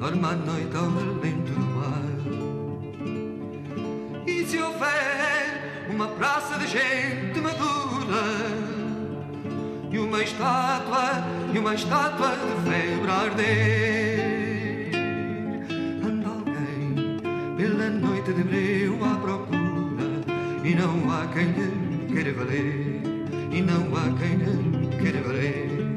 dorme 0.00 0.24
à 0.24 0.32
noite 0.34 0.76
ao 0.76 0.90
relento 0.90 1.52
do 1.52 1.60
mar. 1.60 2.02
E 4.26 4.44
se 4.46 4.58
houver 4.58 5.86
uma 5.88 6.08
praça 6.08 6.58
de 6.58 6.66
gente 6.66 7.40
madura? 7.40 8.24
E 9.92 9.98
uma 9.98 10.22
estátua, 10.22 11.24
e 11.54 11.58
uma 11.58 11.74
estátua 11.74 12.30
de 12.30 12.46
febre 12.68 13.10
arder, 13.10 14.90
anda 16.04 16.28
alguém 16.28 17.20
pela 17.56 17.90
noite 17.90 18.32
de 18.32 18.42
breu 18.42 19.04
à 19.04 19.14
procura 19.18 19.60
e 20.64 20.74
não 20.74 21.10
há 21.12 21.26
quem 21.28 21.46
lhe 21.52 22.06
queira 22.12 22.32
valer, 22.32 23.02
e 23.52 23.62
não 23.62 23.96
há 23.96 24.12
quem 24.18 24.34
lhe 24.36 24.79
queira 25.00 25.89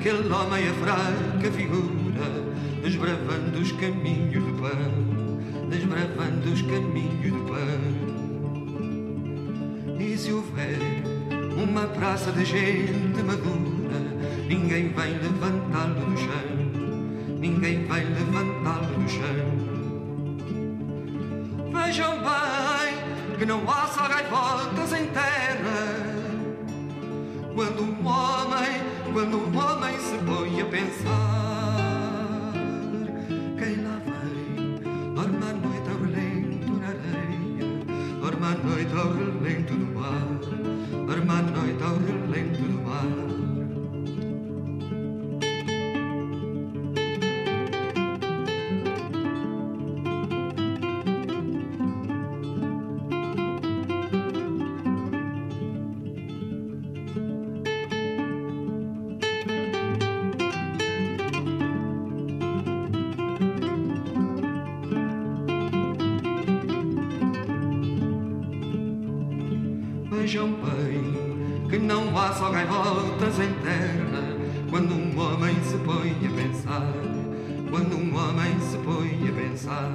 daquele 0.00 0.32
homem 0.32 0.66
a 0.66 0.72
fraca 0.72 1.52
figura, 1.52 2.26
desbravando 2.82 3.58
os 3.58 3.70
caminhos 3.72 4.42
do 4.42 4.54
pão, 4.54 5.68
desbravando 5.68 6.50
os 6.50 6.62
caminhos 6.62 7.30
do 7.30 7.44
pão. 7.44 7.80
E 10.00 10.16
se 10.16 10.32
houver 10.32 10.78
uma 11.62 11.86
praça 11.88 12.32
de 12.32 12.46
gente 12.46 13.22
madura, 13.22 14.00
ninguém 14.48 14.88
vai 14.94 15.10
levantá-lo 15.10 15.99
relento 39.84 40.34
do 40.34 40.39
Vejam 70.30 70.52
bem 70.52 71.68
que 71.68 71.76
não 71.76 72.16
há 72.16 72.32
só 72.32 72.50
gaivotas 72.50 73.40
em 73.40 73.52
terra 73.64 74.22
quando 74.70 74.94
um 74.94 75.18
homem 75.18 75.56
se 75.64 75.76
põe 75.78 76.12
a 76.12 76.30
pensar, 76.40 76.92
quando 77.68 77.96
um 77.96 78.14
homem 78.14 78.60
se 78.60 78.78
põe 78.78 79.28
a 79.28 79.32
pensar. 79.32 79.90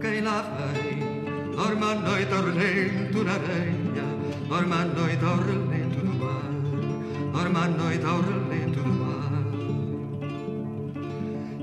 Quem 0.00 0.20
lá 0.22 0.42
vem, 0.42 1.54
dorme 1.54 1.84
à 1.84 1.94
noite 1.94 2.32
ao 2.32 2.42
relento 2.42 3.22
na 3.22 3.34
areia, 3.34 4.04
dorme 4.48 4.72
à 4.72 4.84
noite 4.84 5.24
ao 5.24 5.36
relento 5.36 6.00
do 6.00 6.14
mar, 6.18 6.42
dorme 7.32 7.56
à 7.56 7.68
noite 7.68 8.04
ao 8.04 8.20
relento 8.20 8.80
do 8.80 8.94
mar. 8.94 9.30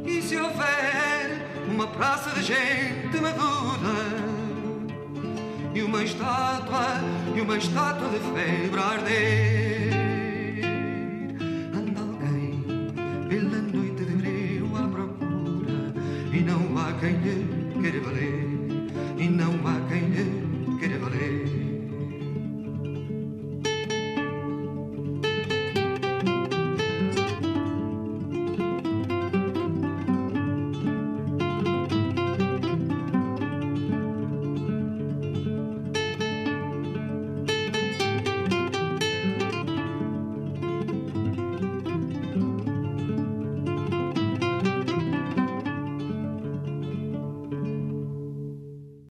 E 0.05 0.21
se 0.21 0.37
houver 0.37 1.49
uma 1.67 1.87
praça 1.87 2.29
de 2.29 2.43
gente 2.43 3.19
madura 3.19 4.24
uma 5.85 6.03
estátua, 6.03 7.01
e 7.35 7.41
uma 7.41 7.57
estátua 7.57 8.09
de 8.09 8.19
febre 8.19 8.79
a 8.79 8.83
arder. 8.83 9.64